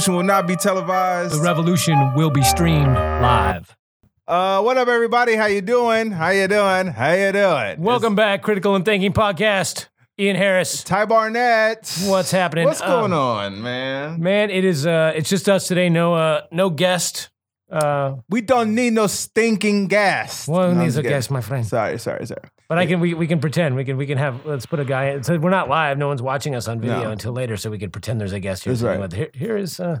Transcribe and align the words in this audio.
Revolution 0.00 0.16
will 0.16 0.22
not 0.34 0.46
be 0.46 0.56
televised. 0.56 1.34
The 1.34 1.42
revolution 1.42 2.14
will 2.14 2.30
be 2.30 2.42
streamed 2.42 2.94
live. 2.94 3.76
uh, 4.26 4.62
what 4.62 4.78
up, 4.78 4.88
everybody? 4.88 5.36
How 5.36 5.44
you 5.44 5.60
doing? 5.60 6.10
How 6.10 6.30
you 6.30 6.48
doing? 6.48 6.86
How 6.86 7.12
you 7.12 7.32
doing? 7.32 7.82
Welcome 7.82 8.14
back, 8.14 8.40
Critical 8.40 8.74
and 8.74 8.82
Thinking 8.82 9.12
Podcast. 9.12 9.88
Ian 10.18 10.36
Harris. 10.36 10.82
Ty 10.84 11.04
Barnett. 11.04 11.94
What's 12.06 12.30
happening? 12.30 12.64
What's 12.64 12.80
going 12.80 13.12
Um, 13.12 13.18
on, 13.18 13.62
man? 13.62 14.22
Man, 14.22 14.48
it 14.48 14.64
is 14.64 14.86
uh 14.86 15.12
it's 15.14 15.28
just 15.28 15.50
us 15.50 15.68
today. 15.68 15.90
No 15.90 16.14
uh 16.14 16.44
no 16.50 16.70
guest. 16.70 17.28
Uh 17.70 18.14
We 18.30 18.40
don't 18.40 18.74
need 18.74 18.94
no 18.94 19.06
stinking 19.06 19.88
gas. 19.88 20.48
one 20.48 20.78
No, 20.78 20.82
needs 20.84 20.96
a 20.96 21.02
guest, 21.02 21.30
my 21.30 21.42
friend. 21.42 21.66
Sorry, 21.66 21.98
sorry, 21.98 22.24
sorry. 22.26 22.48
But 22.70 22.78
I 22.78 22.86
can 22.86 23.00
we, 23.00 23.14
we 23.14 23.26
can 23.26 23.40
pretend. 23.40 23.74
We 23.74 23.84
can 23.84 23.96
we 23.96 24.06
can 24.06 24.16
have 24.16 24.46
let's 24.46 24.64
put 24.64 24.78
a 24.78 24.84
guy 24.84 25.06
in. 25.06 25.24
So 25.24 25.36
we're 25.36 25.50
not 25.50 25.68
live, 25.68 25.98
no 25.98 26.06
one's 26.06 26.22
watching 26.22 26.54
us 26.54 26.68
on 26.68 26.80
video 26.80 27.02
No. 27.02 27.10
until 27.10 27.32
later, 27.32 27.56
so 27.56 27.68
we 27.68 27.78
can 27.78 27.90
pretend 27.90 28.20
there's 28.20 28.32
a 28.32 28.38
guest 28.38 28.62
here. 28.62 28.72
That's 28.72 28.84
right. 28.84 28.96
But 28.96 29.12
Here, 29.12 29.30
here 29.34 29.56
is 29.56 29.80
uh 29.80 29.98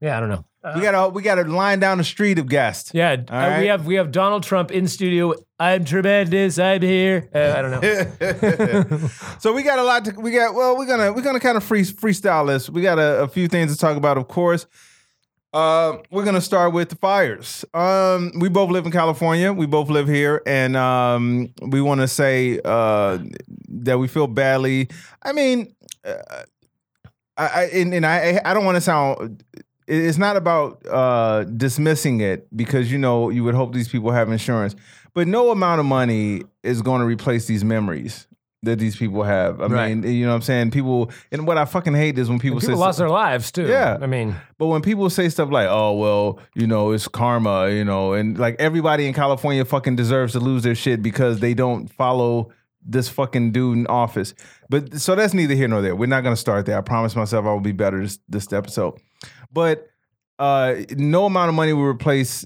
yeah, 0.00 0.16
I 0.16 0.20
don't 0.20 0.28
know. 0.28 0.44
Uh, 0.62 0.74
we 0.76 0.82
got 0.82 0.94
a 0.94 1.08
we 1.08 1.22
got 1.22 1.40
a 1.40 1.42
line 1.42 1.80
down 1.80 1.98
the 1.98 2.04
street 2.04 2.38
of 2.38 2.46
guests. 2.46 2.92
yeah, 2.94 3.16
uh, 3.28 3.34
right. 3.34 3.58
we 3.58 3.66
have 3.66 3.86
we 3.86 3.96
have 3.96 4.12
Donald 4.12 4.44
Trump 4.44 4.70
in 4.70 4.86
studio. 4.86 5.34
I'm 5.58 5.84
tremendous. 5.84 6.60
I'm 6.60 6.80
here. 6.80 7.28
Uh, 7.34 7.54
I 7.56 7.62
don't 7.62 7.70
know. 7.72 9.08
so 9.40 9.52
we 9.52 9.64
got 9.64 9.80
a 9.80 9.82
lot 9.82 10.04
to 10.04 10.12
we 10.12 10.30
got 10.30 10.54
well 10.54 10.76
we're 10.78 10.86
gonna 10.86 11.12
we're 11.12 11.22
gonna 11.22 11.40
kind 11.40 11.56
of 11.56 11.64
free 11.64 11.82
freestyle 11.82 12.46
this 12.46 12.70
we 12.70 12.82
got 12.82 13.00
a, 13.00 13.22
a 13.22 13.26
few 13.26 13.48
things 13.48 13.72
to 13.72 13.78
talk 13.78 13.96
about 13.96 14.16
of 14.16 14.28
course 14.28 14.66
uh, 15.54 15.98
we're 16.10 16.24
gonna 16.24 16.40
start 16.40 16.72
with 16.72 16.88
the 16.88 16.96
fires. 16.96 17.64
Um, 17.72 18.32
we 18.40 18.48
both 18.48 18.70
live 18.70 18.86
in 18.86 18.92
california. 18.92 19.52
We 19.52 19.66
both 19.66 19.88
live 19.88 20.08
here 20.08 20.42
and 20.46 20.76
um, 20.76 21.54
we 21.62 21.80
want 21.80 22.00
to 22.00 22.08
say 22.08 22.60
uh, 22.64 23.18
that 23.68 23.98
we 23.98 24.08
feel 24.08 24.26
badly. 24.26 24.88
I 25.22 25.32
mean 25.32 25.74
uh, 26.04 26.42
I, 27.36 27.46
I 27.46 27.62
and, 27.72 27.94
and 27.94 28.04
I 28.04 28.40
I 28.44 28.52
don't 28.52 28.64
want 28.64 28.76
to 28.76 28.80
sound. 28.80 29.44
It's 29.86 30.18
not 30.18 30.36
about 30.36 30.84
uh, 30.90 31.44
dismissing 31.44 32.20
it 32.20 32.48
because 32.56 32.90
you 32.90 32.98
know 32.98 33.30
you 33.30 33.44
would 33.44 33.54
hope 33.54 33.74
these 33.74 33.88
people 33.88 34.10
have 34.10 34.30
insurance, 34.30 34.74
but 35.14 35.28
no 35.28 35.50
amount 35.50 35.78
of 35.78 35.86
money 35.86 36.42
is 36.64 36.82
going 36.82 37.00
to 37.00 37.06
replace 37.06 37.46
these 37.46 37.62
memories 37.62 38.26
that 38.64 38.78
these 38.78 38.96
people 38.96 39.22
have. 39.22 39.60
I 39.60 39.66
Right. 39.66 39.96
mean, 39.96 40.12
you 40.14 40.24
know 40.24 40.30
what 40.32 40.36
I'm 40.36 40.42
saying? 40.42 40.70
People 40.72 41.10
and 41.32 41.46
what 41.46 41.56
I 41.58 41.64
fucking 41.64 41.94
hate 41.94 42.18
is 42.18 42.28
when 42.28 42.38
people, 42.38 42.60
People 42.60 42.76
lost 42.76 42.98
their 42.98 43.08
lives 43.08 43.50
too. 43.52 43.66
Yeah. 43.66 43.98
I 44.00 44.06
mean, 44.06 44.34
but 44.58 44.66
when 44.66 44.82
people 44.82 45.08
say 45.10 45.28
stuff 45.28 45.50
like, 45.50 45.68
"Oh, 45.70 45.92
well, 45.94 46.38
you 46.54 46.66
know, 46.66 46.92
it's 46.92 47.08
karma," 47.08 47.70
you 47.70 47.84
know, 47.84 48.12
and 48.12 48.38
like 48.38 48.56
everybody 48.58 49.06
in 49.06 49.14
California 49.14 49.64
fucking 49.64 49.96
deserves 49.96 50.32
to 50.32 50.40
lose 50.40 50.62
their 50.62 50.74
shit 50.74 51.02
because 51.02 51.40
they 51.40 51.54
don't 51.54 51.88
follow 51.92 52.50
this 52.86 53.08
fucking 53.08 53.50
dude 53.52 53.78
in 53.78 53.86
office. 53.86 54.34
But 54.68 55.00
so 55.00 55.14
that's 55.14 55.32
neither 55.32 55.54
here 55.54 55.68
nor 55.68 55.80
there. 55.80 55.96
We're 55.96 56.06
not 56.06 56.22
going 56.22 56.34
to 56.34 56.40
start 56.40 56.66
there. 56.66 56.76
I 56.76 56.82
promise 56.82 57.16
myself 57.16 57.46
I 57.46 57.52
will 57.52 57.60
be 57.60 57.72
better 57.72 58.02
this, 58.02 58.18
this 58.28 58.52
episode. 58.52 59.00
But 59.52 59.86
uh, 60.38 60.74
no 60.90 61.24
amount 61.26 61.48
of 61.48 61.54
money 61.54 61.72
will 61.72 61.84
replace 61.84 62.44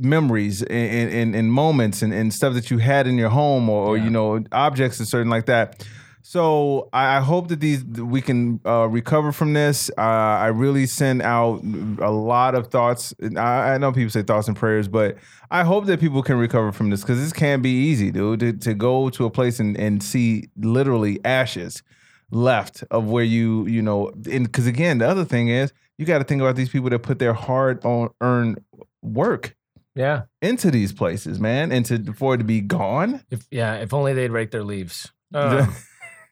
memories 0.00 0.62
and, 0.62 1.10
and, 1.10 1.34
and 1.34 1.52
moments 1.52 2.02
and, 2.02 2.12
and 2.12 2.32
stuff 2.32 2.54
that 2.54 2.70
you 2.70 2.78
had 2.78 3.06
in 3.06 3.18
your 3.18 3.30
home 3.30 3.68
or, 3.68 3.86
or 3.86 3.96
Yeah. 3.96 4.04
you 4.04 4.10
know 4.10 4.44
objects 4.52 4.98
and 4.98 5.08
certain 5.08 5.30
like 5.30 5.46
that. 5.46 5.86
So 6.22 6.88
I 6.92 7.16
I 7.16 7.20
hope 7.20 7.48
that 7.48 7.60
these 7.60 7.82
we 7.84 8.20
can 8.20 8.60
uh, 8.66 8.86
recover 8.88 9.32
from 9.32 9.54
this. 9.54 9.90
Uh, 9.96 10.02
I 10.02 10.48
really 10.48 10.84
send 10.86 11.22
out 11.22 11.62
a 12.00 12.10
lot 12.10 12.54
of 12.54 12.66
thoughts. 12.66 13.14
I, 13.36 13.74
I 13.74 13.78
know 13.78 13.92
people 13.92 14.10
say 14.10 14.22
thoughts 14.22 14.46
and 14.48 14.56
prayers, 14.56 14.88
but 14.88 15.16
I 15.50 15.64
hope 15.64 15.86
that 15.86 16.00
people 16.00 16.22
can 16.22 16.36
recover 16.36 16.70
from 16.72 16.90
this 16.90 17.00
because 17.00 17.18
this 17.18 17.32
can 17.32 17.62
be 17.62 17.70
easy, 17.70 18.10
dude. 18.10 18.40
To, 18.40 18.52
to 18.52 18.74
go 18.74 19.08
to 19.10 19.24
a 19.24 19.30
place 19.30 19.58
and, 19.58 19.74
and 19.78 20.02
see 20.02 20.50
literally 20.58 21.18
ashes 21.24 21.82
left 22.30 22.84
of 22.90 23.06
where 23.08 23.24
you 23.24 23.66
you 23.66 23.80
know. 23.80 24.10
And 24.30 24.44
because 24.44 24.66
again, 24.66 24.98
the 24.98 25.08
other 25.08 25.24
thing 25.24 25.48
is 25.48 25.72
you 25.96 26.04
got 26.04 26.18
to 26.18 26.24
think 26.24 26.42
about 26.42 26.56
these 26.56 26.68
people 26.68 26.90
that 26.90 26.98
put 26.98 27.18
their 27.20 27.32
hard 27.32 27.82
on 27.86 28.10
earned 28.20 28.58
work 29.02 29.56
yeah. 29.98 30.22
into 30.40 30.70
these 30.70 30.92
places, 30.92 31.40
man, 31.40 31.72
and 31.72 31.84
to 31.86 32.12
for 32.12 32.34
it 32.34 32.38
to 32.38 32.44
be 32.44 32.60
gone. 32.60 33.22
If 33.30 33.46
yeah, 33.50 33.74
if 33.74 33.92
only 33.92 34.12
they'd 34.12 34.30
rake 34.30 34.52
their 34.52 34.64
leaves. 34.64 35.10
Um, 35.34 35.74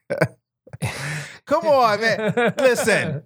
Come 1.46 1.66
on, 1.66 2.00
man. 2.00 2.54
Listen, 2.58 3.24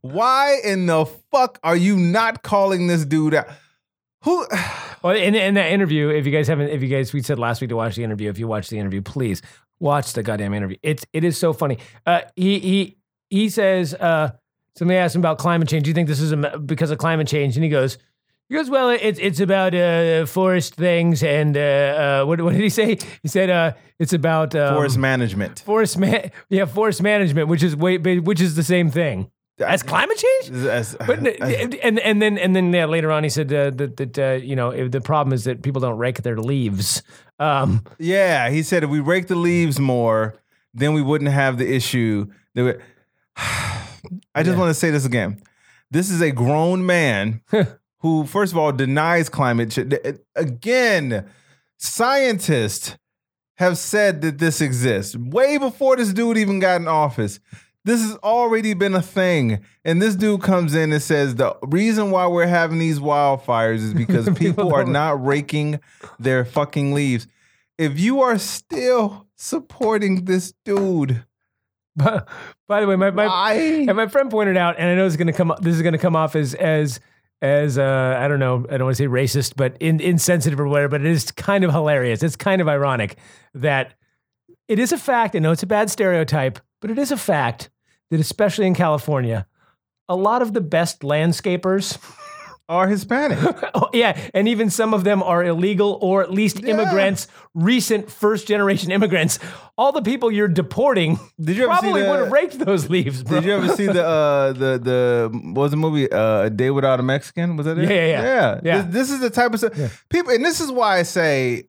why 0.00 0.58
in 0.64 0.86
the 0.86 1.06
fuck 1.30 1.58
are 1.62 1.76
you 1.76 1.96
not 1.96 2.42
calling 2.42 2.86
this 2.86 3.04
dude 3.04 3.34
out? 3.34 3.48
Who? 4.24 4.46
Well, 5.02 5.16
in, 5.16 5.34
in 5.34 5.54
that 5.54 5.72
interview, 5.72 6.10
if 6.10 6.26
you 6.26 6.30
guys 6.30 6.46
haven't, 6.46 6.68
if 6.68 6.80
you 6.80 6.86
guys, 6.86 7.12
we 7.12 7.22
said 7.22 7.36
last 7.36 7.60
week 7.60 7.70
to 7.70 7.74
watch 7.74 7.96
the 7.96 8.04
interview. 8.04 8.30
If 8.30 8.38
you 8.38 8.46
watch 8.46 8.68
the 8.68 8.78
interview, 8.78 9.02
please 9.02 9.42
watch 9.80 10.12
the 10.12 10.22
goddamn 10.22 10.54
interview. 10.54 10.76
It's 10.80 11.04
it 11.12 11.24
is 11.24 11.36
so 11.36 11.52
funny. 11.52 11.78
Uh, 12.06 12.20
he 12.36 12.60
he 12.60 12.96
he 13.30 13.48
says 13.48 13.94
uh, 13.94 14.30
somebody 14.78 14.98
asked 14.98 15.16
him 15.16 15.22
about 15.22 15.38
climate 15.38 15.66
change. 15.66 15.82
Do 15.82 15.90
you 15.90 15.94
think 15.94 16.06
this 16.06 16.20
is 16.20 16.30
a, 16.30 16.36
because 16.56 16.92
of 16.92 16.98
climate 16.98 17.26
change? 17.26 17.56
And 17.56 17.64
he 17.64 17.68
goes. 17.68 17.98
He 18.52 18.58
goes, 18.58 18.68
well, 18.68 18.90
it's 18.90 19.18
it's 19.18 19.40
about 19.40 19.74
uh, 19.74 20.26
forest 20.26 20.74
things 20.74 21.22
and 21.22 21.56
uh, 21.56 21.60
uh, 22.20 22.24
what 22.26 22.38
what 22.42 22.52
did 22.52 22.60
he 22.60 22.68
say? 22.68 22.98
He 23.22 23.28
said 23.28 23.48
uh, 23.48 23.72
it's 23.98 24.12
about 24.12 24.54
um, 24.54 24.74
Forest 24.74 24.98
management. 24.98 25.60
forest 25.60 25.96
man, 25.96 26.30
yeah, 26.50 26.66
forest 26.66 27.00
management, 27.02 27.48
which 27.48 27.62
is 27.62 27.74
way, 27.74 27.96
which 27.96 28.42
is 28.42 28.54
the 28.54 28.62
same 28.62 28.90
thing 28.90 29.30
as 29.66 29.82
climate 29.82 30.18
change. 30.18 30.50
As- 30.66 30.94
But 31.06 31.26
n- 31.26 31.78
and 31.82 31.98
and 32.00 32.20
then 32.20 32.36
and 32.36 32.54
then 32.54 32.70
yeah, 32.74 32.84
later 32.84 33.10
on 33.10 33.22
he 33.24 33.30
said 33.30 33.50
uh, 33.50 33.70
that 33.70 33.96
that 33.96 34.18
uh, 34.18 34.44
you 34.44 34.54
know 34.54 34.86
the 34.86 35.00
problem 35.00 35.32
is 35.32 35.44
that 35.44 35.62
people 35.62 35.80
don't 35.80 35.96
rake 35.96 36.20
their 36.22 36.36
leaves. 36.36 37.02
Um, 37.38 37.82
yeah, 37.98 38.50
he 38.50 38.62
said 38.62 38.84
if 38.84 38.90
we 38.90 39.00
rake 39.00 39.28
the 39.28 39.34
leaves 39.36 39.80
more, 39.80 40.34
then 40.74 40.92
we 40.92 41.00
wouldn't 41.00 41.30
have 41.30 41.56
the 41.56 41.74
issue. 41.74 42.26
That 42.54 42.64
we- 42.64 42.82
I 44.34 44.42
just 44.42 44.56
Yeah. 44.56 44.58
want 44.60 44.68
to 44.70 44.74
say 44.74 44.90
this 44.90 45.06
again. 45.06 45.40
This 45.90 46.10
is 46.10 46.20
a 46.20 46.30
grown 46.32 46.84
man 46.84 47.40
who, 48.02 48.26
first 48.26 48.52
of 48.52 48.58
all, 48.58 48.72
denies 48.72 49.28
climate 49.28 49.70
change. 49.70 49.94
Again, 50.36 51.24
scientists 51.78 52.96
have 53.56 53.78
said 53.78 54.22
that 54.22 54.38
this 54.38 54.60
exists 54.60 55.16
way 55.16 55.56
before 55.56 55.96
this 55.96 56.12
dude 56.12 56.36
even 56.36 56.58
got 56.58 56.80
in 56.80 56.88
office. 56.88 57.38
This 57.84 58.00
has 58.00 58.16
already 58.18 58.74
been 58.74 58.94
a 58.94 59.02
thing. 59.02 59.64
And 59.84 60.00
this 60.00 60.14
dude 60.16 60.42
comes 60.42 60.74
in 60.74 60.92
and 60.92 61.02
says 61.02 61.36
the 61.36 61.56
reason 61.62 62.10
why 62.10 62.26
we're 62.26 62.46
having 62.46 62.78
these 62.78 62.98
wildfires 62.98 63.76
is 63.78 63.94
because 63.94 64.26
People 64.34 64.36
people 64.36 64.74
are 64.74 64.84
don't- 64.84 65.22
raking 65.22 65.80
their 66.18 66.44
fucking 66.44 66.92
leaves. 66.94 67.26
If 67.78 67.98
you 67.98 68.20
are 68.20 68.38
still 68.38 69.26
supporting 69.36 70.24
this 70.24 70.52
dude, 70.64 71.24
but 71.96 72.28
by 72.68 72.80
the 72.80 72.86
way, 72.86 72.96
my 72.96 73.10
my 73.10 73.52
and 73.52 73.94
my 73.96 74.06
friend 74.06 74.30
pointed 74.30 74.56
out, 74.56 74.76
and 74.78 74.88
I 74.88 74.94
know 74.94 75.04
it's 75.06 75.16
going 75.16 75.26
to 75.26 75.32
come. 75.32 75.52
This 75.60 75.74
is 75.74 75.82
going 75.82 75.92
to 75.92 75.98
come 75.98 76.16
off 76.16 76.36
as 76.36 76.54
as 76.54 77.00
as 77.42 77.76
uh, 77.76 78.16
I 78.18 78.28
don't 78.28 78.38
know. 78.38 78.64
I 78.70 78.78
don't 78.78 78.86
want 78.86 78.96
to 78.96 79.02
say 79.02 79.08
racist, 79.08 79.54
but 79.56 79.76
in, 79.80 80.00
insensitive 80.00 80.58
or 80.60 80.68
whatever. 80.68 80.88
But 80.88 81.00
it 81.02 81.08
is 81.08 81.30
kind 81.32 81.64
of 81.64 81.72
hilarious. 81.72 82.22
It's 82.22 82.36
kind 82.36 82.62
of 82.62 82.68
ironic 82.68 83.18
that 83.54 83.94
it 84.68 84.78
is 84.78 84.92
a 84.92 84.98
fact. 84.98 85.34
I 85.36 85.40
know 85.40 85.50
it's 85.50 85.64
a 85.64 85.66
bad 85.66 85.90
stereotype, 85.90 86.60
but 86.80 86.90
it 86.90 86.98
is 86.98 87.10
a 87.10 87.16
fact 87.16 87.68
that 88.10 88.20
especially 88.20 88.66
in 88.66 88.74
California, 88.74 89.46
a 90.08 90.16
lot 90.16 90.40
of 90.40 90.54
the 90.54 90.60
best 90.60 91.00
landscapers. 91.00 91.98
Are 92.68 92.88
Hispanic. 92.88 93.38
Oh, 93.74 93.88
yeah, 93.92 94.18
and 94.34 94.48
even 94.48 94.70
some 94.70 94.94
of 94.94 95.02
them 95.04 95.22
are 95.22 95.42
illegal 95.42 95.98
or 96.02 96.22
at 96.22 96.30
least 96.30 96.60
Yeah. 96.60 96.70
immigrants, 96.74 97.26
recent 97.54 98.10
first 98.10 98.46
generation 98.46 98.90
immigrants. 98.90 99.38
All 99.78 99.92
the 99.92 100.02
people 100.02 100.30
you're 100.30 100.48
deporting 100.48 101.18
Did 101.40 101.56
you 101.56 101.64
ever 101.64 101.74
see 101.74 101.80
probably 101.80 102.02
would 102.02 102.18
have 102.20 102.32
raked 102.32 102.58
those 102.58 102.88
leaves, 102.90 103.22
bro. 103.22 103.40
Did 103.40 103.46
you 103.46 103.54
ever 103.54 103.68
see 103.76 103.86
the 103.86 104.04
uh 104.16 104.52
the 104.52 104.78
the 104.78 105.30
what 105.52 105.62
was 105.62 105.70
the 105.72 105.76
movie 105.78 106.10
uh 106.10 106.42
A 106.44 106.50
Day 106.50 106.70
Without 106.70 107.00
a 107.00 107.02
Mexican? 107.02 107.56
Was 107.56 107.66
that 107.66 107.78
it? 107.78 107.88
Yeah, 107.88 107.94
yeah, 107.94 108.04
yeah. 108.06 108.22
yeah. 108.22 108.60
Yeah. 108.62 108.82
This, 108.82 108.94
this 108.94 109.10
is 109.10 109.20
the 109.20 109.30
type 109.30 109.52
of 109.52 109.58
stuff 109.58 109.76
Yeah. 109.76 109.88
people, 110.10 110.32
and 110.32 110.44
this 110.44 110.60
is 110.60 110.70
why 110.70 110.98
I 110.98 111.02
say 111.02 111.64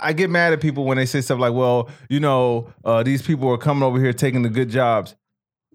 I 0.00 0.12
get 0.12 0.30
mad 0.30 0.52
at 0.52 0.60
people 0.60 0.84
when 0.84 0.96
they 0.96 1.06
say 1.06 1.20
stuff 1.20 1.38
like, 1.38 1.52
"Well, 1.52 1.88
you 2.08 2.20
know, 2.20 2.72
uh, 2.84 3.02
these 3.02 3.22
people 3.22 3.48
are 3.50 3.58
coming 3.58 3.82
over 3.82 3.98
here 4.00 4.12
taking 4.12 4.42
the 4.42 4.48
good 4.50 4.70
jobs." 4.70 5.14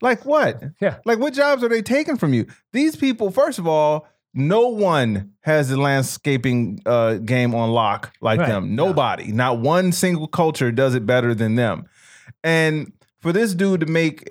Like 0.02 0.26
what? 0.26 0.62
Yeah. 0.82 0.98
Like 1.06 1.20
what 1.20 1.34
jobs 1.34 1.64
are 1.64 1.70
they 1.70 1.82
taking 1.82 2.18
from 2.18 2.34
you? 2.34 2.48
These 2.74 2.96
people, 2.96 3.30
first 3.32 3.60
of 3.60 3.68
all. 3.68 4.08
No 4.38 4.68
one 4.68 5.32
has 5.42 5.70
the 5.70 5.78
landscaping 5.78 6.82
uh, 6.86 7.16
game 7.16 7.56
on 7.56 7.72
lock 7.72 8.12
like 8.22 8.40
Right. 8.40 8.50
them. 8.50 8.76
Nobody, 8.76 9.32
not 9.32 9.60
one 9.60 9.92
single 9.94 10.28
culture 10.28 10.72
does 10.72 10.94
it 10.94 11.06
better 11.06 11.34
than 11.34 11.56
them. 11.56 11.86
And 12.44 12.92
for 13.22 13.32
this 13.32 13.56
dude 13.56 13.80
to 13.80 13.86
make 13.88 14.30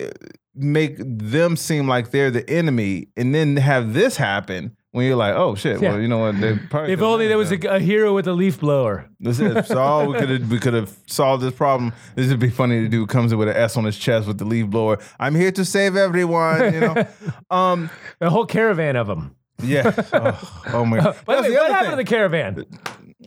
make 0.57 0.95
them 0.97 1.57
seem 1.57 1.87
like 1.87 2.11
they're 2.11 2.31
the 2.31 2.49
enemy, 2.49 3.07
and 3.17 3.35
then 3.35 3.57
have 3.57 3.93
this 3.93 4.15
happen 4.15 4.73
when 4.91 5.05
you're 5.05 5.17
like, 5.17 5.35
oh 5.35 5.53
shit, 5.55 5.81
Yeah. 5.81 5.89
well, 5.91 5.99
you 6.01 6.07
know 6.07 6.19
what? 6.19 6.39
They 6.39 6.55
probably 6.69 6.93
if 6.93 7.01
only 7.01 7.27
there 7.27 7.37
was 7.37 7.51
a, 7.51 7.57
a 7.67 7.79
hero 7.79 8.13
with 8.15 8.25
a 8.27 8.31
leaf 8.31 8.59
blower. 8.61 9.09
That's 9.19 9.39
it. 9.39 9.65
So 9.65 9.77
all 9.79 10.07
we 10.07 10.17
could 10.17 10.29
have 10.29 10.49
we 10.51 10.59
could 10.59 10.73
have 10.73 10.95
solved 11.07 11.43
this 11.43 11.53
problem. 11.53 11.91
This 12.15 12.29
would 12.29 12.39
be 12.39 12.49
funny. 12.49 12.83
The 12.83 12.87
dude 12.89 13.09
comes 13.09 13.33
in 13.33 13.37
with 13.37 13.49
an 13.49 13.57
S 13.57 13.75
on 13.75 13.83
his 13.83 13.97
chest 13.97 14.27
with 14.27 14.37
the 14.37 14.45
leaf 14.45 14.67
blower. 14.67 14.99
I'm 15.19 15.35
here 15.35 15.51
to 15.51 15.65
save 15.65 15.95
everyone. 15.97 16.73
You 16.73 16.79
know. 16.79 17.07
um. 17.49 17.89
A 18.21 18.29
whole 18.29 18.45
caravan 18.45 18.95
of 18.95 19.07
them. 19.07 19.35
Yeah. 19.61 19.91
Oh, 20.13 20.61
oh 20.73 20.85
my. 20.85 20.97
God. 20.97 21.15
By 21.25 21.35
the 21.37 21.41
That's 21.41 21.47
way, 21.49 21.49
the 21.49 21.55
what 21.55 21.63
other 21.65 21.73
happened 21.73 21.91
to 21.91 21.95
the 21.95 21.97
thing. 21.97 22.05
caravan? 22.05 22.65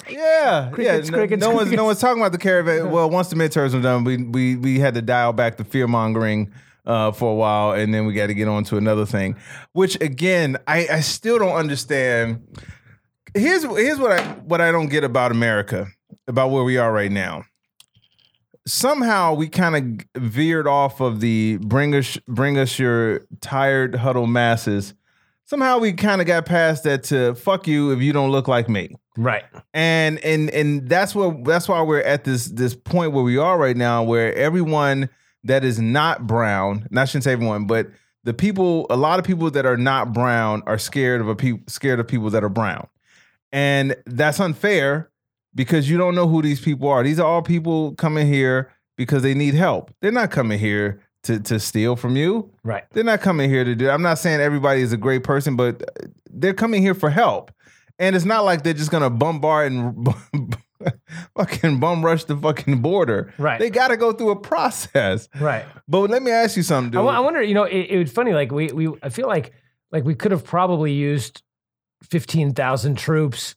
Yeah, 0.09 0.71
Crickets, 0.73 1.09
yeah. 1.09 1.11
No, 1.11 1.19
crickets, 1.19 1.41
no 1.41 1.49
one's 1.51 1.59
no 1.59 1.65
crickets. 1.71 1.83
one's 1.83 2.01
talking 2.01 2.23
about 2.23 2.33
the 2.33 2.39
caravan. 2.39 2.91
Well, 2.91 3.11
once 3.11 3.29
the 3.29 3.37
midterms 3.37 3.75
were 3.75 3.81
done, 3.81 4.05
we 4.05 4.17
we 4.19 4.57
we 4.57 4.79
had 4.79 4.95
to 4.95 5.03
dial 5.03 5.33
back 5.33 5.57
the 5.57 5.65
fear 5.65 5.89
mongering 5.89 6.53
uh, 6.87 7.11
for 7.13 7.33
a 7.33 7.35
while, 7.35 7.73
and 7.73 7.93
then 7.93 8.07
we 8.07 8.13
got 8.13 8.29
to 8.29 8.35
get 8.35 8.47
on 8.49 8.63
to 8.65 8.77
another 8.77 9.05
thing. 9.07 9.37
Which 9.73 10.01
again, 10.01 10.57
I, 10.69 10.87
I 10.91 11.01
still 11.01 11.39
don't 11.39 11.55
understand. 11.57 12.47
Here's 13.35 13.65
here's 13.65 13.99
what 13.99 14.13
I 14.13 14.23
what 14.45 14.61
I 14.61 14.71
don't 14.71 14.89
get 14.89 15.03
about 15.05 15.33
America, 15.33 15.89
about 16.29 16.51
where 16.51 16.63
we 16.65 16.77
are 16.77 16.93
right 16.93 17.11
now. 17.11 17.45
Somehow 18.67 19.33
we 19.35 19.49
kind 19.49 20.07
of 20.15 20.23
veered 20.23 20.67
off 20.69 21.01
of 21.01 21.21
the 21.21 21.57
bring 21.63 21.95
us 21.95 22.19
bring 22.29 22.59
us 22.59 22.79
your 22.79 23.23
tired 23.41 23.95
huddle 23.97 24.27
masses. 24.27 24.93
Somehow 25.49 25.79
we 25.79 25.93
kind 25.93 26.21
of 26.21 26.27
got 26.27 26.47
past 26.47 26.85
that 26.85 27.05
to 27.05 27.35
fuck 27.35 27.67
you 27.67 27.91
if 27.91 28.01
you 28.01 28.13
don't 28.13 28.31
look 28.31 28.49
like 28.49 28.69
me. 28.69 28.95
Right. 29.17 29.45
and 29.75 30.19
and 30.25 30.49
and 30.51 30.89
that's 30.89 31.13
what 31.13 31.45
that's 31.45 31.69
why 31.69 31.83
we're 31.83 32.03
at 32.03 32.23
this 32.23 32.47
this 32.47 32.77
point 32.77 33.13
where 33.13 33.25
we 33.25 33.37
are 33.37 33.59
right 33.59 33.77
now 33.77 34.05
where 34.05 34.33
everyone 34.37 35.09
that 35.43 35.65
is 35.65 35.81
not 35.81 36.25
brown 36.25 36.87
and 36.89 37.01
i 37.01 37.05
shouldn't 37.05 37.25
say 37.25 37.33
everyone 37.33 37.67
but 37.67 37.89
the 38.29 38.35
people 38.35 38.87
a 38.91 38.97
lot 38.97 39.19
of 39.19 39.25
people 39.25 39.51
that 39.51 39.65
are 39.65 39.77
not 39.77 40.13
brown 40.13 40.63
are 40.67 40.79
scared 40.79 41.21
of 41.21 41.29
a 41.29 41.35
pe- 41.35 41.61
scared 41.67 41.99
of 41.99 42.07
people 42.07 42.29
that 42.31 42.45
are 42.45 42.51
brown. 42.51 42.87
And 43.53 43.97
that's 44.05 44.39
unfair 44.39 45.11
because 45.55 45.89
you 45.89 45.97
don't 45.97 46.15
know 46.15 46.29
who 46.29 46.43
these 46.43 46.61
people 46.61 46.89
are. 46.89 47.03
These 47.03 47.19
are 47.19 47.27
all 47.27 47.41
people 47.41 47.95
coming 47.95 48.27
here 48.27 48.71
because 48.97 49.23
they 49.23 49.33
need 49.33 49.55
help. 49.55 49.95
They're 50.03 50.13
not 50.13 50.31
coming 50.31 50.59
here 50.59 51.01
to 51.29 51.41
to 51.41 51.59
steal 51.61 51.95
from 51.97 52.17
you 52.17 52.51
Right. 52.65 52.85
they're 52.93 53.05
not 53.05 53.21
coming 53.21 53.49
here 53.49 53.65
to 53.65 53.75
do. 53.75 53.89
I'm 53.89 54.03
not 54.03 54.19
saying 54.19 54.41
everybody 54.41 54.83
is 54.83 54.93
a 54.93 54.97
great 54.97 55.23
person, 55.25 55.57
but 55.57 55.83
they're 56.31 56.55
coming 56.55 56.83
here 56.83 56.95
for 56.95 57.11
help. 57.11 57.51
And 57.99 58.15
it's 58.17 58.25
not 58.25 58.45
like 58.45 58.63
they're 58.63 58.75
just 58.75 58.91
gonna 58.91 59.11
bombard 59.11 59.73
and 59.73 60.09
fucking 61.37 61.81
bum 61.81 62.05
rush 62.05 62.25
the 62.25 62.37
fucking 62.37 62.81
border. 62.83 63.33
Right. 63.39 63.59
They 63.59 63.71
got 63.71 63.89
to 63.89 63.97
go 63.97 64.13
through 64.13 64.31
a 64.31 64.37
process. 64.41 65.29
Right. 65.39 65.65
But 65.89 66.11
let 66.11 66.23
me 66.23 66.31
ask 66.31 66.57
you 66.57 66.63
something, 66.63 66.93
dude. 66.93 67.01
I, 67.01 67.17
I 67.17 67.21
wonder, 67.21 67.43
you 67.43 67.55
know, 67.55 67.65
it, 67.65 67.87
it 67.91 67.99
was 67.99 68.13
funny. 68.13 68.33
Like 68.33 68.53
we, 68.53 68.69
we, 68.69 68.89
I 69.03 69.09
feel 69.09 69.27
like, 69.27 69.53
like 69.91 70.05
we 70.05 70.15
could 70.15 70.31
have 70.33 70.45
probably 70.45 70.93
used 70.93 71.43
fifteen 72.03 72.55
thousand 72.55 72.97
troops, 72.97 73.57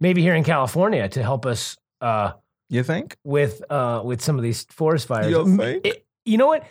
maybe 0.00 0.20
here 0.22 0.34
in 0.34 0.44
California, 0.44 1.08
to 1.08 1.22
help 1.22 1.46
us 1.46 1.76
uh, 2.00 2.32
you 2.68 2.82
think? 2.82 3.16
with 3.24 3.62
uh, 3.70 4.02
with 4.04 4.20
some 4.20 4.36
of 4.36 4.42
these 4.42 4.64
forest 4.64 5.06
fires. 5.08 5.30
You 5.30 5.56
think? 5.56 5.86
it- 5.86 6.04
you 6.26 6.36
know 6.36 6.48
what? 6.48 6.64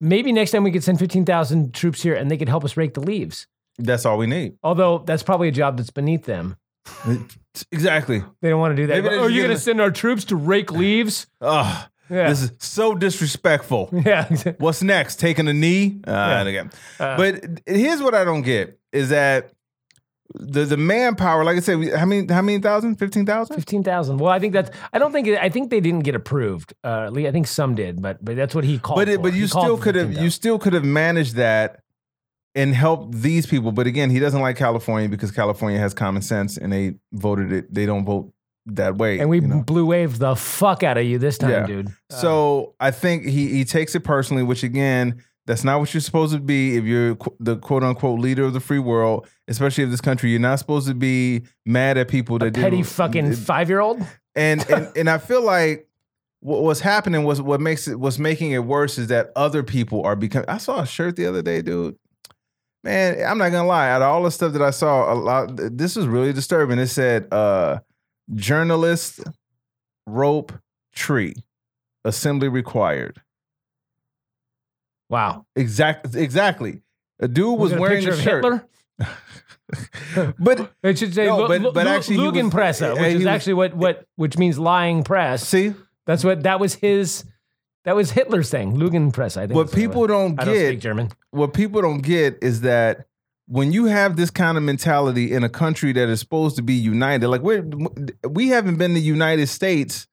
Maybe 0.00 0.32
next 0.32 0.50
time 0.52 0.62
we 0.64 0.72
could 0.72 0.84
send 0.84 0.98
fifteen 0.98 1.24
thousand 1.24 1.74
troops 1.74 2.02
here, 2.02 2.14
and 2.14 2.30
they 2.30 2.36
could 2.38 2.48
help 2.48 2.64
us 2.64 2.76
rake 2.76 2.94
the 2.94 3.00
leaves. 3.00 3.46
That's 3.78 4.04
all 4.06 4.18
we 4.18 4.26
need. 4.26 4.56
Although 4.62 4.98
that's 4.98 5.22
probably 5.22 5.48
a 5.48 5.52
job 5.52 5.76
that's 5.76 5.90
beneath 5.90 6.24
them. 6.24 6.56
Exactly. 7.72 8.22
They 8.40 8.48
don't 8.48 8.60
want 8.60 8.76
to 8.76 8.82
do 8.82 8.86
that. 8.86 9.04
Oh, 9.04 9.26
you're 9.26 9.44
going 9.44 9.56
to 9.56 9.60
send 9.60 9.80
our 9.80 9.90
troops 9.90 10.24
to 10.26 10.36
rake 10.36 10.70
leaves? 10.70 11.26
Ugh, 11.40 11.88
Yeah. 12.08 12.28
this 12.28 12.42
is 12.42 12.52
so 12.60 12.94
disrespectful. 12.94 13.90
yeah. 14.06 14.28
What's 14.58 14.82
next? 14.82 15.18
Taking 15.18 15.48
a 15.48 15.52
knee? 15.52 16.00
Uh, 16.06 16.10
Yeah. 16.10 16.42
again. 16.46 16.70
Uh, 17.00 17.16
but 17.16 17.44
here's 17.66 18.00
what 18.00 18.14
I 18.14 18.22
don't 18.24 18.42
get 18.42 18.78
is 18.92 19.08
that 19.08 19.50
the 20.34 20.64
the 20.64 20.76
manpower, 20.76 21.44
like 21.44 21.56
I 21.56 21.60
said, 21.60 21.78
we, 21.78 21.90
how 21.90 22.06
many 22.06 22.32
how 22.32 22.42
many 22.42 22.58
thousand? 22.60 22.96
Fifteen 22.96 23.26
thousand? 23.26 23.56
Fifteen 23.56 23.82
thousand. 23.82 24.18
Well, 24.18 24.32
I 24.32 24.38
think 24.38 24.52
that's. 24.52 24.70
I 24.92 24.98
don't 24.98 25.12
think. 25.12 25.28
I 25.28 25.48
think 25.48 25.70
they 25.70 25.80
didn't 25.80 26.04
get 26.04 26.14
approved. 26.14 26.74
Uh, 26.84 27.08
Lee, 27.10 27.26
I 27.26 27.32
think 27.32 27.46
some 27.46 27.74
did, 27.74 28.00
but 28.00 28.24
but 28.24 28.36
that's 28.36 28.54
what 28.54 28.64
he 28.64 28.78
called. 28.78 28.98
But 28.98 29.08
it, 29.08 29.22
but 29.22 29.32
you 29.34 29.46
still 29.46 29.76
could 29.76 29.94
have 29.94 30.12
you 30.12 30.30
still 30.30 30.58
could 30.58 30.72
have 30.72 30.84
managed 30.84 31.34
that 31.36 31.80
and 32.54 32.74
helped 32.74 33.12
these 33.12 33.46
people. 33.46 33.72
But 33.72 33.86
again, 33.86 34.10
he 34.10 34.18
doesn't 34.18 34.40
like 34.40 34.56
California 34.56 35.08
because 35.08 35.30
California 35.30 35.78
has 35.78 35.94
common 35.94 36.22
sense 36.22 36.56
and 36.56 36.72
they 36.72 36.94
voted 37.12 37.52
it. 37.52 37.72
They 37.72 37.86
don't 37.86 38.04
vote 38.04 38.32
that 38.66 38.96
way. 38.96 39.18
and 39.18 39.28
we 39.28 39.40
you 39.40 39.46
know? 39.48 39.62
blue 39.62 39.86
waved 39.86 40.18
the 40.20 40.36
fuck 40.36 40.82
out 40.82 40.98
of 40.98 41.04
you 41.04 41.18
this 41.18 41.38
time, 41.38 41.50
Yeah. 41.50 41.66
dude. 41.66 41.88
Uh, 41.88 42.14
So 42.14 42.74
I 42.78 42.90
think 42.90 43.24
he 43.24 43.48
he 43.48 43.64
takes 43.64 43.94
it 43.94 44.00
personally, 44.00 44.42
which 44.42 44.62
again, 44.62 45.22
that's 45.50 45.64
not 45.64 45.80
what 45.80 45.92
you're 45.92 46.00
supposed 46.00 46.32
to 46.32 46.38
be 46.38 46.76
if 46.76 46.84
you're 46.84 47.16
the 47.40 47.56
quote 47.56 47.82
unquote 47.82 48.20
leader 48.20 48.44
of 48.44 48.52
the 48.52 48.60
free 48.60 48.78
world, 48.78 49.26
especially 49.48 49.82
of 49.82 49.90
this 49.90 50.00
country. 50.00 50.30
You're 50.30 50.38
not 50.38 50.60
supposed 50.60 50.86
to 50.86 50.94
be 50.94 51.42
mad 51.66 51.98
at 51.98 52.06
people 52.06 52.38
that 52.38 52.54
petty 52.54 52.76
didn't- 52.76 52.86
fucking 52.86 53.32
five 53.34 53.68
year 53.68 53.80
old. 53.80 54.00
and 54.36 54.64
and 54.70 54.96
and 54.96 55.10
I 55.10 55.18
feel 55.18 55.42
like 55.42 55.88
what, 56.38 56.62
what's 56.62 56.78
happening 56.78 57.24
was 57.24 57.42
what 57.42 57.60
makes 57.60 57.88
it 57.88 57.98
what's 57.98 58.16
making 58.20 58.52
it 58.52 58.64
worse 58.64 58.96
is 58.96 59.08
that 59.08 59.32
other 59.34 59.64
people 59.64 60.04
are 60.04 60.14
becoming. 60.14 60.48
I 60.48 60.58
saw 60.58 60.82
a 60.82 60.86
shirt 60.86 61.16
the 61.16 61.26
other 61.26 61.42
day, 61.42 61.62
dude. 61.62 61.96
Man, 62.84 63.20
I'm 63.26 63.36
not 63.36 63.50
gonna 63.50 63.66
lie. 63.66 63.90
Out 63.90 64.02
of 64.02 64.08
all 64.08 64.22
the 64.22 64.30
stuff 64.30 64.52
that 64.52 64.62
I 64.62 64.70
saw, 64.70 65.12
a 65.12 65.16
lot 65.16 65.50
this 65.56 65.96
was 65.96 66.06
really 66.06 66.32
disturbing. 66.32 66.78
It 66.78 66.86
said, 66.86 67.26
uh, 67.32 67.80
"Journalist 68.36 69.18
rope 70.06 70.52
tree, 70.94 71.34
assembly 72.04 72.46
required." 72.46 73.20
Wow. 75.10 75.44
Exactly. 75.56 76.22
exactly. 76.22 76.82
A 77.20 77.28
dude 77.28 77.58
was 77.58 77.72
Was 77.72 77.72
a 77.72 77.80
wearing 77.80 78.08
a 78.08 78.16
shirt, 78.16 78.42
Hitler? 78.44 78.64
but 80.38 80.72
It 80.82 80.98
should 80.98 81.14
say 81.14 81.26
No, 81.26 81.46
but- 81.46 81.74
but 81.74 81.86
actually 81.86 82.18
was- 82.18 82.32
Lugenpresse, 82.34 82.92
which 82.94 83.08
is 83.08 83.14
was- 83.16 83.26
actually 83.26 83.54
what 83.54 83.74
what 83.74 84.06
which 84.16 84.38
means 84.38 84.58
lying 84.58 85.04
press. 85.04 85.46
see 85.46 85.74
That's 86.06 86.24
what 86.24 86.42
that 86.44 86.58
was 86.60 86.74
his. 86.74 87.24
That 87.84 87.96
was 87.96 88.10
Hitler's 88.10 88.50
thing. 88.50 88.76
Lugenpresse. 88.76 89.36
I 89.36 89.46
think. 89.46 89.54
what 89.56 89.72
people 89.72 90.02
was. 90.02 90.08
don't 90.08 90.40
I 90.40 90.44
don't 90.44 90.54
speak 90.54 90.70
get. 90.72 90.80
German. 90.80 91.10
what 91.30 91.54
people 91.54 91.80
don't 91.82 92.02
get 92.02 92.38
is 92.42 92.60
that 92.62 93.06
when 93.46 93.72
you 93.72 93.86
have 93.86 94.16
this 94.16 94.30
kind 94.30 94.56
of 94.56 94.62
mentality 94.62 95.32
in 95.32 95.42
a 95.44 95.48
country 95.48 95.92
that 95.92 96.08
is 96.08 96.20
supposed 96.20 96.56
to 96.56 96.62
be 96.62 96.74
united, 96.74 97.28
like 97.28 97.42
we 97.42 97.60
we 98.28 98.48
haven't 98.48 98.76
been 98.76 98.94
the 98.94 99.00
United 99.00 99.48
States. 99.48 100.06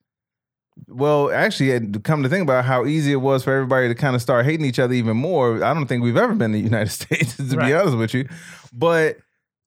Well, 0.86 1.30
actually, 1.32 1.88
come 2.00 2.22
to 2.22 2.28
think 2.28 2.42
about 2.42 2.64
how 2.64 2.86
easy 2.86 3.12
it 3.12 3.16
was 3.16 3.44
for 3.44 3.52
everybody 3.52 3.88
to 3.88 3.94
kind 3.94 4.14
of 4.14 4.22
start 4.22 4.44
hating 4.44 4.64
each 4.64 4.78
other 4.78 4.94
even 4.94 5.16
more. 5.16 5.62
I 5.64 5.74
don't 5.74 5.86
think 5.86 6.02
we've 6.02 6.16
ever 6.16 6.34
been 6.34 6.54
in 6.54 6.60
the 6.60 6.60
United 6.70 6.90
States, 6.90 7.36
to 7.36 7.42
Right. 7.56 7.66
be 7.66 7.74
honest 7.74 7.96
with 7.96 8.14
you. 8.14 8.28
But 8.72 9.18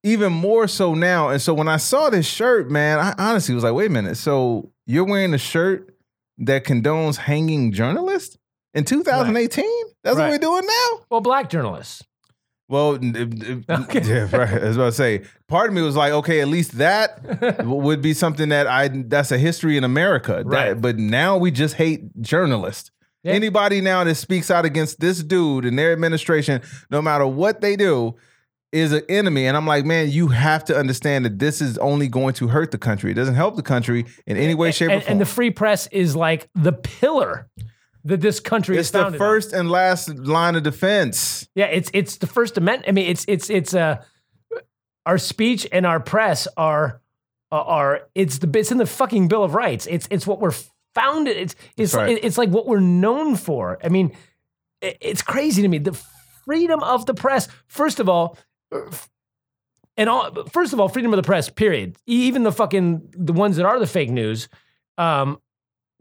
even 0.03 0.31
more 0.33 0.67
so 0.67 0.93
now. 0.95 1.29
And 1.29 1.41
so 1.41 1.53
when 1.53 1.67
I 1.67 1.77
saw 1.77 2.09
this 2.09 2.25
shirt, 2.25 2.71
man, 2.71 2.99
I 2.99 3.13
honestly 3.17 3.53
was 3.53 3.63
like, 3.63 3.73
wait 3.73 3.87
a 3.87 3.93
minute. 3.93 4.15
So 4.17 4.71
you're 4.87 5.03
wearing 5.05 5.33
a 5.33 5.37
shirt 5.37 5.93
that 6.39 6.63
condones 6.65 7.17
hanging 7.17 7.71
journalists 7.71 8.37
in 8.73 8.83
2018? 8.83 9.65
That's 10.03 10.17
what 10.17 10.29
we're 10.29 10.37
doing 10.39 10.65
now? 10.65 10.99
Well, 11.11 11.21
black 11.21 11.49
journalists. 11.49 12.01
Well, 12.71 12.93
Okay. 12.95 14.01
yeah, 14.03 14.27
right. 14.35 14.61
I 14.63 14.67
was 14.67 14.77
about 14.77 14.85
to 14.85 14.91
say. 14.93 15.21
Part 15.47 15.69
of 15.69 15.75
me 15.75 15.81
was 15.81 15.95
like, 15.97 16.13
okay, 16.13 16.39
at 16.41 16.47
least 16.47 16.77
that 16.77 17.63
would 17.65 18.01
be 18.01 18.13
something 18.13 18.49
that 18.49 18.65
I 18.67 18.87
that's 18.87 19.31
a 19.31 19.37
history 19.37 19.75
in 19.77 19.83
America. 19.83 20.35
That- 20.37 20.45
Right. 20.45 20.81
but 20.81 20.97
now 20.97 21.37
we 21.37 21.51
just 21.51 21.75
hate 21.75 22.19
journalists. 22.21 22.89
Yeah. 23.23 23.33
Anybody 23.33 23.81
now 23.81 24.03
that 24.05 24.15
speaks 24.15 24.49
out 24.49 24.65
against 24.65 24.99
this 24.99 25.21
dude 25.21 25.65
and 25.65 25.77
their 25.77 25.91
administration, 25.91 26.61
no 26.89 27.01
matter 27.03 27.27
what 27.27 27.61
they 27.61 27.75
do, 27.75 28.15
is 28.71 28.93
an 28.93 29.01
enemy. 29.09 29.45
And 29.47 29.55
I'm 29.57 29.67
like, 29.67 29.85
man, 29.85 30.09
you 30.09 30.29
have 30.29 30.63
to 30.65 30.75
understand 30.77 31.25
that 31.25 31.37
this 31.39 31.61
is 31.61 31.77
only 31.79 32.07
going 32.07 32.33
to 32.35 32.47
hurt 32.47 32.71
the 32.71 32.77
country. 32.79 33.11
It 33.11 33.15
doesn't 33.15 33.35
help 33.35 33.57
the 33.57 33.61
country 33.61 34.05
in 34.25 34.37
any 34.37 34.55
way, 34.55 34.71
shape, 34.71 34.89
or 34.91 35.01
form. 35.01 35.11
and 35.11 35.21
the 35.21 35.25
free 35.25 35.51
press 35.51 35.87
is 35.91 36.15
like 36.15 36.47
the 36.55 36.71
pillar 36.71 37.47
that 38.03 38.21
this 38.21 38.39
country 38.39 38.77
it's 38.77 38.87
is 38.87 38.91
the 38.91 38.99
founded 38.99 39.21
on. 39.21 39.27
first 39.27 39.53
and 39.53 39.69
last 39.69 40.09
line 40.09 40.55
of 40.55 40.63
defense. 40.63 41.47
Yeah, 41.55 41.65
it's 41.65 41.89
it's 41.93 42.17
the 42.17 42.27
First 42.27 42.57
Amendment. 42.57 42.89
I 42.89 42.91
mean, 42.91 43.09
it's 43.09 43.25
it's 43.27 43.49
it's 43.49 43.73
uh, 43.73 44.03
our 45.05 45.17
speech 45.17 45.67
and 45.71 45.85
our 45.85 45.99
press 45.99 46.47
are 46.57 47.01
are 47.51 48.01
it's 48.15 48.39
the 48.39 48.49
it's 48.57 48.71
in 48.71 48.77
the 48.77 48.85
fucking 48.85 49.27
Bill 49.27 49.43
of 49.43 49.53
Rights. 49.53 49.87
It's 49.89 50.07
it's 50.09 50.25
what 50.25 50.39
we're 50.39 50.55
founded. 50.95 51.37
It's 51.37 51.55
it's 51.77 51.93
right. 51.93 52.19
it's 52.21 52.37
like 52.37 52.49
what 52.49 52.67
we're 52.67 52.79
known 52.79 53.35
for. 53.35 53.77
I 53.83 53.89
mean, 53.89 54.15
it's 54.81 55.21
crazy 55.21 55.61
to 55.61 55.67
me 55.67 55.77
the 55.77 55.93
freedom 56.45 56.81
of 56.81 57.05
the 57.05 57.13
press. 57.13 57.47
First 57.67 57.99
of 57.99 58.09
all. 58.09 58.37
And 59.97 60.09
all, 60.09 60.45
first 60.45 60.71
of 60.71 60.79
all, 60.79 60.87
freedom 60.87 61.13
of 61.13 61.17
the 61.17 61.23
press. 61.23 61.49
Period. 61.49 61.97
Even 62.07 62.43
the 62.43 62.51
fucking 62.51 63.13
the 63.15 63.33
ones 63.33 63.57
that 63.57 63.65
are 63.65 63.77
the 63.77 63.85
fake 63.85 64.09
news, 64.09 64.47
um, 64.97 65.39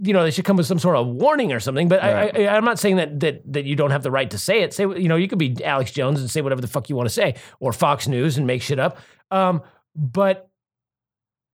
you 0.03 0.13
know, 0.13 0.23
they 0.23 0.31
should 0.31 0.45
come 0.45 0.57
with 0.57 0.67
some 0.67 0.79
sort 0.79 0.97
of 0.97 1.07
warning 1.07 1.53
or 1.53 1.61
something. 1.61 1.89
But 1.89 2.01
Right. 2.03 2.37
I, 2.37 2.45
I, 2.47 2.57
I'm 2.57 2.65
not 2.65 2.79
saying 2.79 2.97
that 2.97 3.21
that 3.21 3.53
that 3.53 3.65
you 3.65 3.77
don't 3.77 3.91
have 3.91 4.03
the 4.03 4.11
right 4.11 4.31
to 4.31 4.39
say 4.39 4.63
it. 4.63 4.73
Say, 4.73 4.85
you 4.85 5.09
know, 5.09 5.17
you 5.17 5.29
could 5.29 5.39
be 5.39 5.57
Alex 5.65 5.91
Jones 5.91 6.21
and 6.21 6.31
say 6.31 6.41
whatever 6.41 6.61
the 6.61 6.69
fuck 6.69 6.89
you 6.89 6.97
want 6.97 7.09
to 7.09 7.15
say, 7.15 7.35
or 7.61 7.73
Fox 7.73 8.09
News 8.09 8.39
and 8.39 8.47
make 8.47 8.63
shit 8.63 8.79
up. 8.79 8.99
Um, 9.31 9.63
but 9.95 10.49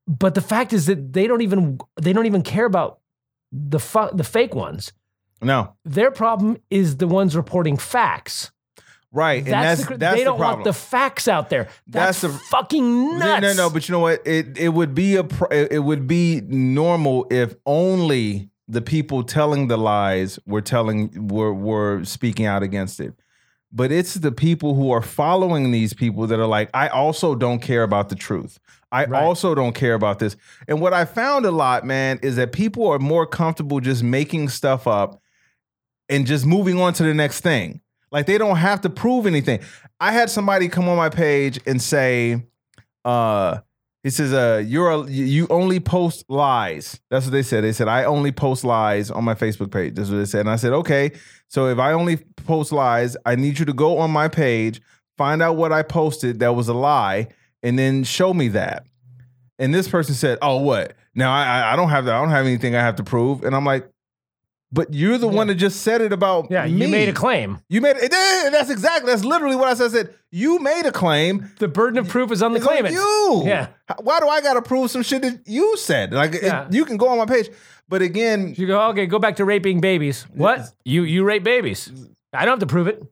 but 0.06 0.34
the 0.34 0.40
fact 0.40 0.72
is 0.72 0.86
that 0.86 1.12
they 1.12 1.26
don't 1.26 1.42
even 1.42 1.78
they 2.00 2.12
don't 2.12 2.26
even 2.26 2.42
care 2.42 2.66
about 2.66 3.00
the 3.52 3.80
fu- 3.80 4.10
the 4.14 4.24
fake 4.24 4.54
ones. 4.54 4.92
No, 5.42 5.74
Their 5.84 6.10
problem 6.10 6.56
is 6.70 6.96
the 6.96 7.06
ones 7.06 7.36
reporting 7.36 7.76
facts. 7.76 8.50
Right, 9.16 9.42
and 9.42 9.52
that's 9.52 9.86
the, 9.86 9.96
that's 9.96 10.16
they 10.16 10.24
don't 10.24 10.38
problem. 10.38 10.58
want 10.60 10.64
the 10.64 10.72
facts 10.72 11.26
out 11.28 11.50
there. 11.50 11.68
That's, 11.86 12.20
That's 12.20 12.34
the- 12.34 12.38
fucking 12.50 13.18
No, 13.18 13.18
nuts. 13.18 13.42
No, 13.42 13.52
no, 13.54 13.70
but 13.70 13.88
you 13.88 13.92
know 13.92 14.00
what? 14.00 14.26
It 14.26 14.56
it 14.58 14.68
would 14.70 14.94
be 14.94 15.16
a 15.16 15.24
it 15.50 15.82
would 15.82 16.06
be 16.06 16.42
normal 16.46 17.26
if 17.30 17.54
only 17.66 18.50
the 18.68 18.82
people 18.82 19.22
telling 19.24 19.68
the 19.68 19.76
lies 19.78 20.38
were 20.46 20.60
telling 20.60 21.28
were 21.28 21.52
were 21.54 22.04
speaking 22.04 22.46
out 22.46 22.62
against 22.62 23.00
it. 23.00 23.14
But 23.72 23.92
it's 23.92 24.14
the 24.14 24.32
people 24.32 24.74
who 24.74 24.90
are 24.92 25.02
following 25.02 25.70
these 25.70 25.92
people 25.92 26.26
that 26.28 26.38
are 26.38 26.46
like, 26.46 26.70
I 26.72 26.88
also 26.88 27.34
don't 27.34 27.58
care 27.60 27.82
about 27.82 28.08
the 28.08 28.14
truth. 28.14 28.58
I 28.92 29.04
Right. 29.04 29.22
also 29.22 29.54
don't 29.54 29.74
care 29.74 29.94
about 29.94 30.18
this. 30.20 30.36
And 30.68 30.80
what 30.80 30.94
I 30.94 31.04
found 31.04 31.44
a 31.44 31.50
lot, 31.50 31.84
man, 31.84 32.18
is 32.22 32.36
that 32.36 32.52
people 32.52 32.86
are 32.88 32.98
more 33.00 33.26
comfortable 33.26 33.80
just 33.80 34.02
making 34.02 34.48
stuff 34.48 34.86
up 34.86 35.20
and 36.08 36.26
just 36.26 36.46
moving 36.46 36.80
on 36.80 36.92
to 36.94 37.02
the 37.02 37.12
next 37.12 37.40
thing. 37.40 37.80
Like 38.16 38.24
they 38.24 38.38
don't 38.38 38.56
have 38.56 38.80
to 38.80 38.88
prove 38.88 39.26
anything. 39.26 39.60
I 40.00 40.10
had 40.10 40.30
somebody 40.30 40.70
come 40.70 40.88
on 40.88 40.96
my 40.96 41.10
page 41.10 41.60
and 41.66 41.82
say, 41.82 42.42
uh, 43.04 43.58
he 44.02 44.08
says, 44.08 44.32
uh, 44.32 44.64
you're 44.66 44.90
a, 44.90 45.06
you 45.06 45.46
only 45.50 45.80
post 45.80 46.24
lies. 46.30 46.98
That's 47.10 47.26
what 47.26 47.32
they 47.32 47.42
said. 47.42 47.62
They 47.62 47.72
said, 47.72 47.88
I 47.88 48.04
only 48.04 48.32
post 48.32 48.64
lies 48.64 49.10
on 49.10 49.22
my 49.22 49.34
Facebook 49.34 49.70
page. 49.70 49.96
That's 49.96 50.08
what 50.08 50.16
they 50.16 50.24
said. 50.24 50.40
And 50.40 50.48
I 50.48 50.56
said, 50.56 50.72
okay. 50.72 51.12
So 51.48 51.66
if 51.68 51.78
I 51.78 51.92
only 51.92 52.16
post 52.46 52.72
lies, 52.72 53.18
I 53.26 53.36
need 53.36 53.58
you 53.58 53.66
to 53.66 53.74
go 53.74 53.98
on 53.98 54.10
my 54.10 54.28
page, 54.28 54.80
find 55.18 55.42
out 55.42 55.56
what 55.56 55.70
I 55.70 55.82
posted 55.82 56.38
that 56.40 56.54
was 56.54 56.68
a 56.68 56.74
lie, 56.74 57.28
and 57.62 57.78
then 57.78 58.02
show 58.02 58.32
me 58.32 58.48
that. 58.48 58.86
And 59.58 59.74
this 59.74 59.88
person 59.88 60.14
said, 60.14 60.38
"Oh, 60.40 60.56
what? 60.56 60.94
Now 61.14 61.34
I 61.34 61.72
I- 61.72 61.76
don't 61.76 61.90
have 61.90 62.06
that. 62.06 62.14
I 62.14 62.20
don't 62.20 62.30
have 62.30 62.46
anything 62.46 62.74
I 62.74 62.80
have 62.80 62.96
to 62.96 63.04
prove." 63.04 63.44
And 63.44 63.54
I'm 63.54 63.64
like, 63.66 63.90
"But 64.76 64.94
you're 64.94 65.18
the 65.18 65.26
one 65.26 65.48
that 65.48 65.56
just 65.56 65.80
said 65.82 66.00
it 66.00 66.12
about 66.12 66.46
Yeah, 66.50 66.66
me. 66.66 66.70
you 66.84 66.88
made 66.88 67.08
a 67.08 67.12
claim. 67.12 67.58
You 67.68 67.80
made 67.80 67.96
it. 67.96 68.12
eh, 68.12 68.50
That's 68.50 68.70
exactly. 68.70 69.10
That's 69.10 69.24
literally 69.24 69.56
what 69.56 69.66
I 69.68 69.74
said. 69.74 69.86
I 69.86 69.88
said 69.88 70.14
you 70.30 70.60
made 70.60 70.86
a 70.86 70.92
claim. 70.92 71.50
The 71.58 71.66
burden 71.68 71.98
of 71.98 72.08
proof 72.08 72.30
is 72.30 72.42
on 72.42 72.52
the 72.52 72.58
It's 72.58 72.66
on 72.66 72.72
claimant. 72.72 72.94
you. 72.94 73.42
Yeah. 73.46 73.68
Why 74.02 74.20
do 74.20 74.28
I 74.28 74.40
got 74.40 74.54
to 74.54 74.62
prove 74.62 74.90
some 74.90 75.02
shit 75.02 75.22
that 75.22 75.40
you 75.46 75.76
said? 75.76 76.12
Like 76.12 76.34
it- 76.34 76.72
you 76.72 76.84
can 76.84 76.96
go 76.96 77.08
on 77.08 77.18
my 77.18 77.26
page, 77.26 77.48
but 77.88 78.02
again, 78.02 78.54
You 78.56 78.66
go, 78.68 78.80
okay, 78.90 79.06
go 79.06 79.18
back 79.18 79.36
to 79.36 79.44
raping 79.44 79.80
babies. 79.80 80.26
What? 80.34 80.60
You 80.84 81.02
you 81.04 81.24
rape 81.24 81.42
babies. 81.44 81.90
I 82.36 82.44
don't 82.44 82.60
have 82.60 82.68
to 82.68 82.72
prove 82.72 82.86
it. 82.86 83.02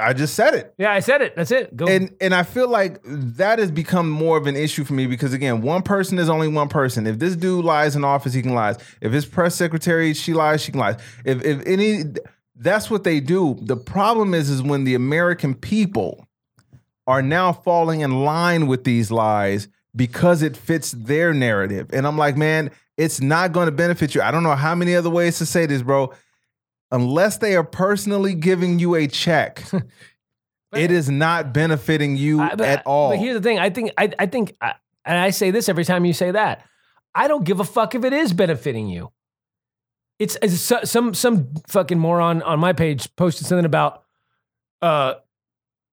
I 0.00 0.12
just 0.12 0.34
said 0.34 0.54
it. 0.54 0.74
Yeah, 0.78 0.92
I 0.92 1.00
said 1.00 1.22
it. 1.22 1.34
That's 1.36 1.50
it. 1.50 1.76
Go. 1.76 1.86
and 1.86 2.14
and 2.20 2.34
I 2.34 2.42
feel 2.42 2.68
like 2.68 3.00
that 3.04 3.58
has 3.58 3.70
become 3.70 4.08
more 4.08 4.36
of 4.36 4.46
an 4.46 4.56
issue 4.56 4.84
for 4.84 4.94
me 4.94 5.06
because 5.06 5.32
again, 5.32 5.62
one 5.62 5.82
person 5.82 6.18
is 6.18 6.28
only 6.28 6.48
one 6.48 6.68
person. 6.68 7.06
If 7.06 7.18
this 7.18 7.36
dude 7.36 7.64
lies 7.64 7.96
in 7.96 8.04
office, 8.04 8.32
he 8.34 8.42
can 8.42 8.54
lie. 8.54 8.76
If 9.00 9.12
his 9.12 9.26
press 9.26 9.54
secretary 9.54 10.14
she 10.14 10.34
lies, 10.34 10.62
she 10.62 10.72
can 10.72 10.80
lie. 10.80 10.96
If 11.24 11.44
if 11.44 11.66
any, 11.66 12.04
that's 12.56 12.90
what 12.90 13.04
they 13.04 13.20
do. 13.20 13.58
The 13.60 13.76
problem 13.76 14.34
is 14.34 14.50
is 14.50 14.62
when 14.62 14.84
the 14.84 14.94
American 14.94 15.54
people 15.54 16.26
are 17.06 17.22
now 17.22 17.52
falling 17.52 18.00
in 18.00 18.24
line 18.24 18.66
with 18.66 18.84
these 18.84 19.10
lies 19.10 19.68
because 19.96 20.42
it 20.42 20.56
fits 20.56 20.92
their 20.92 21.32
narrative. 21.32 21.88
And 21.92 22.06
I'm 22.06 22.18
like, 22.18 22.36
man, 22.36 22.70
it's 22.98 23.20
not 23.20 23.52
going 23.52 23.66
to 23.66 23.72
benefit 23.72 24.14
you. 24.14 24.20
I 24.20 24.30
don't 24.30 24.42
know 24.42 24.54
how 24.54 24.74
many 24.74 24.94
other 24.94 25.08
ways 25.08 25.38
to 25.38 25.46
say 25.46 25.66
this, 25.66 25.82
bro. 25.82 26.12
Unless 26.90 27.38
they 27.38 27.54
are 27.54 27.64
personally 27.64 28.34
giving 28.34 28.78
you 28.78 28.94
a 28.94 29.06
check, 29.06 29.62
it 30.74 30.90
is 30.90 31.10
not 31.10 31.52
benefiting 31.52 32.16
you 32.16 32.40
I- 32.40 32.54
but- 32.54 32.66
at 32.66 32.86
all. 32.86 33.10
But 33.10 33.18
here's 33.18 33.34
the 33.36 33.42
thing. 33.42 33.58
I 33.58 33.70
think 33.70 33.92
I, 33.98 34.10
I 34.18 34.26
think 34.26 34.54
I, 34.60 34.74
and 35.04 35.18
I 35.18 35.30
say 35.30 35.50
this 35.50 35.68
every 35.68 35.84
time 35.84 36.04
you 36.04 36.12
say 36.12 36.30
that. 36.30 36.64
I 37.14 37.28
don't 37.28 37.44
give 37.44 37.60
a 37.60 37.64
fuck 37.64 37.94
if 37.94 38.04
it 38.04 38.12
is 38.12 38.32
benefiting 38.32 38.88
you. 38.88 39.10
It's, 40.18 40.36
it's 40.42 40.72
some 40.90 41.14
some 41.14 41.54
fucking 41.68 41.98
moron 41.98 42.42
on 42.42 42.58
my 42.58 42.72
page 42.72 43.14
posted 43.16 43.46
something 43.46 43.64
about 43.64 44.02
uh 44.82 45.14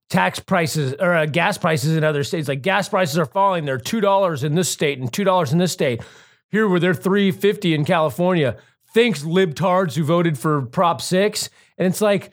tax 0.10 0.40
prices 0.40 0.94
or 1.00 1.14
uh, 1.14 1.26
gas 1.26 1.58
prices 1.58 1.96
in 1.96 2.04
other 2.04 2.24
states. 2.24 2.48
Like 2.48 2.62
gas 2.62 2.90
prices 2.90 3.18
are 3.18 3.26
falling. 3.26 3.66
They're 3.66 3.78
two 3.78 4.02
dollars 4.02 4.44
in 4.44 4.56
this 4.56 4.70
state 4.70 5.00
and 5.00 5.12
two 5.12 5.24
dollars 5.24 5.52
in 5.52 5.58
this 5.60 5.72
state. 5.72 6.02
Here 6.50 6.68
where 6.68 6.80
they're 6.80 6.94
three 6.94 7.32
fifty 7.32 7.74
in 7.74 7.86
California. 7.86 8.58
Thanks 8.96 9.24
libtards 9.24 9.94
who 9.94 10.06
voted 10.06 10.38
for 10.40 10.62
Prop 10.62 11.02
Six. 11.02 11.50
And 11.78 11.86
it's 11.86 12.00
like, 12.00 12.32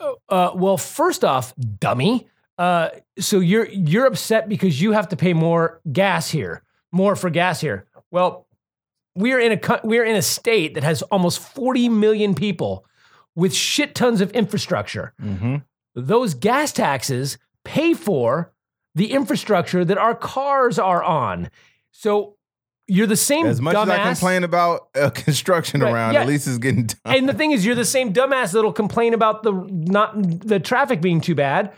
uh, 0.00 0.52
well, 0.54 0.78
first 0.78 1.24
off, 1.24 1.54
dummy. 1.78 2.26
Uh, 2.56 2.88
so 3.18 3.38
you're 3.38 3.66
you're 3.66 4.06
upset 4.06 4.48
because 4.48 4.80
you 4.80 4.92
have 4.92 5.10
to 5.10 5.16
pay 5.16 5.34
more 5.34 5.82
gas 5.92 6.30
here, 6.30 6.62
more 6.90 7.14
for 7.16 7.28
gas 7.28 7.60
here. 7.60 7.84
Well, 8.10 8.46
we're 9.14 9.38
in 9.40 9.52
a 9.52 9.80
we're 9.84 10.06
in 10.06 10.16
a 10.16 10.22
state 10.22 10.72
that 10.72 10.84
has 10.84 11.02
almost 11.02 11.38
40 11.38 11.90
million 11.90 12.34
people 12.34 12.86
with 13.36 13.52
shit 13.52 13.94
tons 13.94 14.22
of 14.22 14.30
infrastructure. 14.30 15.12
Mhm. 15.22 15.64
Those 15.94 16.32
gas 16.32 16.72
taxes 16.72 17.36
pay 17.62 17.92
for 17.92 18.54
the 18.94 19.12
infrastructure 19.12 19.84
that 19.84 19.98
our 19.98 20.14
cars 20.14 20.78
are 20.78 21.02
on. 21.04 21.50
So 21.92 22.37
you're 22.88 23.06
the 23.06 23.16
same 23.16 23.46
As 23.46 23.60
much 23.60 23.76
dumbass. 23.76 23.90
as 23.90 23.98
I 23.98 24.04
complain 24.14 24.44
about 24.44 24.88
uh, 24.94 25.10
construction 25.14 25.80
Right, 25.82 25.92
around, 25.92 26.14
yeah. 26.14 26.22
at 26.22 26.26
least 26.26 26.48
it's 26.48 26.58
getting 26.58 26.86
done. 26.86 26.98
And 27.04 27.28
the 27.28 27.34
thing 27.34 27.52
is, 27.52 27.64
you're 27.64 27.74
the 27.74 27.84
same 27.84 28.12
dumbass 28.12 28.52
that'll 28.52 28.72
complain 28.72 29.14
about 29.14 29.42
the 29.42 29.52
not 29.52 30.14
the 30.16 30.58
traffic 30.58 31.00
being 31.00 31.20
too 31.20 31.34
bad. 31.34 31.72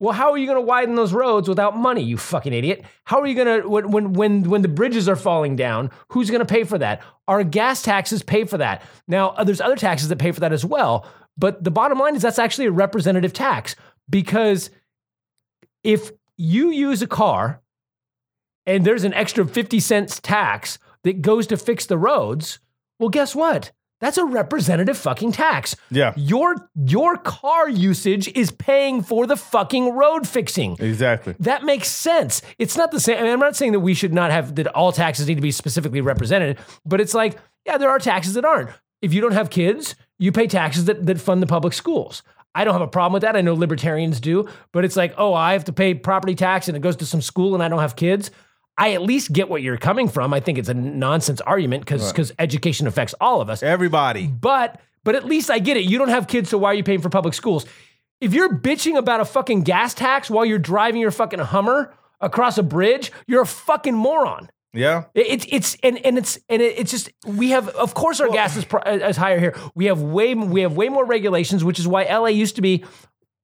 Well, 0.00 0.12
how 0.12 0.32
are 0.32 0.38
you 0.38 0.46
going 0.46 0.58
to 0.58 0.66
widen 0.66 0.96
those 0.96 1.12
roads 1.12 1.48
without 1.48 1.76
money? 1.76 2.02
You 2.02 2.16
fucking 2.18 2.52
idiot. 2.52 2.84
How 3.04 3.20
are 3.20 3.26
you 3.26 3.34
going 3.34 3.62
to 3.62 3.68
when 3.68 3.90
when 3.90 4.12
when 4.12 4.42
when 4.50 4.62
the 4.62 4.68
bridges 4.68 5.08
are 5.08 5.16
falling 5.16 5.56
down? 5.56 5.90
Who's 6.08 6.30
going 6.30 6.40
to 6.40 6.46
pay 6.46 6.64
for 6.64 6.78
that? 6.78 7.02
Our 7.26 7.42
gas 7.44 7.82
taxes 7.82 8.22
pay 8.22 8.44
for 8.44 8.58
that. 8.58 8.82
Now, 9.08 9.30
uh, 9.30 9.44
there's 9.44 9.60
other 9.60 9.76
taxes 9.76 10.08
that 10.08 10.18
pay 10.18 10.32
for 10.32 10.40
that 10.40 10.52
as 10.52 10.64
well. 10.64 11.06
But 11.36 11.64
the 11.64 11.70
bottom 11.70 11.98
line 11.98 12.14
is 12.16 12.22
that's 12.22 12.38
actually 12.38 12.66
a 12.66 12.70
representative 12.72 13.32
tax 13.32 13.76
because 14.10 14.70
if 15.82 16.10
you 16.36 16.70
use 16.70 17.00
a 17.02 17.06
car 17.06 17.60
and 18.66 18.84
there's 18.84 19.04
an 19.04 19.14
extra 19.14 19.46
50 19.46 19.80
cents 19.80 20.20
tax 20.20 20.78
that 21.02 21.22
goes 21.22 21.46
to 21.48 21.56
fix 21.56 21.86
the 21.86 21.98
roads, 21.98 22.58
well, 22.98 23.08
guess 23.10 23.34
what? 23.34 23.72
That's 24.00 24.18
a 24.18 24.24
representative 24.24 24.98
fucking 24.98 25.32
tax. 25.32 25.76
Yeah, 25.90 26.12
Your 26.16 26.68
your 26.74 27.16
car 27.16 27.68
usage 27.68 28.28
is 28.28 28.50
paying 28.50 29.02
for 29.02 29.26
the 29.26 29.36
fucking 29.36 29.94
road 29.94 30.28
fixing. 30.28 30.76
exactly. 30.80 31.34
That 31.38 31.64
makes 31.64 31.88
sense. 31.88 32.42
It's 32.58 32.76
not 32.76 32.90
the 32.90 33.00
same. 33.00 33.18
I 33.18 33.22
mean, 33.22 33.32
I'm 33.32 33.40
not 33.40 33.56
saying 33.56 33.72
that 33.72 33.80
we 33.80 33.94
should 33.94 34.12
not 34.12 34.30
have 34.30 34.56
that 34.56 34.66
all 34.68 34.92
taxes 34.92 35.26
need 35.28 35.36
to 35.36 35.40
be 35.40 35.52
specifically 35.52 36.00
represented, 36.02 36.58
but 36.84 37.00
it's 37.00 37.14
like, 37.14 37.38
yeah, 37.64 37.78
there 37.78 37.88
are 37.88 37.98
taxes 37.98 38.34
that 38.34 38.44
aren't. 38.44 38.70
If 39.00 39.14
you 39.14 39.20
don't 39.22 39.32
have 39.32 39.48
kids, 39.48 39.94
you 40.18 40.32
pay 40.32 40.48
taxes 40.48 40.84
that, 40.86 41.06
that 41.06 41.20
fund 41.20 41.40
the 41.42 41.46
public 41.46 41.72
schools. 41.72 42.22
I 42.54 42.64
don't 42.64 42.74
have 42.74 42.82
a 42.82 42.86
problem 42.88 43.12
with 43.14 43.22
that. 43.22 43.36
I 43.36 43.40
know 43.40 43.54
libertarians 43.54 44.20
do, 44.20 44.48
but 44.72 44.84
it's 44.84 44.96
like, 44.96 45.14
oh, 45.18 45.34
I 45.34 45.52
have 45.54 45.64
to 45.64 45.72
pay 45.72 45.94
property 45.94 46.34
tax 46.34 46.68
and 46.68 46.76
it 46.76 46.80
goes 46.80 46.96
to 46.96 47.06
some 47.06 47.22
school 47.22 47.54
and 47.54 47.62
I 47.62 47.68
don't 47.68 47.80
have 47.80 47.96
kids. 47.96 48.30
I 48.76 48.92
at 48.94 49.02
least 49.02 49.32
get 49.32 49.48
what 49.48 49.62
you're 49.62 49.76
coming 49.76 50.08
from. 50.08 50.34
I 50.34 50.40
think 50.40 50.58
it's 50.58 50.68
a 50.68 50.74
nonsense 50.74 51.40
argument 51.40 51.84
because 51.84 52.10
because 52.12 52.32
education 52.38 52.86
affects 52.86 53.14
all 53.20 53.40
of 53.40 53.48
us. 53.48 53.62
Everybody. 53.62 54.26
But 54.26 54.80
but 55.04 55.14
at 55.14 55.24
least 55.24 55.50
I 55.50 55.58
get 55.60 55.76
it. 55.76 55.84
You 55.84 55.98
don't 55.98 56.08
have 56.08 56.26
kids, 56.26 56.50
so 56.50 56.58
why 56.58 56.70
are 56.70 56.74
you 56.74 56.82
paying 56.84 57.00
for 57.00 57.08
public 57.10 57.34
schools? 57.34 57.66
If 58.20 58.32
you're 58.34 58.48
bitching 58.54 58.96
about 58.96 59.20
a 59.20 59.24
fucking 59.24 59.62
gas 59.64 59.92
tax 59.94 60.30
while 60.30 60.44
you're 60.44 60.58
driving 60.58 61.00
your 61.00 61.10
fucking 61.10 61.40
Hummer 61.40 61.92
across 62.20 62.56
a 62.58 62.62
bridge, 62.62 63.12
you're 63.26 63.42
a 63.42 63.46
fucking 63.46 63.94
moron. 63.94 64.48
Yeah. 64.72 65.04
It- 65.14 65.26
It's 65.28 65.46
it's 65.50 65.76
and 65.84 65.98
and 66.04 66.18
it's 66.18 66.38
and 66.48 66.60
it, 66.62 66.78
it's 66.78 66.90
just 66.90 67.10
we 67.26 67.50
have 67.50 67.68
of 67.68 67.94
course 67.94 68.18
our 68.20 68.28
gas 68.28 68.56
is, 68.56 68.64
is 68.86 69.16
higher 69.16 69.38
here. 69.38 69.54
We 69.76 69.84
have 69.86 70.00
way 70.00 70.34
we 70.34 70.62
have 70.62 70.74
way 70.76 70.88
more 70.88 71.04
regulations, 71.04 71.62
which 71.62 71.78
is 71.78 71.86
why 71.86 72.04
LA 72.04 72.28
used 72.28 72.56
to 72.56 72.62
be 72.62 72.84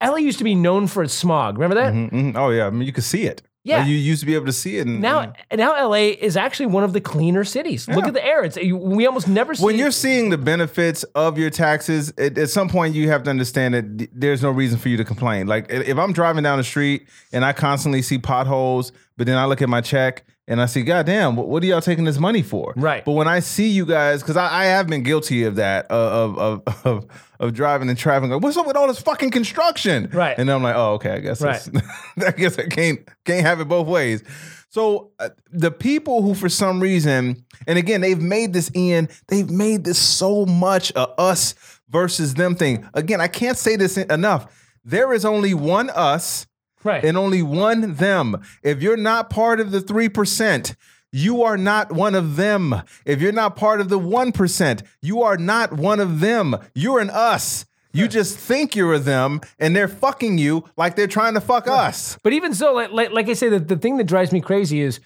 LA 0.02 0.16
used 0.16 0.38
to 0.38 0.44
be 0.44 0.54
known 0.56 0.86
for 0.88 1.02
its 1.04 1.14
smog. 1.14 1.58
Remember 1.58 1.76
that? 1.82 1.92
Mhm, 1.94 2.10
mhm. 2.10 2.36
Oh 2.36 2.50
yeah. 2.50 2.66
I 2.66 2.70
mean, 2.70 2.82
you 2.86 2.92
could 2.92 3.04
see 3.04 3.24
it. 3.26 3.42
Yeah. 3.62 3.84
You 3.84 3.94
used 3.94 4.20
to 4.20 4.26
be 4.26 4.34
able 4.34 4.46
to 4.46 4.52
see 4.52 4.78
it. 4.78 4.86
And, 4.86 5.00
Now 5.00 5.34
now 5.52 5.72
LA 5.88 6.14
is 6.18 6.36
actually 6.36 6.66
one 6.66 6.82
of 6.82 6.92
the 6.92 7.00
cleaner 7.00 7.44
cities. 7.44 7.88
Look 7.88 8.06
at 8.06 8.14
the 8.14 8.24
air. 8.24 8.42
It's 8.42 8.56
we 8.56 9.06
almost 9.06 9.28
never 9.28 9.54
see 9.54 9.64
when 9.64 9.76
you're 9.76 9.90
seeing 9.90 10.30
the 10.30 10.38
benefits 10.38 11.02
of 11.14 11.36
your 11.36 11.50
taxes, 11.50 12.12
at, 12.16 12.38
at 12.38 12.48
some 12.48 12.68
point 12.68 12.94
you 12.94 13.10
have 13.10 13.22
to 13.24 13.30
understand 13.30 13.74
that 13.74 14.08
there's 14.18 14.42
no 14.42 14.50
reason 14.50 14.78
for 14.78 14.88
you 14.88 14.96
to 14.96 15.04
complain. 15.04 15.46
Like 15.46 15.66
if 15.68 15.98
I'm 15.98 16.12
driving 16.12 16.42
down 16.42 16.58
the 16.58 16.64
street 16.64 17.06
and 17.32 17.44
I 17.44 17.52
constantly 17.52 18.00
see 18.02 18.18
potholes, 18.18 18.92
but 19.18 19.26
then 19.26 19.36
I 19.36 19.44
look 19.44 19.60
at 19.60 19.68
my 19.68 19.82
check 19.82 20.24
and 20.50 20.60
I 20.60 20.66
see, 20.66 20.82
God 20.82 21.06
damn, 21.06 21.36
what, 21.36 21.46
what 21.46 21.62
are 21.62 21.66
y'all 21.66 21.80
taking 21.80 22.04
this 22.04 22.18
money 22.18 22.42
for? 22.42 22.74
Right. 22.76 23.04
But 23.04 23.12
when 23.12 23.28
I 23.28 23.38
see 23.38 23.68
you 23.68 23.86
guys, 23.86 24.20
because 24.20 24.36
I, 24.36 24.62
I 24.62 24.64
have 24.64 24.88
been 24.88 25.04
guilty 25.04 25.44
of 25.44 25.54
that, 25.56 25.86
uh, 25.90 25.94
of 25.94 26.38
of 26.38 26.62
of 26.84 27.06
of 27.38 27.54
driving 27.54 27.88
and 27.88 27.96
traffic. 27.96 28.30
Like, 28.30 28.42
what's 28.42 28.56
up 28.56 28.66
with 28.66 28.76
all 28.76 28.88
this 28.88 29.00
fucking 29.00 29.30
construction? 29.30 30.10
Right. 30.12 30.36
And 30.36 30.48
then 30.48 30.56
I'm 30.56 30.62
like, 30.62 30.74
oh, 30.74 30.94
okay, 30.94 31.12
I 31.12 31.18
guess 31.20 31.40
Right. 31.40 31.66
I 32.26 32.32
guess 32.32 32.58
I 32.58 32.66
can't 32.66 33.08
can't 33.24 33.46
have 33.46 33.60
it 33.60 33.68
both 33.68 33.86
ways. 33.86 34.24
So 34.70 35.12
uh, 35.20 35.30
the 35.52 35.70
people 35.70 36.22
who, 36.22 36.34
for 36.34 36.48
some 36.48 36.80
reason, 36.80 37.44
and 37.68 37.78
again, 37.78 38.00
they've 38.00 38.20
made 38.20 38.52
this 38.52 38.70
in, 38.74 39.08
they've 39.28 39.50
made 39.50 39.84
this 39.84 39.98
so 39.98 40.46
much 40.46 40.90
a 40.96 41.08
us 41.10 41.54
versus 41.88 42.34
them 42.34 42.56
thing. 42.56 42.88
Again, 42.94 43.20
I 43.20 43.28
can't 43.28 43.56
say 43.56 43.76
this 43.76 43.96
enough. 43.96 44.52
There 44.84 45.12
is 45.12 45.24
only 45.24 45.54
one 45.54 45.90
us 45.90 46.46
right. 46.84 47.04
and 47.04 47.16
only 47.16 47.42
one 47.42 47.94
them. 47.94 48.42
If 48.62 48.82
you're 48.82 48.96
not 48.96 49.30
part 49.30 49.60
of 49.60 49.70
the 49.70 49.80
3%, 49.80 50.74
you 51.12 51.42
are 51.42 51.56
not 51.56 51.92
one 51.92 52.14
of 52.14 52.36
them. 52.36 52.82
If 53.04 53.20
you're 53.20 53.32
not 53.32 53.56
part 53.56 53.80
of 53.80 53.88
the 53.88 53.98
1%, 53.98 54.82
you 55.02 55.22
are 55.22 55.36
not 55.36 55.72
one 55.72 56.00
of 56.00 56.20
them. 56.20 56.56
You're 56.74 57.00
an 57.00 57.10
us. 57.10 57.66
You 57.92 58.06
just 58.06 58.38
think 58.38 58.76
you're 58.76 58.94
a 58.94 58.98
them 59.00 59.40
and 59.58 59.74
they're 59.74 59.88
fucking 59.88 60.38
you 60.38 60.64
like 60.76 60.94
they're 60.94 61.08
trying 61.08 61.34
to 61.34 61.40
fuck 61.40 61.66
us. 61.66 62.16
But 62.22 62.32
even 62.32 62.54
so, 62.54 62.72
like, 62.72 62.92
like, 62.92 63.10
like 63.10 63.28
I 63.28 63.32
say, 63.32 63.48
the, 63.48 63.58
the 63.58 63.76
thing 63.76 63.96
that 63.96 64.04
drives 64.04 64.30
me 64.30 64.40
crazy 64.40 64.80
is 64.80 65.00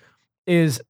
is 0.46 0.82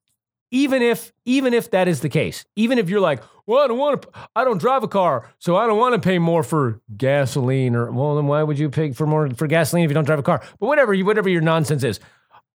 even 0.54 0.82
if 0.82 1.12
even 1.24 1.52
if 1.52 1.72
that 1.72 1.88
is 1.88 2.00
the 2.00 2.08
case, 2.08 2.44
even 2.54 2.78
if 2.78 2.88
you're 2.88 3.00
like, 3.00 3.20
well, 3.44 3.64
I 3.64 3.66
don't 3.66 3.76
want 3.76 4.02
to, 4.02 4.08
I 4.36 4.44
don't 4.44 4.58
drive 4.58 4.84
a 4.84 4.88
car, 4.88 5.28
so 5.40 5.56
I 5.56 5.66
don't 5.66 5.78
want 5.78 6.00
to 6.00 6.00
pay 6.00 6.20
more 6.20 6.44
for 6.44 6.80
gasoline, 6.96 7.74
or 7.74 7.90
well, 7.90 8.14
then 8.14 8.28
why 8.28 8.40
would 8.44 8.56
you 8.56 8.70
pay 8.70 8.92
for 8.92 9.04
more 9.04 9.28
for 9.30 9.48
gasoline 9.48 9.84
if 9.84 9.90
you 9.90 9.94
don't 9.94 10.04
drive 10.04 10.20
a 10.20 10.22
car? 10.22 10.42
But 10.60 10.66
whatever, 10.68 10.94
you 10.94 11.04
whatever 11.04 11.28
your 11.28 11.40
nonsense 11.40 11.82
is, 11.82 11.98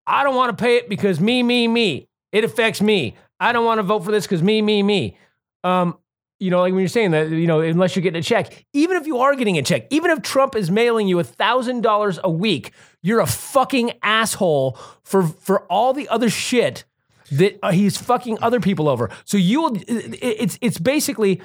I 0.07 0.25
don't 0.25 0.37
want 0.37 0.57
to 0.57 0.63
pay 0.63 0.77
it 0.77 0.91
because 0.91 1.21
me, 1.21 1.43
me, 1.43 1.67
me. 1.67 2.07
It 2.33 2.45
affects 2.45 2.83
me. 2.83 3.17
I 3.41 3.53
don't 3.53 3.65
want 3.65 3.79
to 3.79 3.83
vote 3.83 4.05
for 4.05 4.13
this 4.13 4.27
because 4.27 4.43
me, 4.43 4.61
me, 4.61 4.83
me. 4.83 5.17
Um, 5.65 5.97
you 6.39 6.51
know, 6.51 6.61
like 6.61 6.73
when 6.73 6.81
you're 6.81 6.89
saying 6.89 7.13
that, 7.13 7.31
you 7.31 7.47
know, 7.47 7.61
unless 7.61 7.97
you're 7.97 8.03
getting 8.03 8.21
a 8.21 8.23
check, 8.23 8.67
even 8.75 8.99
if 8.99 9.07
you 9.07 9.19
are 9.19 9.35
getting 9.37 9.57
a 9.57 9.63
check, 9.63 9.87
even 9.89 10.11
if 10.11 10.21
Trump 10.21 10.55
is 10.55 10.71
mailing 10.71 11.09
you 11.09 11.19
a 11.19 11.25
thousand 11.25 11.81
dollars 11.81 12.19
a 12.23 12.31
week, 12.31 12.73
you're 13.03 13.21
a 13.21 13.27
fucking 13.27 13.93
asshole 14.03 14.79
for 15.03 15.23
for 15.23 15.61
all 15.73 15.95
the 15.95 16.11
other 16.11 16.29
shit 16.29 16.85
that 17.33 17.59
uh, 17.63 17.73
he's 17.73 17.97
fucking 17.97 18.39
other 18.43 18.61
people 18.61 18.89
over. 18.89 19.11
So 19.25 19.37
you 19.37 19.63
will, 19.63 19.77
it's 19.87 20.59
it's 20.61 20.79
basically 20.79 21.41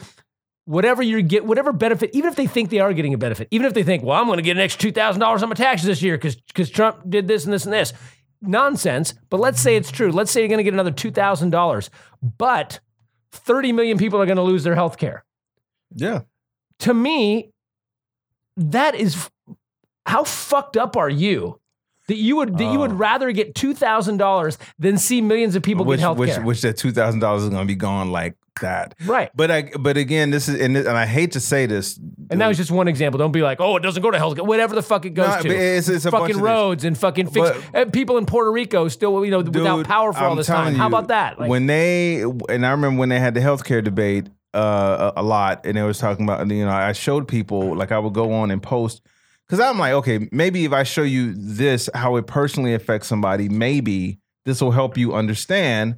whatever 0.66 1.02
you 1.02 1.22
get, 1.22 1.46
whatever 1.46 1.72
benefit, 1.72 2.12
even 2.14 2.30
if 2.30 2.36
they 2.36 2.48
think 2.48 2.70
they 2.70 2.80
are 2.80 2.94
getting 2.94 3.14
a 3.14 3.18
benefit, 3.18 3.48
even 3.52 3.68
if 3.68 3.74
they 3.74 3.84
think, 3.84 4.04
well, 4.04 4.20
I'm 4.20 4.26
going 4.26 4.38
to 4.38 4.44
get 4.44 4.58
an 4.58 4.62
extra 4.62 4.82
two 4.82 4.92
thousand 4.92 5.20
dollars 5.20 5.44
on 5.44 5.50
my 5.50 5.56
taxes 5.56 5.88
this 5.88 6.02
year 6.02 6.18
because 6.18 6.36
because 6.36 6.70
Trump 6.70 7.02
did 7.10 7.28
this 7.28 7.46
and 7.46 7.54
this 7.54 7.66
and 7.66 7.74
this, 7.74 7.94
nonsense. 8.42 9.14
But 9.30 9.40
let's 9.40 9.62
say 9.62 9.76
it's 9.76 9.92
true. 9.92 10.12
Let's 10.12 10.32
say 10.32 10.42
you're 10.42 10.50
going 10.50 10.60
to 10.60 10.64
get 10.64 10.74
another 10.74 10.92
two 10.92 11.12
thousand 11.12 11.52
dollars, 11.52 11.90
but 12.22 12.80
thirty 13.32 13.72
million 13.72 13.98
people 13.98 14.22
are 14.22 14.26
going 14.26 14.38
to 14.38 14.44
lose 14.44 14.64
their 14.64 14.76
health 14.76 14.98
care. 14.98 15.24
Yeah. 15.96 16.22
To 16.80 16.94
me, 16.94 17.52
that 18.58 18.96
is 18.96 19.30
how 20.06 20.24
fucked 20.24 20.78
up 20.78 20.98
are 20.98 21.10
you? 21.10 21.61
That 22.08 22.18
you 22.18 22.36
would 22.38 22.58
that 22.58 22.72
you 22.74 22.80
would 22.80 22.92
Oh. 22.92 22.96
rather 22.96 23.32
get 23.32 23.56
two 23.56 23.74
thousand 23.74 24.18
dollars 24.18 24.58
than 24.80 24.98
see 24.98 25.22
millions 25.22 25.56
of 25.56 25.64
people 25.64 25.86
which, 25.86 26.00
get 26.00 26.04
health 26.04 26.18
which, 26.18 26.32
care. 26.32 26.42
which 26.44 26.62
that 26.62 26.76
two 26.78 26.92
thousand 26.92 27.20
dollars 27.20 27.44
is 27.44 27.50
going 27.50 27.62
to 27.62 27.68
be 27.68 27.76
gone 27.76 28.12
like 28.12 28.36
that. 28.60 28.96
right. 29.06 29.30
But 29.34 29.50
I, 29.50 29.72
but 29.80 29.98
again, 29.98 30.30
this 30.30 30.48
is, 30.50 30.60
and, 30.60 30.76
this- 30.76 30.86
and 30.86 30.96
I 30.98 31.06
hate 31.06 31.32
to 31.34 31.40
say 31.40 31.66
this, 31.68 31.98
And 32.30 32.42
that 32.42 32.48
was 32.48 32.58
just 32.58 32.70
one 32.70 32.88
example. 32.88 33.18
Don't 33.18 33.32
be 33.32 33.42
like, 33.42 33.60
oh, 33.62 33.78
it 33.78 33.80
doesn't 33.82 34.02
go 34.04 34.12
to 34.12 34.18
health 34.18 34.36
care. 34.36 34.44
Whatever 34.44 34.76
the 34.76 34.82
fuck 34.84 35.06
it 35.06 35.12
goes 35.12 35.28
Nah, 35.28 35.38
to. 35.40 35.50
it's, 35.50 35.88
it's 35.88 36.06
fucking 36.06 36.38
roads 36.38 36.84
and 36.84 36.98
fucking 36.98 37.28
fix 37.28 37.50
But- 37.72 37.76
uh, 37.88 37.90
people 37.92 38.18
in 38.18 38.26
Puerto 38.26 38.52
Rico 38.52 38.88
still 38.90 39.24
you 39.24 39.32
know 39.32 39.40
without 39.42 39.86
power 39.88 40.12
for 40.12 40.20
all 40.26 40.32
I'm 40.32 40.38
this 40.38 40.48
time. 40.48 40.66
telling 40.66 40.76
How 40.76 40.88
about 40.88 41.08
that? 41.08 41.40
Like, 41.40 41.50
when 41.50 41.66
they 41.68 42.22
and 42.24 42.66
I 42.66 42.72
remember 42.72 43.00
when 43.00 43.10
they 43.10 43.20
had 43.20 43.34
the 43.36 43.40
healthcare 43.42 43.84
debate 43.84 44.28
uh, 44.54 45.12
a, 45.16 45.22
a 45.22 45.24
lot, 45.24 45.66
and 45.66 45.78
they 45.78 45.82
was 45.84 45.98
talking 45.98 46.26
about 46.26 46.46
you 46.50 46.66
know 46.66 46.72
I 46.72 46.92
showed 46.92 47.28
people 47.28 47.74
like 47.76 47.92
I 47.94 48.00
would 48.00 48.14
go 48.14 48.34
on 48.34 48.52
and 48.52 48.62
post 48.62 49.02
because 49.52 49.60
I'm 49.60 49.78
like 49.78 49.94
okay 49.94 50.30
maybe 50.32 50.66
if 50.66 50.72
I 50.72 50.84
show 50.84 51.04
you 51.04 51.34
this 51.36 51.90
how 51.94 52.16
it 52.16 52.26
personally 52.26 52.74
affects 52.74 53.08
somebody 53.08 53.50
maybe 53.50 54.20
this 54.46 54.62
will 54.62 54.72
help 54.72 54.98
you 54.98 55.14
understand 55.14 55.98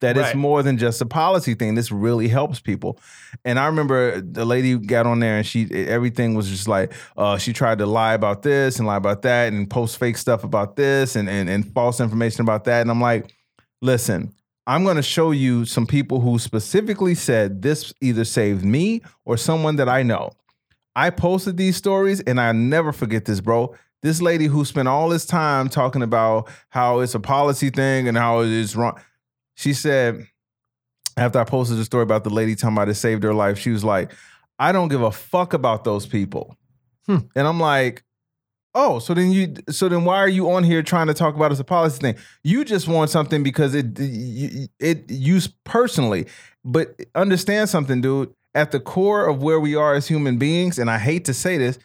that 0.00 0.16
it's 0.16 0.34
more 0.34 0.62
than 0.62 0.76
just 0.76 1.00
a 1.00 1.06
policy 1.06 1.54
thing. 1.54 1.74
This 1.74 1.90
really 1.90 2.28
helps 2.28 2.60
people. 2.60 3.00
And 3.44 3.58
I 3.58 3.66
remember 3.66 4.20
the 4.20 4.44
lady 4.44 4.76
got 4.78 5.06
on 5.06 5.20
there 5.20 5.38
and 5.38 5.46
she 5.46 5.68
everything 5.72 6.34
was 6.34 6.48
just 6.48 6.68
like 6.68 6.92
uh, 7.16 7.38
she 7.38 7.52
tried 7.52 7.78
to 7.78 7.86
lie 7.86 8.14
about 8.14 8.42
this 8.42 8.78
and 8.78 8.86
lie 8.86 8.96
about 8.96 9.22
that 9.22 9.52
and 9.52 9.68
post 9.68 9.98
fake 9.98 10.18
stuff 10.18 10.44
about 10.44 10.76
this 10.76 11.16
and 11.16 11.28
and, 11.28 11.48
and 11.48 11.72
false 11.72 12.00
information 12.00 12.42
about 12.42 12.64
that. 12.64 12.82
And 12.82 12.90
I'm 12.90 13.00
like, 13.00 13.32
listen, 13.80 14.34
I'm 14.66 14.84
going 14.84 14.96
to 14.96 15.02
show 15.02 15.30
you 15.30 15.64
some 15.64 15.86
people 15.86 16.20
who 16.20 16.38
specifically 16.38 17.14
said 17.14 17.62
this 17.62 17.94
either 18.02 18.24
saved 18.24 18.64
me 18.64 19.00
or 19.24 19.36
someone 19.36 19.76
that 19.76 19.88
I 19.88 20.02
know. 20.02 20.32
I 20.96 21.10
posted 21.10 21.58
these 21.58 21.76
stories 21.76 22.20
and 22.20 22.40
I 22.40 22.52
never 22.52 22.90
forget 22.90 23.26
this, 23.26 23.40
bro. 23.40 23.76
This 24.02 24.22
lady 24.22 24.46
who 24.46 24.64
spent 24.64 24.88
all 24.88 25.10
this 25.10 25.26
time 25.26 25.68
talking 25.68 26.02
about 26.02 26.48
how 26.70 27.00
it's 27.00 27.14
a 27.14 27.20
policy 27.20 27.68
thing 27.68 28.08
and 28.08 28.16
how 28.16 28.40
it 28.40 28.48
is 28.48 28.74
wrong. 28.74 28.98
She 29.56 29.74
said, 29.74 30.26
after 31.18 31.38
I 31.38 31.44
posted 31.44 31.76
the 31.76 31.84
story 31.84 32.02
about 32.02 32.24
the 32.24 32.30
lady 32.30 32.54
talking 32.54 32.76
about 32.76 32.88
it 32.88 32.94
saved 32.94 33.22
her 33.24 33.34
life, 33.34 33.58
she 33.58 33.70
was 33.70 33.84
like, 33.84 34.12
I 34.58 34.72
don't 34.72 34.88
give 34.88 35.02
a 35.02 35.12
fuck 35.12 35.52
about 35.52 35.84
those 35.84 36.06
people. 36.06 36.56
Hmm. 37.06 37.18
And 37.34 37.46
I'm 37.46 37.60
like, 37.60 38.02
oh, 38.74 38.98
so 38.98 39.12
then 39.12 39.32
you, 39.32 39.54
so 39.68 39.88
then 39.90 40.04
why 40.04 40.16
are 40.16 40.28
you 40.28 40.50
on 40.50 40.64
here 40.64 40.82
trying 40.82 41.08
to 41.08 41.14
talk 41.14 41.34
about 41.34 41.50
it 41.50 41.52
as 41.52 41.60
a 41.60 41.64
policy 41.64 41.98
thing? 41.98 42.16
You 42.42 42.64
just 42.64 42.88
want 42.88 43.10
something 43.10 43.42
because 43.42 43.74
it, 43.74 43.98
it, 43.98 44.70
it 44.78 45.10
used 45.10 45.52
personally. 45.64 46.26
But 46.64 46.98
understand 47.14 47.68
something, 47.68 48.00
dude. 48.00 48.32
At 48.56 48.72
the 48.72 48.80
core 48.80 49.26
of 49.26 49.42
where 49.42 49.60
we 49.60 49.74
are 49.76 49.94
as 49.94 50.08
human 50.08 50.38
beings, 50.38 50.78
and 50.78 50.90
I 50.90 50.98
hate 50.98 51.26
to 51.26 51.34
say 51.34 51.58
this, 51.58 51.78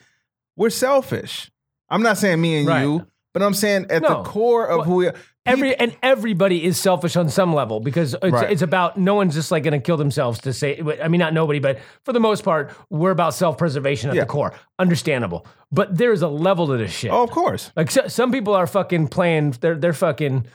we're 0.55 0.69
selfish. 0.69 1.51
I'm 1.89 2.01
not 2.01 2.17
saying 2.17 2.39
me 2.41 2.59
and 2.59 2.67
Right. 2.67 2.81
you, 2.83 3.05
but 3.33 3.43
I'm 3.43 3.53
saying 3.53 3.87
at 3.89 4.01
No. 4.01 4.07
the 4.09 4.23
core 4.23 4.65
of 4.67 4.77
Well, 4.79 4.85
who 4.87 4.95
we 4.95 5.07
are. 5.07 5.13
every 5.45 5.75
and 5.75 5.93
everybody 6.01 6.63
is 6.63 6.77
selfish 6.79 7.17
on 7.17 7.27
some 7.27 7.53
level 7.53 7.79
because 7.81 8.13
it's, 8.23 8.31
Right. 8.31 8.49
it's 8.49 8.61
about 8.61 8.97
no 8.97 9.15
one's 9.15 9.33
just 9.33 9.51
like 9.51 9.63
going 9.63 9.73
to 9.73 9.79
kill 9.79 9.97
themselves 9.97 10.39
to 10.41 10.53
say. 10.53 10.81
I 11.03 11.09
mean, 11.09 11.19
not 11.19 11.33
nobody, 11.33 11.59
but 11.59 11.79
for 12.05 12.13
the 12.13 12.19
most 12.21 12.43
part, 12.45 12.71
we're 12.89 13.11
about 13.11 13.33
self 13.33 13.57
preservation 13.57 14.09
at 14.09 14.15
Yeah. 14.15 14.21
the 14.23 14.27
core. 14.27 14.53
Understandable, 14.79 15.45
but 15.73 15.97
there's 15.97 16.21
a 16.21 16.27
level 16.29 16.67
to 16.67 16.77
this 16.77 16.91
shit. 16.91 17.11
Oh, 17.11 17.23
of 17.23 17.31
course. 17.31 17.71
Like 17.75 17.91
so, 17.91 18.07
some 18.07 18.31
people 18.31 18.53
are 18.55 18.67
fucking 18.67 19.09
playing. 19.09 19.55
They're 19.59 19.75
they're 19.75 19.93
fucking. 19.93 20.45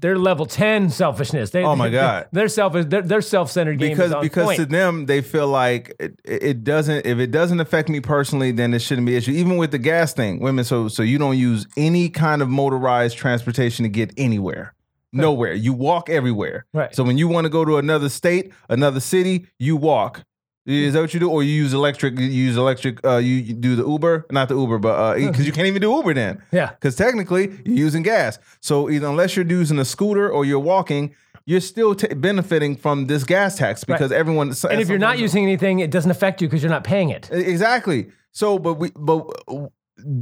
They're 0.00 0.18
level 0.18 0.46
ten 0.46 0.90
selfishness. 0.90 1.50
They, 1.50 1.64
Oh, 1.64 1.74
my 1.76 1.88
God. 1.90 2.28
They're 2.32 2.48
selfish. 2.48 2.86
They're 2.88 3.20
self 3.22 3.50
centered 3.50 3.78
game 3.78 3.90
because 3.90 4.14
because 4.20 4.44
point. 4.44 4.56
to 4.58 4.66
them 4.66 5.06
they 5.06 5.20
feel 5.22 5.48
like 5.48 5.94
it, 5.98 6.20
it 6.24 6.64
doesn't 6.64 7.06
if 7.06 7.18
it 7.18 7.30
doesn't 7.30 7.60
affect 7.60 7.88
me 7.88 8.00
personally 8.00 8.52
then 8.52 8.72
it 8.74 8.80
shouldn't 8.80 9.06
be 9.06 9.12
an 9.14 9.18
issue 9.18 9.32
even 9.32 9.56
with 9.56 9.70
the 9.70 9.78
gas 9.78 10.12
thing 10.12 10.38
women 10.40 10.64
so 10.64 10.88
so 10.88 11.02
you 11.02 11.18
don't 11.18 11.36
use 11.38 11.66
any 11.76 12.08
kind 12.08 12.42
of 12.42 12.48
motorized 12.48 13.16
transportation 13.16 13.82
to 13.82 13.88
get 13.88 14.12
anywhere 14.16 14.74
nowhere 15.12 15.52
you 15.52 15.72
walk 15.72 16.08
everywhere 16.08 16.66
Right. 16.72 16.94
so 16.94 17.02
when 17.02 17.18
you 17.18 17.26
want 17.28 17.44
to 17.44 17.48
go 17.48 17.64
to 17.64 17.78
another 17.78 18.08
state 18.08 18.52
another 18.68 19.00
city 19.00 19.46
you 19.58 19.76
walk 19.76 20.22
is 20.66 20.92
that 20.92 21.00
what 21.00 21.14
you 21.14 21.20
do 21.20 21.30
or 21.30 21.42
you 21.42 21.52
use 21.52 21.72
electric 21.72 22.18
you 22.18 22.26
use 22.26 22.56
electric 22.56 23.04
uh 23.04 23.16
you, 23.16 23.36
you 23.36 23.54
do 23.54 23.74
the 23.76 23.86
uber 23.86 24.26
not 24.30 24.48
the 24.48 24.54
uber 24.54 24.78
but 24.78 24.94
uh 24.94 25.14
because 25.14 25.46
you 25.46 25.52
can't 25.52 25.66
even 25.66 25.80
do 25.80 25.90
uber 25.96 26.12
then 26.14 26.42
yeah. 26.52 26.70
because 26.70 26.96
technically 26.96 27.50
you're 27.64 27.76
using 27.76 28.02
gas. 28.02 28.38
So 28.60 28.90
either 28.90 29.06
unless 29.06 29.36
you're 29.36 29.46
using 29.46 29.78
a 29.78 29.84
scooter 29.84 30.30
or 30.30 30.44
you're 30.44 30.58
walking, 30.58 31.14
you're 31.46 31.60
still 31.60 31.94
t- 31.94 32.12
benefiting 32.14 32.76
from 32.76 33.06
this 33.06 33.24
gas 33.24 33.56
tax 33.56 33.84
because 33.84 34.12
everyone. 34.12 34.52
And 34.68 34.80
if 34.80 34.88
you're 34.88 34.98
not 34.98 35.18
using 35.18 35.42
anything, 35.42 35.80
it 35.80 35.90
doesn't 35.90 36.10
affect 36.10 36.40
you 36.40 36.48
because 36.48 36.62
you're 36.62 36.70
not 36.70 36.84
paying 36.84 37.10
it. 37.10 37.28
exactly, 37.32 38.10
so 38.32 38.58
but 38.58 38.74
we 38.74 38.90
but 38.94 39.26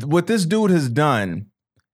what 0.05 0.27
this 0.27 0.45
dude 0.45 0.71
has 0.71 0.89
done, 0.89 1.47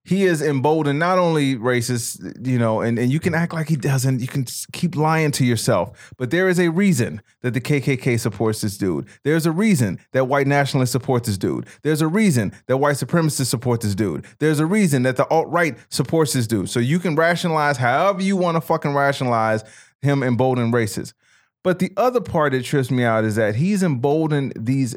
he 0.05 0.25
is 0.25 0.43
emboldened 0.43 0.99
not 0.99 1.19
only 1.19 1.57
racist, 1.57 2.47
you 2.47 2.59
know, 2.59 2.83
and 2.83 2.99
and 2.99 3.11
you 3.11 3.19
can 3.19 3.35
act 3.35 3.55
like 3.55 3.69
he 3.69 3.77
doesn't. 3.77 4.21
You 4.21 4.27
can 4.27 4.45
keep 4.73 4.97
lying 4.97 5.31
to 5.33 5.45
yourself, 5.47 6.13
but 6.19 6.31
there 6.31 6.49
is 6.49 6.59
a 6.59 6.71
reason 6.71 7.23
that 7.41 7.55
the 7.55 7.61
KKK 7.61 8.21
supports 8.21 8.61
this 8.61 8.77
dude. 8.77 9.07
There's 9.23 9.47
a 9.47 9.51
reason 9.51 9.99
that 10.13 10.27
white 10.27 10.47
nationalists 10.47 10.91
support 10.91 11.25
this 11.25 11.39
dude. 11.39 11.67
There's 11.83 12.03
a 12.03 12.09
reason 12.09 12.53
that 12.67 12.77
white 12.77 12.97
supremacists 12.97 13.47
support 13.47 13.81
this 13.81 13.95
dude. 13.95 14.27
There's 14.41 14.61
a 14.61 14.67
reason 14.67 15.05
that 15.05 15.17
the 15.17 15.27
alt 15.29 15.49
right 15.49 15.75
supports 15.89 16.35
this 16.35 16.47
dude. 16.47 16.69
So 16.69 16.81
you 16.81 16.99
can 16.99 17.17
rationalize 17.17 17.79
however 17.79 18.23
you 18.23 18.37
want 18.37 18.57
to 18.57 18.61
fucking 18.61 18.93
rationalize 18.93 19.65
him 20.03 20.23
emboldening 20.23 20.71
racists. 20.71 21.15
But 21.63 21.79
the 21.79 21.93
other 21.97 22.21
part 22.21 22.53
that 22.53 22.63
trips 22.65 22.91
me 22.91 23.05
out 23.05 23.25
is 23.25 23.37
that 23.37 23.55
he's 23.55 23.83
emboldened 23.83 24.53
these 24.55 24.95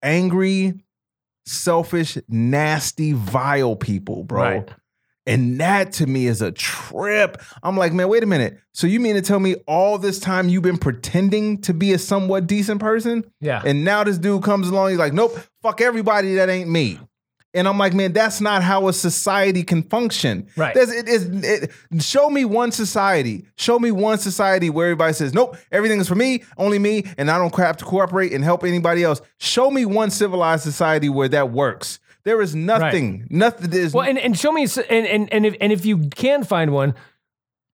angry, 0.00 0.74
selfish, 1.46 2.18
nasty, 2.28 3.12
vile 3.12 3.76
people, 3.76 4.24
bro. 4.24 4.42
Right. 4.42 4.70
And 5.28 5.60
that 5.60 5.92
to 5.94 6.06
me 6.06 6.26
is 6.26 6.40
a 6.40 6.52
trip. 6.52 7.42
I'm 7.62 7.76
like, 7.76 7.92
man, 7.92 8.08
wait 8.08 8.22
a 8.22 8.26
minute. 8.26 8.58
So 8.72 8.86
you 8.86 9.00
mean 9.00 9.16
to 9.16 9.22
tell 9.22 9.40
me 9.40 9.56
all 9.66 9.98
this 9.98 10.20
time 10.20 10.48
you've 10.48 10.62
been 10.62 10.78
pretending 10.78 11.60
to 11.62 11.74
be 11.74 11.92
a 11.92 11.98
somewhat 11.98 12.46
decent 12.46 12.80
person? 12.80 13.24
Yeah. 13.40 13.60
And 13.64 13.84
now 13.84 14.04
this 14.04 14.18
dude 14.18 14.44
comes 14.44 14.68
along, 14.68 14.90
he's 14.90 14.98
like, 14.98 15.12
nope, 15.12 15.36
fuck 15.62 15.80
everybody 15.80 16.36
that 16.36 16.48
ain't 16.48 16.70
me. 16.70 17.00
And 17.56 17.66
I'm 17.66 17.78
like, 17.78 17.94
man, 17.94 18.12
that's 18.12 18.40
not 18.40 18.62
how 18.62 18.86
a 18.86 18.92
society 18.92 19.64
can 19.64 19.82
function. 19.82 20.46
Right. 20.56 20.74
There's, 20.74 20.92
it 20.92 21.08
is, 21.08 21.28
it, 21.42 21.72
show 22.00 22.28
me 22.28 22.44
one 22.44 22.70
society. 22.70 23.46
Show 23.56 23.78
me 23.78 23.90
one 23.90 24.18
society 24.18 24.68
where 24.70 24.86
everybody 24.86 25.14
says, 25.14 25.32
nope, 25.32 25.56
everything 25.72 25.98
is 25.98 26.06
for 26.06 26.14
me, 26.14 26.44
only 26.58 26.78
me, 26.78 27.04
and 27.16 27.30
I 27.30 27.38
don't 27.38 27.54
have 27.56 27.78
to 27.78 27.84
cooperate 27.84 28.32
and 28.32 28.44
help 28.44 28.62
anybody 28.62 29.02
else. 29.02 29.22
Show 29.38 29.70
me 29.70 29.86
one 29.86 30.10
civilized 30.10 30.62
society 30.62 31.08
where 31.08 31.28
that 31.28 31.50
works. 31.50 31.98
There 32.24 32.42
is 32.42 32.54
nothing, 32.54 33.26
nothing. 33.30 33.70
There's 33.70 33.94
Well, 33.94 34.06
and, 34.06 34.18
and 34.18 34.38
show 34.38 34.52
me, 34.52 34.66
and, 34.90 35.06
and, 35.06 35.32
and, 35.32 35.46
if, 35.46 35.56
and 35.60 35.72
if 35.72 35.86
you 35.86 36.08
can 36.10 36.44
find 36.44 36.72
one, 36.72 36.94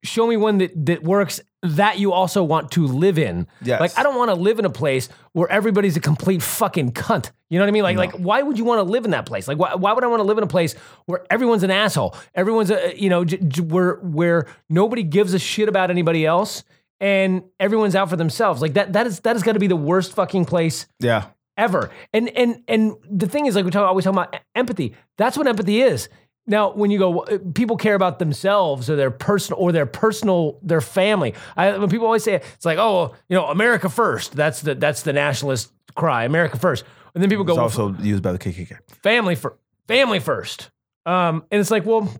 show 0.02 0.26
me 0.26 0.36
one 0.36 0.58
that, 0.58 0.86
that 0.86 1.02
works 1.02 1.40
that 1.62 1.98
you 1.98 2.12
also 2.12 2.42
want 2.42 2.72
to 2.72 2.86
live 2.86 3.18
in. 3.18 3.46
Yes. 3.62 3.80
Like, 3.80 3.96
I 3.96 4.02
don't 4.02 4.16
want 4.16 4.30
to 4.30 4.34
live 4.34 4.58
in 4.58 4.64
a 4.64 4.70
place 4.70 5.08
where 5.32 5.48
everybody's 5.50 5.96
a 5.96 6.00
complete 6.00 6.42
fucking 6.42 6.92
cunt. 6.92 7.30
You 7.50 7.58
know 7.58 7.64
what 7.64 7.68
I 7.68 7.72
mean? 7.72 7.84
Like, 7.84 7.96
like 7.96 8.12
why 8.12 8.42
would 8.42 8.58
you 8.58 8.64
want 8.64 8.78
to 8.80 8.82
live 8.82 9.04
in 9.04 9.12
that 9.12 9.26
place? 9.26 9.46
Like, 9.46 9.58
why, 9.58 9.76
why 9.76 9.92
would 9.92 10.02
I 10.02 10.08
want 10.08 10.20
to 10.20 10.24
live 10.24 10.38
in 10.38 10.44
a 10.44 10.48
place 10.48 10.74
where 11.06 11.24
everyone's 11.30 11.62
an 11.62 11.70
asshole? 11.70 12.16
Everyone's, 12.34 12.70
a, 12.70 12.98
you 13.00 13.08
know, 13.08 13.24
j- 13.24 13.38
j- 13.38 13.62
where, 13.62 13.94
where 13.96 14.48
nobody 14.68 15.04
gives 15.04 15.34
a 15.34 15.38
shit 15.38 15.68
about 15.68 15.90
anybody 15.90 16.26
else 16.26 16.64
and 16.98 17.44
everyone's 17.60 17.94
out 17.94 18.10
for 18.10 18.16
themselves. 18.16 18.60
Like, 18.60 18.74
that, 18.74 18.94
that 18.94 19.06
is, 19.06 19.20
that 19.20 19.36
has 19.36 19.44
got 19.44 19.52
to 19.52 19.60
be 19.60 19.68
the 19.68 19.76
worst 19.76 20.14
fucking 20.14 20.46
place 20.46 20.86
yeah. 20.98 21.26
ever. 21.56 21.90
And 22.12 22.28
and 22.30 22.62
and 22.66 22.94
the 23.08 23.28
thing 23.28 23.46
is, 23.46 23.54
like 23.54 23.64
we 23.64 23.70
talk, 23.70 23.86
always 23.86 24.04
talk 24.04 24.14
about 24.14 24.36
empathy. 24.54 24.94
That's 25.16 25.36
what 25.36 25.46
empathy 25.46 25.82
is. 25.82 26.08
Now, 26.46 26.72
when 26.72 26.90
you 26.90 26.98
go, 26.98 27.20
uh, 27.20 27.38
people 27.54 27.76
care 27.76 27.94
about 27.94 28.18
themselves 28.18 28.90
or 28.90 28.96
their 28.96 29.10
personal 29.12 29.60
or 29.60 29.70
their 29.70 29.86
personal, 29.86 30.58
their 30.62 30.80
family. 30.80 31.34
I, 31.56 31.78
when 31.78 31.88
people 31.88 32.06
always 32.06 32.24
say 32.24 32.34
it, 32.34 32.44
it's 32.54 32.64
like, 32.64 32.78
oh, 32.78 33.14
you 33.28 33.36
know, 33.36 33.46
America 33.46 33.88
first. 33.88 34.34
That's 34.34 34.60
the 34.60 34.74
that's 34.74 35.02
the 35.02 35.12
nationalist 35.12 35.72
cry, 35.94 36.24
America 36.24 36.58
first. 36.58 36.84
And 37.14 37.22
then 37.22 37.30
people 37.30 37.44
go, 37.44 37.52
It's 37.52 37.76
well, 37.76 37.86
also 37.88 38.02
used 38.02 38.22
by 38.22 38.32
the 38.32 38.38
KKK. 38.38 38.78
family 39.02 39.34
for 39.34 39.56
family 39.86 40.18
first. 40.18 40.70
Um, 41.06 41.44
and 41.50 41.60
it's 41.60 41.70
like, 41.70 41.84
well, 41.84 42.12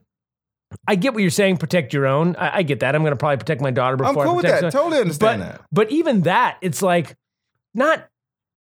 I 0.87 0.95
get 0.95 1.15
what 1.15 1.23
you're 1.23 1.31
saying. 1.31 1.59
Protect 1.59 1.93
your 1.93 2.07
own. 2.07 2.37
I, 2.37 2.59
I 2.59 2.63
get 2.63 2.81
that. 2.81 2.95
I'm 2.95 3.03
going 3.03 3.13
to 3.13 3.17
probably 3.17 3.39
protect 3.39 3.61
my 3.61 3.71
daughter 3.71 3.97
before 3.97 4.11
I'm 4.11 4.29
cool 4.29 4.33
I 4.33 4.37
with 4.37 4.45
that. 4.45 4.55
someone. 4.57 4.73
Totally 4.73 5.01
understand 5.01 5.41
but, 5.41 5.47
that. 5.47 5.61
But 5.71 5.91
even 5.91 6.23
that, 6.23 6.59
it's 6.61 6.83
like 6.83 7.17
not. 7.75 8.09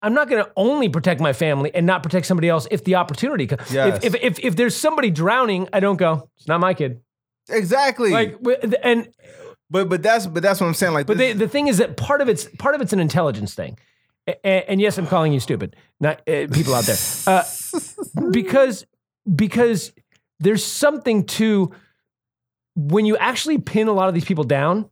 I'm 0.00 0.14
not 0.14 0.28
going 0.28 0.44
to 0.44 0.50
only 0.56 0.88
protect 0.88 1.20
my 1.20 1.32
family 1.32 1.74
and 1.74 1.84
not 1.86 2.02
protect 2.02 2.26
somebody 2.26 2.48
else 2.48 2.68
if 2.70 2.84
the 2.84 2.94
opportunity 2.94 3.46
comes. 3.46 3.72
Yes. 3.72 4.04
If, 4.04 4.14
if, 4.14 4.22
if 4.22 4.38
if 4.44 4.56
there's 4.56 4.76
somebody 4.76 5.10
drowning, 5.10 5.68
I 5.72 5.80
don't 5.80 5.96
go. 5.96 6.28
It's 6.36 6.46
not 6.46 6.60
my 6.60 6.74
kid. 6.74 7.00
Exactly. 7.48 8.10
Like 8.10 8.36
and 8.82 9.08
but 9.70 9.88
but 9.88 10.02
that's 10.02 10.26
but 10.26 10.42
that's 10.42 10.60
what 10.60 10.66
I'm 10.66 10.74
saying. 10.74 10.94
Like, 10.94 11.06
But 11.06 11.18
they, 11.18 11.32
the 11.32 11.48
thing 11.48 11.68
is 11.68 11.78
that 11.78 11.96
part 11.96 12.20
of 12.20 12.28
it's 12.28 12.44
part 12.58 12.74
of 12.74 12.80
it's 12.80 12.92
an 12.92 13.00
intelligence 13.00 13.54
thing, 13.54 13.78
A- 14.26 14.70
and, 14.70 14.80
yes, 14.80 14.98
I'm 14.98 15.06
calling 15.06 15.32
you 15.32 15.40
stupid, 15.40 15.76
not 16.00 16.20
uh, 16.28 16.46
people 16.52 16.74
out 16.74 16.84
there, 16.84 16.96
uh, 17.26 17.44
because 18.30 18.86
because 19.34 19.92
there's 20.40 20.64
something 20.64 21.24
to 21.26 21.72
when 22.76 23.04
you 23.04 23.16
actually 23.16 23.58
pin 23.58 23.88
a 23.88 23.92
lot 23.92 24.08
of 24.08 24.14
these 24.14 24.24
people 24.24 24.44
down. 24.44 24.88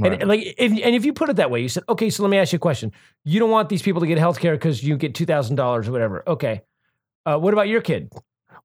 Right. 0.00 0.20
And 0.20 0.28
like, 0.28 0.54
if, 0.58 0.70
and 0.72 0.94
if 0.94 1.04
you 1.04 1.12
put 1.12 1.30
it 1.30 1.36
that 1.36 1.50
way, 1.50 1.60
you 1.60 1.68
said, 1.68 1.84
okay, 1.88 2.10
so 2.10 2.22
let 2.22 2.30
me 2.30 2.38
ask 2.38 2.52
you 2.52 2.56
a 2.56 2.60
question. 2.60 2.92
You 3.24 3.40
don't 3.40 3.50
want 3.50 3.68
these 3.68 3.82
people 3.82 4.00
to 4.00 4.06
get 4.06 4.18
health 4.18 4.38
care 4.40 4.54
because 4.54 4.82
you 4.82 4.96
get 4.96 5.14
two 5.14 5.26
thousand 5.26 5.56
dollars 5.56 5.88
or 5.88 5.92
whatever. 5.92 6.22
Okay, 6.26 6.62
uh, 7.26 7.38
what 7.38 7.52
about 7.52 7.68
your 7.68 7.80
kid? 7.80 8.12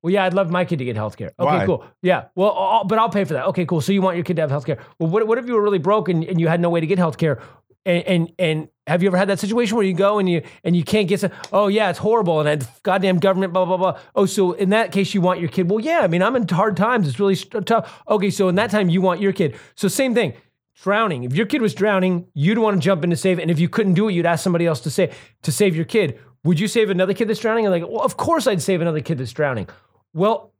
Well, 0.02 0.12
yeah, 0.12 0.26
I'd 0.26 0.34
love 0.34 0.52
my 0.52 0.65
kid 0.65 0.80
to 0.80 0.86
get 0.86 0.98
health 0.98 1.15
care. 1.15 1.32
Okay, 1.39 1.58
Why? 1.60 1.65
cool. 1.65 1.86
Yeah, 2.02 2.26
well, 2.36 2.52
I'll, 2.52 2.84
but 2.84 3.00
I'll 3.00 3.10
pay 3.10 3.24
for 3.24 3.34
that. 3.34 3.46
Okay, 3.48 3.65
cool. 3.65 3.80
So 3.80 3.91
you 3.93 4.02
want 4.02 4.17
your 4.17 4.26
kid 4.26 4.36
to 4.36 4.41
have 4.41 4.52
health 4.52 4.65
care? 4.65 4.80
Well, 5.00 5.10
what, 5.10 5.26
what 5.28 5.38
if 5.38 5.48
you 5.48 5.54
were 5.54 5.62
really 5.62 5.80
broke 5.80 6.10
and, 6.10 6.26
and 6.26 6.41
you 6.41 6.50
had 6.50 6.60
no 6.60 6.69
way 6.69 6.82
to 6.82 6.88
get 6.88 6.98
health 6.98 7.17
care? 7.17 7.41
And, 7.86 8.04
and 8.04 8.32
and 8.39 8.67
have 8.88 9.04
you 9.04 9.08
ever 9.08 9.17
had 9.17 9.28
that 9.28 9.39
situation 9.39 9.76
where 9.76 9.86
you 9.86 9.93
go 9.93 10.17
and 10.17 10.30
you 10.30 10.41
and 10.63 10.74
you 10.76 10.86
can't 10.86 11.08
get 11.08 11.19
some? 11.19 11.32
Oh 11.52 11.67
yeah, 11.67 11.89
it's 11.89 12.00
horrible 12.00 12.39
and 12.39 12.48
that 12.62 12.84
goddamn 12.84 13.19
government, 13.19 13.52
blah 13.52 13.65
blah 13.65 13.78
blah. 13.78 14.00
Oh, 14.15 14.26
so 14.26 14.54
in 14.54 14.69
that 14.69 14.93
case, 14.93 15.13
you 15.13 15.19
want 15.19 15.41
your 15.41 15.50
kid? 15.50 15.69
Well, 15.69 15.82
yeah. 15.82 16.00
I 16.00 16.08
mean, 16.08 16.22
I'm 16.22 16.36
in 16.38 16.48
hard 16.48 16.78
times. 16.78 17.08
It's 17.10 17.19
really 17.19 17.36
st- 17.36 17.65
tough. 17.65 18.02
Okay, 18.08 18.30
so 18.30 18.48
in 18.48 18.56
that 18.56 18.72
time, 18.72 18.89
you 18.89 19.02
want 19.02 19.19
your 19.19 19.34
kid. 19.34 19.58
So 19.76 19.89
same 19.89 20.13
thing. 20.13 20.34
Drowning. 20.82 21.24
If 21.24 21.34
your 21.34 21.46
kid 21.46 21.62
was 21.62 21.74
drowning, 21.74 22.28
you'd 22.34 22.58
want 22.58 22.78
to 22.78 22.82
jump 22.82 23.04
in 23.04 23.10
to 23.12 23.16
save 23.16 23.40
it. 23.40 23.44
And 23.44 23.52
if 23.52 23.60
you 23.60 23.70
couldn't 23.70 23.94
do 23.94 24.10
it, 24.10 24.14
you'd 24.14 24.26
ask 24.26 24.44
somebody 24.44 24.66
else 24.66 24.80
to 24.82 24.90
save 24.90 25.16
to 25.44 25.52
save 25.52 25.76
your 25.76 25.86
kid. 25.86 26.20
Would 26.44 26.60
you 26.60 26.68
save 26.68 26.90
another 26.90 27.14
kid 27.14 27.28
that's 27.30 27.40
drowning? 27.40 27.66
And 27.66 27.72
like, 27.72 27.90
well, 27.90 28.02
of 28.02 28.18
course 28.18 28.48
I'd 28.48 28.62
save 28.62 28.82
another 28.82 29.02
kid 29.02 29.18
that's 29.18 29.32
drowning. 29.32 29.70
Well, 30.14 30.54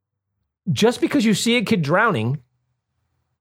just 0.72 1.02
because 1.02 1.26
you 1.26 1.34
see 1.34 1.58
a 1.58 1.64
kid 1.64 1.82
drowning 1.82 2.42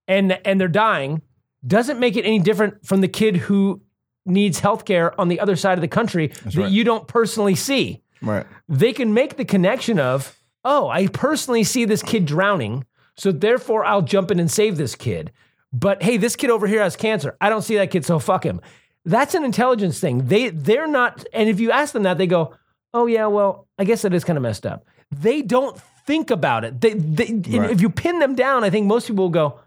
and 0.09 0.33
and 0.45 0.61
they're 0.61 0.69
dying 0.69 1.23
doesn't 1.67 2.01
make 2.01 2.17
it 2.17 2.25
any 2.25 2.39
different 2.39 2.85
from 2.85 3.01
the 3.01 3.09
kid 3.09 3.37
who 3.37 3.81
needs 4.25 4.61
health 4.61 4.85
care 4.85 5.19
on 5.21 5.29
the 5.29 5.41
other 5.41 5.57
side 5.57 5.79
of 5.79 5.83
the 5.83 5.89
country 5.89 6.29
that 6.29 6.57
right. 6.57 6.71
you 6.71 6.85
don't 6.85 7.09
personally 7.09 7.55
see. 7.55 8.03
right. 8.21 8.47
They 8.69 8.93
can 8.93 9.15
make 9.15 9.37
the 9.37 9.45
connection 9.45 9.99
of, 9.99 10.37
oh, 10.65 10.89
I 10.89 11.09
personally 11.09 11.65
see 11.65 11.85
this 11.85 12.03
kid 12.03 12.25
drowning, 12.25 12.85
so 13.17 13.33
therefore 13.33 13.85
I'll 13.85 14.03
jump 14.03 14.31
in 14.31 14.41
and 14.41 14.51
save 14.51 14.77
this 14.77 14.95
kid. 14.95 15.33
But 15.73 16.03
hey, 16.03 16.17
this 16.17 16.37
kid 16.37 16.51
over 16.51 16.67
here 16.67 16.83
has 16.83 16.97
cancer. 16.97 17.37
I 17.41 17.49
don't 17.49 17.63
see 17.63 17.77
that 17.77 17.91
kid, 17.91 18.05
so 18.05 18.19
fuck 18.19 18.45
him. 18.45 18.61
That's 19.05 19.35
an 19.35 19.45
intelligence 19.45 19.99
thing. 20.01 20.27
They 20.27 20.51
they're 20.51 20.87
not, 20.87 21.25
and 21.33 21.49
if 21.49 21.59
you 21.61 21.71
ask 21.71 21.93
them 21.93 22.03
that, 22.05 22.19
they 22.19 22.27
go, 22.27 22.55
oh 22.95 23.07
yeah, 23.07 23.27
well, 23.27 23.67
I 23.79 23.85
guess 23.85 24.03
that 24.03 24.13
is 24.15 24.23
kind 24.25 24.37
of 24.37 24.43
messed 24.43 24.67
up. 24.67 24.85
They 25.11 25.43
don't 25.43 25.81
think 26.07 26.31
about 26.31 26.65
it. 26.65 26.81
They, 26.81 26.95
they 26.95 27.59
Right. 27.59 27.71
if 27.71 27.81
you 27.81 27.91
pin 27.91 28.19
them 28.19 28.35
down, 28.35 28.65
I 28.65 28.71
think 28.71 28.87
most 28.87 29.07
people 29.09 29.25
will 29.25 29.31
go, 29.31 29.61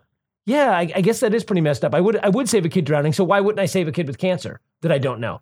yeah, 0.45 0.71
I, 0.71 0.91
I 0.95 1.01
guess 1.01 1.19
that 1.21 1.33
is 1.33 1.43
pretty 1.43 1.61
messed 1.61 1.83
up. 1.83 1.95
I 1.95 2.01
would 2.01 2.17
I 2.17 2.29
would 2.29 2.47
save 2.47 2.65
a 2.65 2.69
kid 2.69 2.85
drowning, 2.85 3.13
so 3.13 3.23
why 3.23 3.39
wouldn't 3.39 3.59
I 3.59 3.65
save 3.65 3.87
a 3.87 3.91
kid 3.91 4.07
with 4.07 4.17
cancer 4.17 4.61
that 4.81 4.91
I 4.91 4.99
don't 4.99 5.19
know? 5.19 5.41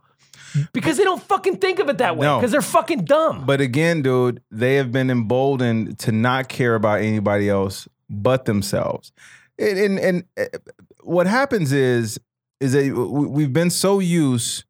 Because 0.71 0.97
they 0.97 1.04
don't 1.04 1.21
fucking 1.21 1.58
think 1.58 1.80
of 1.80 1.89
it 1.89 1.97
that 1.97 2.15
way. 2.15 2.26
No. 2.28 2.38
Because 2.38 2.52
they're 2.52 2.62
fucking 2.62 3.06
dumb. 3.06 3.45
But 3.45 3.60
again, 3.60 4.02
dude, 4.04 4.41
they 4.52 4.76
have 4.76 4.91
been 4.91 5.10
emboldened 5.10 5.97
to 5.99 6.12
not 6.12 6.47
care 6.47 6.76
about 6.76 7.02
anybody 7.02 7.49
else 7.49 7.88
but 8.10 8.45
themselves. 8.45 9.12
And 9.59 9.77
and, 9.77 9.99
and 9.99 10.23
uh, 10.37 10.57
what 11.03 11.27
happens 11.27 11.71
is 11.71 12.19
is 12.59 12.73
that 12.73 12.83
we- 12.95 13.27
we've 13.27 13.53
been 13.53 13.69
so 13.69 13.99
used 13.99 14.63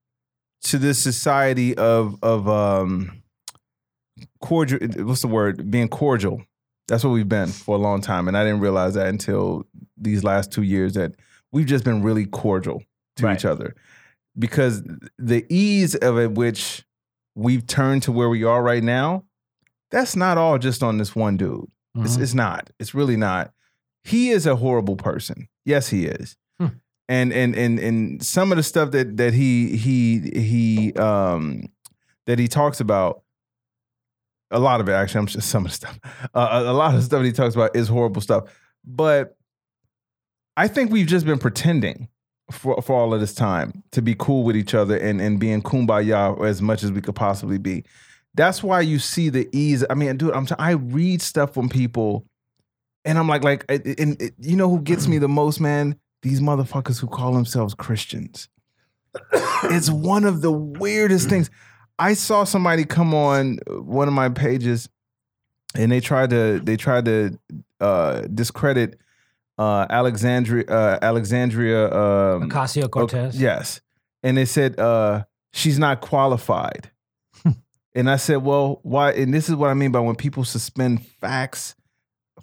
to 0.63 0.77
this 0.77 1.01
society 1.01 1.75
of 1.77 2.17
of 2.23 2.47
um 2.49 3.21
cordial. 4.41 4.79
What's 5.05 5.21
the 5.21 5.27
word? 5.27 5.69
Being 5.71 5.87
cordial. 5.89 6.43
That's 6.87 7.03
what 7.03 7.11
we've 7.11 7.29
been 7.29 7.47
for 7.49 7.75
a 7.75 7.79
long 7.79 8.01
time, 8.01 8.27
and 8.27 8.37
I 8.37 8.43
didn't 8.43 8.59
realize 8.59 8.93
that 8.95 9.07
until 9.07 9.65
these 9.97 10.23
last 10.23 10.51
two 10.51 10.63
years 10.63 10.93
that 10.93 11.13
we've 11.51 11.65
just 11.65 11.83
been 11.85 12.03
really 12.03 12.25
cordial 12.25 12.83
to 13.17 13.25
Right. 13.25 13.37
each 13.37 13.45
other 13.45 13.75
because 14.37 14.83
the 15.19 15.45
ease 15.49 15.95
of 15.95 16.17
it 16.17 16.31
which 16.33 16.83
we've 17.35 17.65
turned 17.67 18.01
to 18.03 18.11
where 18.11 18.27
we 18.27 18.43
are 18.43 18.61
right 18.63 18.83
now 18.83 19.23
that's 19.91 20.15
not 20.15 20.37
all 20.39 20.57
just 20.57 20.81
on 20.81 20.97
this 20.97 21.15
one 21.15 21.37
dude 21.37 21.67
it's, 21.97 22.17
Mhm. 22.17 22.21
it's 22.23 22.33
not 22.33 22.69
it's 22.79 22.95
really 22.95 23.15
not 23.15 23.53
he 24.03 24.29
is 24.29 24.45
a 24.45 24.55
horrible 24.55 24.95
person 24.95 25.47
yes 25.65 25.87
he 25.89 26.05
is 26.05 26.35
Hmm. 26.59 26.67
and 27.09 27.33
and 27.33 27.55
and 27.55 27.79
and 27.79 28.23
some 28.23 28.51
of 28.51 28.57
the 28.57 28.63
stuff 28.63 28.91
that 28.91 29.17
that 29.17 29.33
he 29.33 29.75
he 29.75 30.19
he 30.19 30.93
um 30.93 31.63
that 32.25 32.37
he 32.39 32.47
talks 32.47 32.79
about 32.79 33.23
a 34.51 34.59
lot 34.59 34.79
of 34.81 34.87
it 34.87 34.91
actually 34.93 35.19
i'm 35.19 35.25
just 35.25 35.49
some 35.49 35.65
of 35.65 35.71
the 35.71 35.75
stuff 35.75 35.99
uh, 36.33 36.63
a, 36.65 36.73
lot 36.73 36.93
of 36.93 36.99
the 36.99 37.05
stuff 37.05 37.21
that 37.21 37.25
he 37.25 37.31
talks 37.31 37.55
about 37.55 37.75
is 37.75 37.87
horrible 37.87 38.21
stuff 38.21 38.43
but 38.85 39.35
i 40.57 40.67
think 40.67 40.91
we've 40.91 41.07
just 41.07 41.25
been 41.25 41.39
pretending 41.39 42.07
for, 42.51 42.81
for 42.81 42.93
all 42.99 43.13
of 43.13 43.19
this 43.19 43.33
time 43.33 43.83
to 43.91 44.01
be 44.01 44.13
cool 44.15 44.43
with 44.43 44.55
each 44.55 44.73
other 44.73 44.97
and, 44.97 45.21
and 45.21 45.39
being 45.39 45.61
kumbaya 45.61 46.39
as 46.45 46.61
much 46.61 46.83
as 46.83 46.91
we 46.91 47.01
could 47.01 47.15
possibly 47.15 47.57
be. 47.57 47.83
That's 48.35 48.61
why 48.61 48.81
you 48.81 48.99
see 48.99 49.29
the 49.29 49.47
ease. 49.53 49.85
I 49.89 49.95
mean, 49.95 50.17
dude, 50.17 50.33
I'm 50.33 50.45
t- 50.45 50.53
I 50.59 50.71
read 50.71 51.21
stuff 51.21 51.53
from 51.53 51.69
people, 51.69 52.25
and 53.05 53.17
I'm 53.17 53.27
like, 53.27 53.43
like, 53.43 53.65
and, 53.69 53.85
and- 53.99 54.21
and 54.21 54.31
you 54.39 54.55
know 54.55 54.69
who 54.69 54.81
gets 54.81 55.07
me 55.07 55.17
the 55.17 55.27
most, 55.41 55.59
man? 55.59 55.97
These 56.21 56.39
motherfuckers 56.41 56.99
who 57.01 57.07
call 57.07 57.33
themselves 57.33 57.73
Christians. 57.73 58.47
it's 59.65 59.89
one 59.89 60.23
of 60.23 60.41
the 60.41 60.51
weirdest 60.51 61.29
things. 61.29 61.49
I 61.99 62.13
saw 62.13 62.43
somebody 62.45 62.85
come 62.85 63.13
on 63.13 63.59
one 63.67 64.07
of 64.07 64.13
my 64.13 64.29
pages, 64.29 64.89
and 65.75 65.91
they 65.91 65.99
tried 65.99 66.29
to 66.31 66.59
they 66.63 66.77
tried 66.77 67.05
to 67.05 67.37
uh, 67.79 68.21
discredit 68.33 68.99
uh, 69.59 69.85
Alexandria 69.89 70.65
uh, 70.67 70.99
Alexandria 71.01 71.85
um, 71.87 72.49
Ocasio 72.49 72.89
Cortez. 72.89 73.39
Yes. 73.39 73.81
And 74.23 74.37
they 74.37 74.45
said 74.45 74.79
uh 74.79 75.25
she's 75.51 75.77
not 75.77 76.01
qualified. 76.01 76.89
and 77.93 78.09
I 78.09 78.15
said, 78.15 78.37
"Well, 78.37 78.79
why?" 78.83 79.11
And 79.11 79.33
this 79.33 79.49
is 79.49 79.55
what 79.55 79.69
I 79.69 79.73
mean 79.75 79.91
by 79.91 79.99
when 79.99 80.15
people 80.15 80.43
suspend 80.45 81.05
facts 81.05 81.75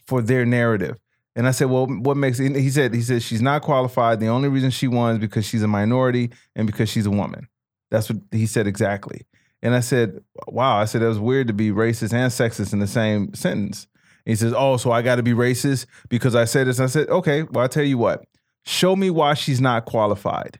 for 0.06 0.22
their 0.22 0.44
narrative. 0.44 0.98
And 1.36 1.46
I 1.46 1.52
said, 1.52 1.70
"Well, 1.70 1.86
what 1.86 2.16
makes?" 2.16 2.38
And 2.38 2.56
he 2.56 2.70
said, 2.70 2.94
"He 2.94 3.02
said 3.02 3.22
she's 3.22 3.42
not 3.42 3.62
qualified. 3.62 4.20
The 4.20 4.26
only 4.26 4.48
reason 4.48 4.70
she 4.70 4.88
won 4.88 5.14
is 5.14 5.18
because 5.20 5.44
she's 5.44 5.62
a 5.62 5.68
minority 5.68 6.30
and 6.56 6.66
because 6.66 6.88
she's 6.88 7.06
a 7.06 7.10
woman." 7.10 7.48
That's 7.90 8.10
what 8.10 8.20
he 8.30 8.46
said 8.46 8.66
exactly. 8.66 9.26
And 9.62 9.74
I 9.74 9.80
said, 9.80 10.20
"Wow!" 10.48 10.78
I 10.78 10.86
said 10.86 11.02
that 11.02 11.08
was 11.08 11.18
weird 11.18 11.46
to 11.46 11.52
be 11.52 11.70
racist 11.70 12.12
and 12.12 12.32
sexist 12.32 12.72
in 12.72 12.78
the 12.80 12.86
same 12.86 13.32
sentence. 13.34 13.86
And 14.26 14.32
he 14.32 14.36
says, 14.36 14.52
"Oh, 14.56 14.76
so 14.76 14.90
I 14.90 15.02
got 15.02 15.16
to 15.16 15.22
be 15.22 15.32
racist 15.32 15.86
because 16.08 16.34
I 16.34 16.44
said 16.44 16.66
this." 16.66 16.80
I 16.80 16.86
said, 16.86 17.08
"Okay, 17.08 17.44
well, 17.44 17.64
I 17.64 17.68
tell 17.68 17.84
you 17.84 17.98
what. 17.98 18.24
Show 18.64 18.96
me 18.96 19.08
why 19.08 19.34
she's 19.34 19.60
not 19.60 19.86
qualified. 19.86 20.58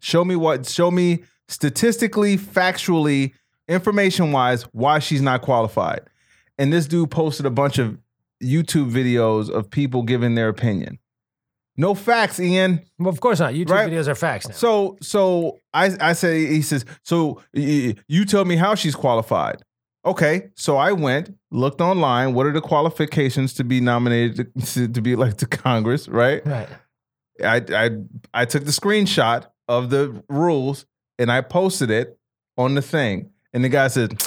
Show 0.00 0.24
me 0.24 0.36
what. 0.36 0.66
Show 0.66 0.90
me 0.90 1.24
statistically, 1.48 2.36
factually, 2.36 3.32
information 3.66 4.32
wise, 4.32 4.62
why 4.72 5.00
she's 5.00 5.22
not 5.22 5.42
qualified." 5.42 6.00
And 6.56 6.72
this 6.72 6.86
dude 6.86 7.10
posted 7.10 7.46
a 7.46 7.50
bunch 7.50 7.78
of 7.78 7.98
YouTube 8.42 8.90
videos 8.90 9.50
of 9.50 9.70
people 9.70 10.02
giving 10.02 10.34
their 10.34 10.48
opinion. 10.48 10.98
No 11.76 11.94
facts, 11.94 12.40
Ian. 12.40 12.80
Well, 12.98 13.08
of 13.08 13.20
course 13.20 13.38
not. 13.38 13.54
YouTube 13.54 13.70
Right. 13.70 13.90
videos 13.90 14.08
are 14.08 14.14
facts 14.16 14.48
now. 14.48 14.54
So 14.54 14.98
so 15.00 15.60
I 15.72 15.90
I 16.00 16.12
say 16.12 16.46
he 16.46 16.62
says 16.62 16.84
so 17.04 17.40
you 17.52 18.24
tell 18.24 18.44
me 18.44 18.56
how 18.56 18.74
she's 18.74 18.94
qualified. 18.96 19.62
Okay, 20.04 20.48
so 20.54 20.76
I 20.76 20.92
went 20.92 21.36
looked 21.50 21.80
online. 21.80 22.34
What 22.34 22.46
are 22.46 22.52
the 22.52 22.60
qualifications 22.60 23.52
to 23.54 23.64
be 23.64 23.80
nominated 23.80 24.50
to, 24.66 24.88
to 24.88 25.00
be 25.00 25.12
elected 25.12 25.50
to 25.50 25.56
Congress? 25.58 26.08
Right. 26.08 26.44
right. 26.46 26.68
I 27.44 27.62
I 27.72 27.90
I 28.34 28.44
took 28.44 28.64
the 28.64 28.72
screenshot 28.72 29.46
of 29.68 29.90
the 29.90 30.22
rules 30.28 30.84
and 31.18 31.30
I 31.30 31.40
posted 31.42 31.90
it 31.90 32.18
on 32.56 32.74
the 32.74 32.82
thing. 32.82 33.30
And 33.52 33.62
the 33.64 33.68
guy 33.68 33.86
said, 33.88 34.20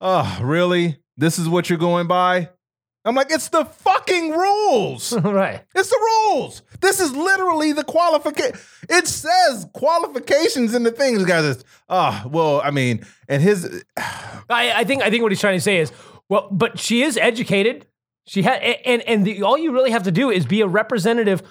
"Oh, 0.00 0.38
really? 0.42 0.98
This 1.18 1.38
is 1.38 1.48
what 1.48 1.68
you're 1.68 1.78
going 1.78 2.06
by?" 2.06 2.50
I'm 3.06 3.14
like, 3.14 3.30
"It's 3.30 3.48
the 3.48 3.64
fucking 3.64 4.30
rules." 4.32 5.12
right. 5.20 5.62
It's 5.74 5.90
the 5.90 5.98
rules. 6.26 6.62
This 6.80 7.00
is 7.00 7.12
literally 7.14 7.72
the 7.72 7.84
qualification. 7.84 8.58
It 8.88 9.06
says 9.06 9.66
qualifications 9.72 10.74
in 10.74 10.82
the 10.82 10.90
thing. 10.90 11.18
The 11.18 11.24
guy 11.24 11.40
says, 11.40 11.64
"Ah, 11.88 12.24
well, 12.28 12.60
I 12.62 12.70
mean," 12.70 13.04
and 13.28 13.42
his 13.42 13.84
I, 14.50 14.72
I 14.76 14.84
think 14.84 15.02
I 15.02 15.10
think 15.10 15.22
what 15.22 15.32
he's 15.32 15.40
trying 15.40 15.56
to 15.56 15.60
say 15.62 15.78
is, 15.78 15.92
well, 16.28 16.48
but 16.50 16.78
she 16.78 17.02
is 17.02 17.16
educated. 17.16 17.86
She 18.26 18.42
had 18.42 18.60
and 18.62 19.02
and 19.02 19.24
the, 19.24 19.42
all 19.42 19.56
you 19.56 19.72
really 19.72 19.90
have 19.92 20.02
to 20.04 20.12
do 20.12 20.30
is 20.30 20.44
be 20.46 20.60
a 20.60 20.66
representative 20.66 21.42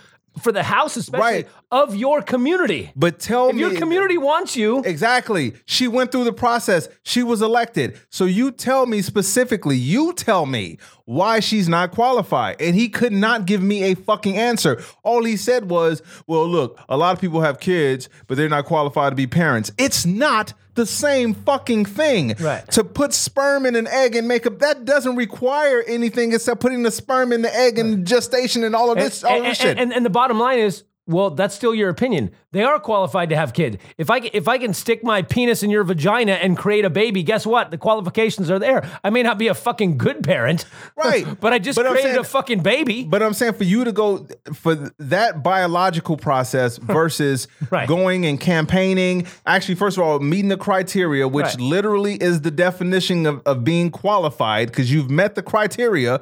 for 0.42 0.52
the 0.52 0.64
house, 0.64 0.98
especially 0.98 1.22
Right. 1.24 1.48
of 1.72 1.96
your 1.96 2.22
community. 2.22 2.92
but 2.94 3.20
tell 3.20 3.46
me. 3.46 3.50
If 3.52 3.56
me 3.56 3.62
your 3.62 3.80
community 3.80 4.18
wants 4.18 4.58
you, 4.58 4.82
exactly. 4.84 5.54
She 5.66 5.88
went 5.88 6.12
through 6.12 6.26
the 6.26 6.34
process. 6.34 6.90
She 7.04 7.24
was 7.24 7.42
elected. 7.42 7.98
So 8.10 8.26
you 8.26 8.52
tell 8.52 8.86
me 8.86 9.02
specifically. 9.02 9.78
You 9.78 10.12
tell 10.12 10.46
me 10.46 10.78
why 11.06 11.40
she's 11.40 11.70
not 11.70 11.92
qualified. 11.92 12.58
And 12.60 12.76
he 12.76 12.90
could 12.90 13.14
not 13.14 13.46
give 13.46 13.62
me 13.62 13.84
a 13.84 13.96
fucking 13.96 14.38
answer. 14.38 14.82
All 15.04 15.24
he 15.24 15.38
said 15.38 15.70
was, 15.70 16.02
well, 16.28 16.48
look, 16.48 16.80
a 16.90 16.98
lot 16.98 17.16
of 17.16 17.22
people 17.22 17.42
have 17.42 17.60
kids, 17.60 18.10
but 18.28 18.38
they're 18.38 18.50
not 18.50 18.66
qualified 18.66 19.12
to 19.12 19.16
be 19.16 19.28
parents. 19.28 19.72
It's 19.78 20.06
not 20.06 20.54
the 20.74 20.86
same 20.86 21.34
fucking 21.34 21.86
thing. 21.86 22.36
Right. 22.40 22.70
To 22.72 22.84
put 22.84 23.14
sperm 23.14 23.66
in 23.66 23.76
an 23.76 23.88
egg 23.88 24.16
and 24.16 24.28
make 24.28 24.46
up 24.46 24.60
that 24.60 24.86
doesn't 24.86 25.16
require 25.16 25.82
anything 25.88 26.34
except 26.34 26.60
putting 26.60 26.84
the 26.84 26.92
sperm 26.92 27.32
in 27.32 27.42
the 27.42 27.56
egg 27.56 27.80
and 27.80 28.06
gestation 28.06 28.64
and 28.64 28.76
all 28.76 28.92
of 28.92 28.98
this, 28.98 29.24
all 29.24 29.38
and, 29.38 29.46
this 29.46 29.60
and, 29.62 29.70
shit. 29.70 29.80
and, 29.80 29.94
and 29.94 30.06
the 30.06 30.10
bottom 30.10 30.38
line 30.38 30.60
is, 30.60 30.84
well, 31.08 31.30
that's 31.30 31.54
still 31.56 31.76
your 31.76 31.90
opinion. 31.90 32.32
They 32.52 32.64
are 32.64 32.80
qualified 32.80 33.30
to 33.30 33.36
have 33.36 33.54
kid. 33.54 33.80
If 33.98 34.10
I 34.10 34.18
if 34.34 34.48
I 34.48 34.58
can 34.58 34.74
stick 34.74 35.04
my 35.04 35.22
penis 35.22 35.62
in 35.62 35.70
your 35.70 35.84
vagina 35.84 36.32
and 36.34 36.58
create 36.58 36.86
a 36.86 36.90
baby, 36.90 37.22
guess 37.22 37.46
what? 37.46 37.70
The 37.70 37.78
qualifications 37.78 38.50
are 38.50 38.58
there. 38.60 38.90
I 39.04 39.10
may 39.10 39.22
not 39.22 39.38
be 39.38 39.48
a 39.48 39.54
fucking 39.54 39.98
good 39.98 40.24
parent, 40.24 40.66
Right. 40.98 41.26
but 41.40 41.54
I 41.54 41.60
just 41.60 41.76
But 41.76 41.86
created 41.88 42.04
saying- 42.12 42.18
a 42.20 42.24
fucking 42.24 42.62
baby. 42.62 43.04
But 43.04 43.22
I'm 43.22 43.34
saying 43.34 43.54
for 43.54 43.66
you 43.66 43.84
to 43.84 43.92
go 43.92 44.26
for 44.54 44.76
that 44.98 45.44
biological 45.44 46.18
process 46.18 46.78
versus 46.82 47.48
Right. 47.70 47.88
going 47.88 48.26
and 48.26 48.40
campaigning, 48.40 49.28
actually, 49.46 49.76
first 49.76 49.98
of 49.98 50.04
all, 50.04 50.20
meeting 50.20 50.50
the 50.50 50.58
criteria, 50.58 51.28
which 51.28 51.46
Right. 51.46 51.60
literally 51.60 52.16
is 52.16 52.42
the 52.42 52.52
definition 52.52 53.26
of, 53.26 53.42
of 53.46 53.64
being 53.64 53.92
qualified 53.92 54.70
because 54.70 54.92
you've 54.92 55.12
met 55.12 55.36
the 55.36 55.44
criteria. 55.44 56.22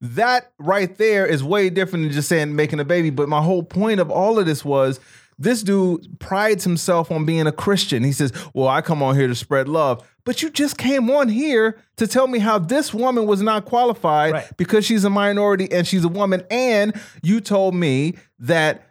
That 0.00 0.52
right 0.58 0.96
there 0.96 1.26
is 1.26 1.44
way 1.44 1.68
different 1.70 2.04
than 2.04 2.12
just 2.12 2.28
saying 2.28 2.56
making 2.56 2.80
a 2.80 2.84
baby. 2.84 3.10
But 3.10 3.28
my 3.28 3.42
whole 3.42 3.62
point 3.62 4.00
of 4.00 4.10
all 4.10 4.38
of 4.38 4.46
this 4.46 4.64
was 4.64 4.98
this 5.38 5.62
dude 5.62 6.18
prides 6.18 6.64
himself 6.64 7.10
on 7.10 7.24
being 7.24 7.46
a 7.46 7.52
Christian. 7.52 8.02
He 8.04 8.12
says, 8.12 8.32
Well, 8.54 8.68
I 8.68 8.80
come 8.80 9.02
on 9.02 9.14
here 9.16 9.26
to 9.26 9.34
spread 9.34 9.68
love. 9.68 10.06
But 10.24 10.42
you 10.42 10.50
just 10.50 10.76
came 10.78 11.10
on 11.10 11.28
here 11.28 11.78
to 11.96 12.06
tell 12.06 12.26
me 12.26 12.38
how 12.38 12.58
this 12.58 12.92
woman 12.94 13.26
was 13.26 13.40
not 13.42 13.64
qualified 13.64 14.32
Right. 14.32 14.56
because 14.56 14.84
she's 14.84 15.04
a 15.04 15.10
minority 15.10 15.70
and 15.72 15.86
she's 15.86 16.04
a 16.04 16.08
woman. 16.08 16.44
And 16.50 16.94
you 17.22 17.40
told 17.40 17.74
me 17.74 18.14
that 18.38 18.86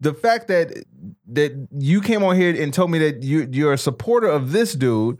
the 0.00 0.12
fact 0.14 0.48
that 0.48 0.84
that 1.28 1.68
you 1.72 2.00
came 2.00 2.22
on 2.22 2.36
here 2.36 2.54
and 2.62 2.72
told 2.72 2.90
me 2.90 2.98
that 2.98 3.22
you 3.22 3.48
you're 3.50 3.72
a 3.72 3.78
supporter 3.78 4.28
of 4.28 4.52
this 4.52 4.74
dude 4.74 5.18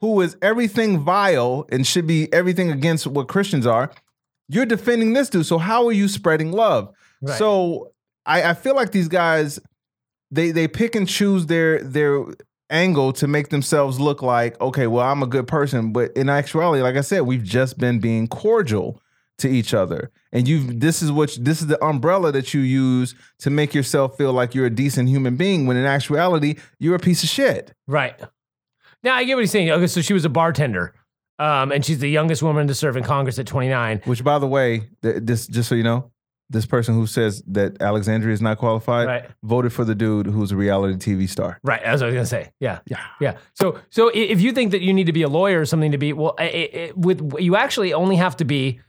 who 0.00 0.20
is 0.20 0.36
everything 0.42 0.98
vile 0.98 1.64
and 1.70 1.86
should 1.86 2.06
be 2.06 2.32
everything 2.32 2.70
against 2.72 3.06
what 3.06 3.28
Christians 3.28 3.66
are, 3.66 3.90
you're 4.48 4.66
defending 4.66 5.12
this 5.12 5.28
dude. 5.28 5.46
So 5.46 5.58
how 5.58 5.86
are 5.86 5.92
you 5.92 6.08
spreading 6.08 6.52
love? 6.52 6.94
Right. 7.20 7.38
So 7.38 7.92
I, 8.26 8.50
I 8.50 8.54
feel 8.54 8.74
like 8.74 8.92
these 8.92 9.08
guys 9.08 9.58
they 10.30 10.50
they 10.50 10.66
pick 10.66 10.94
and 10.94 11.08
choose 11.08 11.46
their 11.46 11.82
their 11.82 12.24
angle 12.70 13.12
to 13.12 13.26
make 13.26 13.50
themselves 13.50 14.00
look 14.00 14.22
like 14.22 14.58
okay 14.58 14.86
well 14.86 15.04
i'm 15.06 15.22
a 15.22 15.26
good 15.26 15.46
person 15.46 15.92
but 15.92 16.10
in 16.16 16.30
actuality 16.30 16.82
like 16.82 16.96
i 16.96 17.02
said 17.02 17.20
we've 17.20 17.42
just 17.42 17.76
been 17.76 17.98
being 17.98 18.26
cordial 18.26 18.98
to 19.36 19.46
each 19.46 19.74
other 19.74 20.10
and 20.32 20.48
you 20.48 20.72
this 20.72 21.02
is 21.02 21.12
what 21.12 21.36
this 21.38 21.60
is 21.60 21.66
the 21.66 21.84
umbrella 21.84 22.32
that 22.32 22.54
you 22.54 22.62
use 22.62 23.14
to 23.38 23.50
make 23.50 23.74
yourself 23.74 24.16
feel 24.16 24.32
like 24.32 24.54
you're 24.54 24.64
a 24.64 24.70
decent 24.70 25.06
human 25.06 25.36
being 25.36 25.66
when 25.66 25.76
in 25.76 25.84
actuality 25.84 26.54
you're 26.78 26.94
a 26.94 26.98
piece 26.98 27.22
of 27.22 27.28
shit 27.28 27.74
Right. 27.86 28.18
Now 29.02 29.16
I 29.16 29.24
get 29.24 29.34
what 29.34 29.40
he's 29.40 29.50
saying. 29.50 29.70
Okay, 29.70 29.88
so 29.88 30.00
she 30.00 30.12
was 30.12 30.24
a 30.24 30.28
bartender, 30.28 30.94
um, 31.42 31.72
and 31.72 31.84
she's 31.84 31.98
the 31.98 32.08
youngest 32.18 32.42
woman 32.42 32.66
to 32.68 32.74
serve 32.74 32.96
in 32.96 33.04
Congress 33.04 33.38
at 33.38 33.46
29. 33.46 34.00
which 34.04 34.22
by 34.24 34.38
the 34.38 34.46
way 34.46 34.88
th- 35.02 35.16
this 35.28 35.46
just 35.46 35.68
so 35.68 35.74
you 35.74 35.82
know 35.82 36.10
this 36.50 36.66
person 36.66 36.94
who 36.94 37.06
says 37.06 37.42
that 37.46 37.80
alexandria 37.80 38.34
is 38.34 38.42
not 38.42 38.58
qualified 38.58 39.06
Right. 39.06 39.24
voted 39.42 39.72
for 39.72 39.84
the 39.84 39.94
dude 39.94 40.26
who's 40.26 40.52
a 40.52 40.56
reality 40.56 40.94
tv 41.06 41.26
star 41.28 41.58
Right. 41.64 41.80
That's 41.84 42.00
what 42.02 42.08
I 42.08 42.10
was 42.10 42.14
gonna 42.14 42.26
say. 42.26 42.52
Yeah. 42.60 42.78
yeah 42.86 43.00
Yeah. 43.20 43.34
So, 43.54 43.78
so 43.90 44.10
if 44.14 44.38
you 44.44 44.52
think 44.52 44.70
that 44.72 44.82
you 44.82 44.92
need 44.92 45.06
to 45.06 45.12
be 45.20 45.22
a 45.22 45.28
lawyer 45.38 45.60
or 45.60 45.64
something 45.66 45.92
to 45.92 45.98
be, 45.98 46.12
well, 46.12 46.34
i 46.38 46.44
i 46.44 46.92
with 46.94 47.18
you 47.46 47.56
actually 47.56 47.92
only 48.02 48.16
have 48.16 48.36
to 48.36 48.44
be 48.44 48.80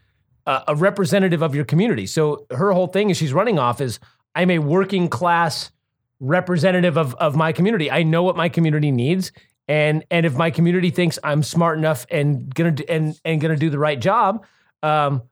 a, 0.46 0.56
a 0.70 0.76
representative 0.76 1.42
of 1.42 1.56
your 1.56 1.64
community. 1.66 2.06
So 2.06 2.46
her 2.52 2.70
whole 2.74 2.88
thing 2.96 3.10
is 3.10 3.16
she's 3.18 3.32
running 3.34 3.58
off 3.60 3.80
is 3.80 4.00
I'm 4.36 4.50
a 4.52 4.60
working 4.60 5.08
class 5.08 5.72
representative 6.20 6.98
of 6.98 7.16
of 7.16 7.36
my 7.36 7.52
community. 7.54 7.90
I 7.92 8.04
know 8.04 8.24
what 8.24 8.36
my 8.36 8.50
community 8.50 8.92
needs, 8.92 9.32
and 9.68 10.04
and 10.12 10.26
if 10.26 10.36
my 10.36 10.52
community 10.52 10.90
thinks 10.90 11.20
I'm 11.24 11.44
smart 11.44 11.78
enough 11.78 12.06
and 12.10 12.54
gonna 12.54 12.72
do, 12.72 12.84
and 12.88 13.20
and 13.24 13.40
gonna 13.40 13.56
do 13.56 13.70
the 13.70 13.80
right 13.80 14.00
job, 14.00 14.46
um, 14.82 15.24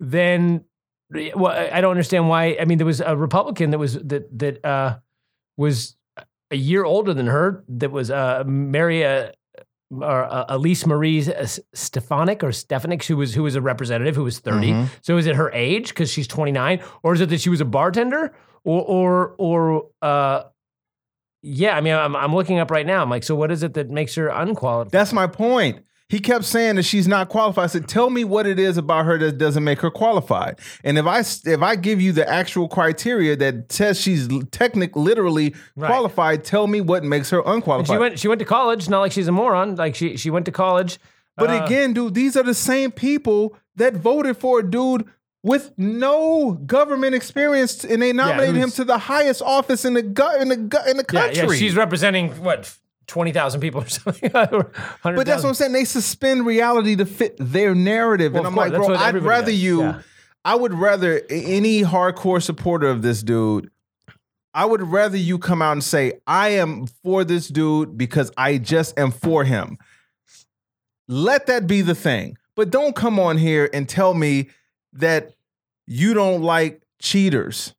then 0.00 0.64
well, 1.34 1.52
I 1.52 1.80
don't 1.80 1.92
understand 1.92 2.28
why. 2.28 2.56
I 2.60 2.64
mean, 2.64 2.78
there 2.78 2.86
was 2.86 3.00
a 3.00 3.16
Republican 3.16 3.70
that 3.70 3.78
was 3.78 3.94
that 3.94 4.38
that 4.38 4.64
uh, 4.64 4.98
was 5.56 5.96
a 6.50 6.56
year 6.56 6.84
older 6.84 7.14
than 7.14 7.26
her 7.26 7.64
that 7.68 7.90
was 7.90 8.10
uh, 8.10 8.42
Mary 8.44 9.04
uh, 9.04 9.30
or 9.90 10.24
uh, 10.24 10.46
Elise 10.48 10.84
Marie 10.84 11.24
Stefanik 11.74 12.42
or 12.42 12.50
Stefanik, 12.50 13.04
who 13.04 13.16
was 13.16 13.34
who 13.34 13.44
was 13.44 13.54
a 13.54 13.60
representative 13.60 14.16
who 14.16 14.24
was 14.24 14.40
30. 14.40 14.72
Mhm. 14.72 14.88
So 15.02 15.16
is 15.16 15.26
it 15.26 15.36
her 15.36 15.50
age 15.52 15.90
because 15.90 16.10
she's 16.10 16.26
29, 16.26 16.80
or 17.04 17.14
is 17.14 17.20
it 17.20 17.28
that 17.28 17.40
she 17.40 17.50
was 17.50 17.60
a 17.60 17.64
bartender, 17.64 18.34
or 18.64 18.82
or 18.82 19.34
or 19.38 19.86
uh, 20.02 20.42
yeah? 21.42 21.76
I 21.76 21.80
mean, 21.80 21.94
I'm 21.94 22.14
I'm 22.16 22.34
looking 22.34 22.58
up 22.58 22.70
right 22.70 22.86
now. 22.86 23.02
I'm 23.02 23.10
like, 23.10 23.24
so 23.24 23.34
what 23.34 23.50
is 23.50 23.62
it 23.62 23.74
that 23.74 23.90
makes 23.90 24.14
her 24.16 24.28
unqualified? 24.28 24.92
That's 24.92 25.12
my 25.12 25.26
point. 25.26 25.80
He 26.08 26.20
kept 26.20 26.44
saying 26.44 26.76
that 26.76 26.84
she's 26.84 27.08
not 27.08 27.28
qualified. 27.28 27.64
I 27.64 27.66
said, 27.66 27.88
"Tell 27.88 28.10
me 28.10 28.22
what 28.22 28.46
it 28.46 28.60
is 28.60 28.76
about 28.78 29.06
her 29.06 29.18
that 29.18 29.38
doesn't 29.38 29.64
make 29.64 29.80
her 29.80 29.90
qualified." 29.90 30.60
And 30.84 30.98
if 30.98 31.04
I 31.04 31.18
if 31.20 31.62
I 31.62 31.74
give 31.74 32.00
you 32.00 32.12
the 32.12 32.28
actual 32.28 32.68
criteria 32.68 33.34
that 33.36 33.72
says 33.72 34.00
she's 34.00 34.28
technically 34.52 35.02
literally 35.02 35.54
Right. 35.74 35.88
qualified, 35.88 36.44
tell 36.44 36.68
me 36.68 36.80
what 36.80 37.02
makes 37.02 37.30
her 37.30 37.42
unqualified. 37.44 37.94
she 37.96 37.98
went 37.98 38.18
she 38.20 38.28
went 38.28 38.38
to 38.38 38.44
college. 38.44 38.88
Not 38.88 39.00
like 39.00 39.10
she's 39.10 39.26
a 39.26 39.32
moron. 39.32 39.74
Like 39.74 39.96
she 39.96 40.16
she 40.16 40.30
went 40.30 40.46
to 40.46 40.52
college. 40.52 40.98
but 41.36 41.50
Uh, 41.50 41.64
again, 41.64 41.92
dude, 41.92 42.14
these 42.14 42.36
are 42.36 42.44
the 42.44 42.54
same 42.54 42.92
people 42.92 43.56
that 43.74 43.94
voted 43.96 44.36
for 44.36 44.60
a 44.60 44.70
dude 44.70 45.06
with 45.46 45.70
no 45.78 46.54
government 46.66 47.14
experience, 47.14 47.84
and 47.84 48.02
they 48.02 48.12
nominated 48.12 48.56
him 48.56 48.70
to 48.72 48.84
the 48.84 48.98
highest 48.98 49.42
office 49.42 49.84
in 49.84 49.94
the 49.94 50.02
gu- 50.02 50.40
in 50.40 50.48
the 50.48 50.56
gu- 50.56 50.90
in 50.90 50.96
the 50.96 51.04
country. 51.04 51.36
yeah, 51.46 51.54
she's 51.54 51.76
representing 51.76 52.30
what 52.42 52.76
twenty 53.06 53.30
thousand 53.30 53.60
people 53.60 53.82
or 53.82 53.88
something. 53.88 54.28
But 54.32 54.72
But 55.04 55.24
that's 55.26 55.44
what 55.44 55.50
I'm 55.50 55.54
saying. 55.54 55.72
They 55.72 55.84
suspend 55.84 56.44
reality 56.44 56.96
to 56.96 57.06
fit 57.06 57.36
their 57.38 57.76
narrative, 57.76 58.32
Well, 58.32 58.40
and 58.40 58.48
I'm 58.48 58.54
course, 58.54 58.70
like, 58.72 58.86
bro, 58.86 58.94
I'd 58.96 59.22
rather 59.22 59.52
does. 59.52 59.62
you. 59.62 59.82
Yeah. 59.82 60.00
I 60.44 60.56
would 60.56 60.74
rather 60.74 61.22
any 61.30 61.82
hardcore 61.82 62.42
supporter 62.42 62.88
of 62.88 63.02
this 63.02 63.22
dude. 63.22 63.70
I 64.52 64.64
would 64.64 64.82
rather 64.82 65.16
you 65.16 65.38
come 65.38 65.60
out 65.62 65.72
and 65.72 65.84
say, 65.84 66.14
I 66.26 66.50
am 66.50 66.86
for 67.04 67.24
this 67.24 67.46
dude 67.48 67.96
because 67.98 68.32
I 68.36 68.58
just 68.58 68.98
am 68.98 69.10
for 69.12 69.44
him. 69.44 69.76
Let 71.08 71.46
that 71.46 71.66
be 71.66 71.82
the 71.82 71.94
thing. 71.94 72.36
But 72.56 72.70
don't 72.70 72.96
come 72.96 73.20
on 73.20 73.38
here 73.38 73.68
and 73.72 73.88
tell 73.88 74.14
me 74.14 74.48
that 74.94 75.32
you 75.86 76.14
don't 76.14 76.42
like 76.42 76.82
cheaters, 77.00 77.74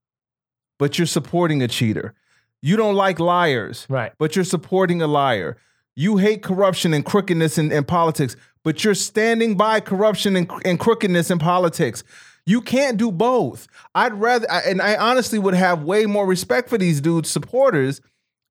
but 0.80 0.98
you're 0.98 1.08
supporting 1.08 1.62
a 1.62 1.67
cheater. 1.67 2.13
You 2.62 2.76
don't 2.78 2.96
like 2.96 3.20
liars, 3.20 3.86
right. 3.89 4.13
but 4.17 4.36
you're 4.36 4.46
supporting 4.46 5.02
a 5.02 5.08
liar. 5.08 5.58
You 5.96 6.17
hate 6.17 6.43
corruption 6.43 6.93
and 6.93 7.06
crookedness 7.06 7.58
in, 7.58 7.72
in 7.72 7.84
politics, 7.84 8.36
but 8.63 8.84
you're 8.84 8.96
standing 8.96 9.56
by 9.56 9.80
corruption 9.80 10.36
and, 10.36 10.52
and 10.65 10.80
crookedness 10.80 11.32
in 11.32 11.39
politics. 11.39 12.04
You 12.46 12.62
can't 12.62 12.98
do 12.98 13.12
both. 13.12 13.67
I'd 13.93 14.13
rather, 14.13 14.48
and 14.50 14.82
I 14.82 14.96
honestly 14.96 15.38
would 15.38 15.54
have 15.54 15.84
way 15.84 16.06
more 16.06 16.26
respect 16.26 16.70
for 16.70 16.78
these 16.78 17.02
dudes' 17.02 17.30
supporters 17.30 18.02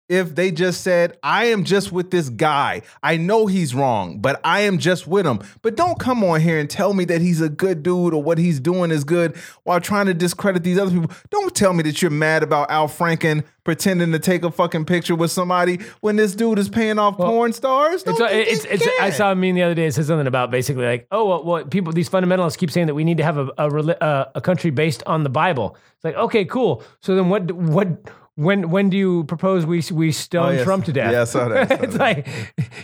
if 0.08 0.34
they 0.34 0.50
just 0.50 0.82
said, 0.82 1.18
I 1.22 1.46
am 1.46 1.64
just 1.64 1.90
with 1.90 2.10
this 2.10 2.28
guy. 2.28 2.82
I 3.02 3.16
know 3.16 3.46
he's 3.46 3.74
wrong, 3.74 4.18
but 4.18 4.40
I 4.44 4.60
am 4.60 4.78
just 4.78 5.06
with 5.06 5.26
him. 5.26 5.40
But 5.62 5.76
don't 5.76 5.98
come 5.98 6.22
on 6.22 6.40
here 6.40 6.58
and 6.58 6.70
tell 6.70 6.94
me 6.94 7.04
that 7.06 7.20
he's 7.20 7.40
a 7.40 7.48
good 7.48 7.82
dude 7.82 8.14
or 8.14 8.22
what 8.22 8.38
he's 8.38 8.60
doing 8.60 8.90
is 8.90 9.04
good 9.04 9.36
while 9.64 9.80
trying 9.80 10.06
to 10.06 10.14
discredit 10.14 10.62
these 10.62 10.78
other 10.78 10.90
people. 10.90 11.10
Don't 11.30 11.54
tell 11.54 11.72
me 11.72 11.82
that 11.84 12.02
you're 12.02 12.10
mad 12.10 12.42
about 12.42 12.70
Al 12.70 12.88
Franken 12.88 13.44
pretending 13.64 14.12
to 14.12 14.18
take 14.20 14.44
a 14.44 14.50
fucking 14.50 14.84
picture 14.84 15.16
with 15.16 15.32
somebody 15.32 15.80
when 16.00 16.14
this 16.14 16.36
dude 16.36 16.58
is 16.58 16.68
paying 16.68 17.00
off 17.00 17.16
porn 17.16 17.52
stars. 17.52 18.04
Don't 18.04 18.16
It's, 18.30 18.64
it's, 18.64 18.82
it's, 18.82 19.00
I 19.00 19.10
saw 19.10 19.32
a 19.32 19.34
meme 19.34 19.56
the 19.56 19.62
other 19.64 19.74
day. 19.74 19.86
It 19.86 19.92
says 19.92 20.06
something 20.06 20.28
about 20.28 20.52
basically 20.52 20.84
like, 20.84 21.08
oh, 21.10 21.26
well, 21.26 21.44
well 21.44 21.64
people, 21.64 21.92
these 21.92 22.08
fundamentalists 22.08 22.56
keep 22.56 22.70
saying 22.70 22.86
that 22.86 22.94
we 22.94 23.02
need 23.02 23.16
to 23.16 23.24
have 23.24 23.38
a 23.38 23.50
a, 23.58 23.68
uh, 23.68 24.30
a 24.36 24.40
country 24.40 24.70
based 24.70 25.02
on 25.06 25.24
the 25.24 25.28
Bible. 25.28 25.76
It's 25.96 26.04
like, 26.04 26.14
okay, 26.14 26.44
cool. 26.44 26.84
So 27.00 27.16
then 27.16 27.28
what? 27.28 27.50
What? 27.50 27.88
When? 28.36 28.70
When 28.70 28.88
do 28.90 28.96
you 28.96 29.24
propose 29.24 29.66
we 29.66 29.82
we 29.92 30.12
stone 30.12 30.46
Oh, 30.46 30.50
yes. 30.50 30.64
Trump 30.64 30.84
to 30.84 30.92
death? 30.92 31.12
Yeah, 31.12 31.22
I 31.22 31.24
saw 31.24 31.48
that, 31.48 31.72
I 31.72 31.74
saw 31.76 31.82
it's 31.82 31.92
that. 31.94 32.00
like, 32.00 32.28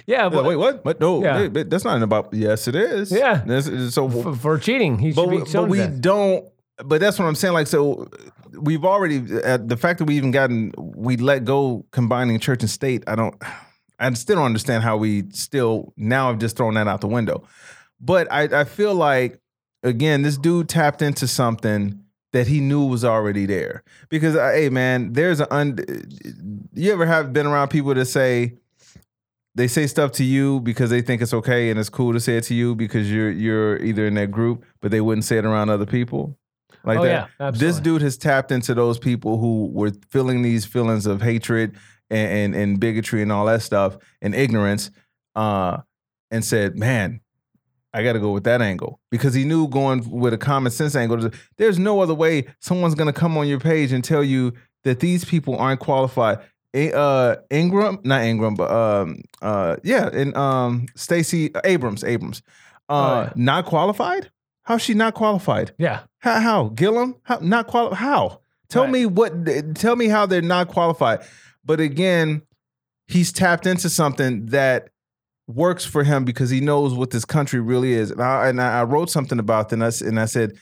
yeah, 0.07 0.29
but 0.29 0.45
wait, 0.45 0.57
what? 0.57 0.83
But 0.83 0.99
no, 1.01 1.23
Yeah. 1.23 1.37
wait, 1.43 1.53
but 1.53 1.71
that's 1.71 1.85
not 1.85 2.03
about. 2.03 2.33
Yes, 2.33 2.67
it 2.69 2.75
is. 2.75 3.13
Yeah. 3.13 3.43
This- 3.47 3.95
so 3.95 4.09
for, 4.09 4.35
for 4.35 4.59
cheating, 4.59 4.99
he 4.99 5.11
should 5.13 5.17
but 5.17 5.31
be 5.31 5.37
we, 5.39 5.45
stoned 5.47 5.69
but 5.69 5.71
we 5.71 5.79
to 5.79 5.87
death. 5.89 6.01
don't. 6.01 6.49
But 6.85 7.01
that's 7.01 7.19
what 7.19 7.27
I'm 7.27 7.35
saying. 7.35 7.55
Like, 7.55 7.67
so 7.69 8.09
we've 8.59 8.85
already 8.85 9.19
uh, 9.45 9.59
the 9.59 9.77
fact 9.77 9.99
that 9.99 10.07
we 10.07 10.17
even 10.17 10.31
gotten 10.31 10.73
we 10.79 11.17
let 11.17 11.45
go 11.45 11.85
combining 11.93 12.41
church 12.41 12.63
and 12.63 12.71
state. 12.71 13.05
I 13.07 13.15
don't. 13.15 13.35
I 14.01 14.13
still 14.15 14.37
don't 14.37 14.47
understand 14.47 14.83
how 14.83 14.97
we 14.97 15.25
still 15.31 15.93
now 15.97 16.29
have 16.29 16.39
just 16.41 16.57
thrown 16.57 16.75
that 16.75 16.89
out 16.89 17.03
the 17.03 17.09
window. 17.09 17.45
But 18.01 18.27
I, 18.33 18.63
I 18.63 18.65
feel 18.65 18.95
like 18.95 19.39
again, 19.85 20.23
this 20.23 20.39
dude 20.39 20.69
tapped 20.69 21.03
into 21.03 21.29
something 21.29 22.02
that 22.33 22.47
he 22.47 22.61
knew 22.61 22.85
was 22.87 23.05
already 23.05 23.47
there. 23.47 23.83
Because 24.09 24.37
uh, 24.37 24.53
hey, 24.53 24.69
man, 24.69 25.13
there's 25.13 25.41
an 25.41 25.47
un. 25.51 25.79
You 26.75 26.93
ever 26.93 27.07
have 27.07 27.33
been 27.33 27.47
around 27.47 27.69
people 27.69 27.95
that 27.95 28.07
say, 28.07 28.55
they 29.55 29.69
say 29.69 29.87
stuff 29.87 30.13
to 30.13 30.25
you 30.25 30.61
because 30.61 30.91
they 30.91 31.03
think 31.03 31.21
it's 31.21 31.35
okay 31.35 31.71
and 31.71 31.79
it's 31.79 31.91
cool 31.91 32.13
to 32.13 32.21
say 32.21 32.39
it 32.39 32.45
to 32.45 32.55
you 32.55 32.75
because 32.75 33.11
you're 33.11 33.31
you're 33.31 33.77
either 33.83 34.07
in 34.07 34.15
that 34.15 34.31
group, 34.31 34.65
but 34.81 34.91
they 34.91 35.01
wouldn't 35.01 35.25
say 35.25 35.39
it 35.39 35.45
around 35.45 35.71
other 35.71 35.87
people. 35.87 36.37
Like 36.85 36.99
oh 36.99 37.03
that. 37.05 37.09
yeah, 37.09 37.27
absolutely. 37.39 37.67
This 37.67 37.81
dude 37.81 38.03
has 38.03 38.17
tapped 38.17 38.51
into 38.51 38.75
those 38.75 38.99
people 38.99 39.39
who 39.39 39.71
were 39.73 39.93
feeling 40.11 40.43
these 40.43 40.65
feelings 40.65 41.07
of 41.07 41.23
hatred 41.23 41.77
and, 42.11 42.33
and, 42.33 42.55
and 42.55 42.81
bigotry 42.81 43.23
and 43.23 43.31
all 43.31 43.47
that 43.47 43.63
stuff 43.63 43.97
and 44.21 44.35
ignorance, 44.35 44.91
uh, 45.37 45.79
and 46.31 46.45
said, 46.45 46.77
"Man, 46.77 47.21
I 47.95 48.03
got 48.03 48.15
to 48.15 48.21
go 48.21 48.31
with 48.33 48.45
that 48.45 48.63
angle," 48.63 49.01
because 49.11 49.35
he 49.35 49.45
knew 49.45 49.69
going 49.69 50.09
with 50.11 50.33
a 50.33 50.39
common 50.39 50.73
sense 50.73 50.95
angle. 50.97 51.31
There's 51.59 51.79
no 51.79 52.01
other 52.01 52.15
way 52.15 52.47
someone's 52.61 52.95
going 52.95 53.13
to 53.13 53.19
come 53.19 53.37
on 53.37 53.47
your 53.49 53.61
page 53.61 53.93
and 53.93 54.03
tell 54.05 54.25
you 54.25 54.53
that 54.85 55.01
these 55.01 55.25
people 55.25 55.57
aren't 55.57 55.81
qualified. 55.81 56.39
Uh, 56.75 57.37
Ingram, 57.51 57.99
not 58.03 58.23
Ingram, 58.23 58.55
but 58.55 58.71
um, 58.71 59.21
uh, 59.43 59.77
yeah, 59.85 60.09
and 60.13 60.35
um, 60.37 60.87
Stacey 60.97 61.51
Abrams, 61.65 62.03
Abrams, 62.03 62.43
uh, 62.89 62.93
Oh, 62.93 63.21
yeah. 63.25 63.33
not 63.37 63.67
qualified. 63.67 64.31
How's 64.63 64.81
she 64.83 64.95
not 64.95 65.13
qualified? 65.15 65.73
yeah. 65.79 66.01
How? 66.19 66.41
how? 66.41 66.69
Gillum? 66.71 67.17
How? 67.25 67.39
Not 67.43 67.67
qualified? 67.67 67.99
How? 67.99 68.41
Tell 68.71 68.85
Right. 68.85 68.93
me 68.93 69.07
what? 69.07 69.75
Tell 69.75 69.97
me 69.97 70.07
how 70.09 70.25
they're 70.25 70.41
not 70.41 70.69
qualified. 70.69 71.21
But 71.65 71.79
again, 71.81 72.43
he's 73.07 73.33
tapped 73.33 73.67
into 73.67 73.91
something 73.91 74.47
that 74.47 74.89
works 75.47 75.85
for 75.85 76.05
him 76.05 76.25
because 76.25 76.51
he 76.51 76.61
knows 76.61 76.95
what 76.95 77.11
this 77.11 77.25
country 77.25 77.61
really 77.61 77.93
is. 77.93 78.11
And 78.11 78.23
I, 78.23 78.49
and 78.49 78.61
I 78.61 78.83
wrote 78.85 79.11
something 79.11 79.39
about 79.39 79.69
that, 79.69 79.75
and 79.77 79.85
I, 79.85 79.89
s- 79.89 80.01
and 80.01 80.19
I 80.21 80.25
said 80.27 80.53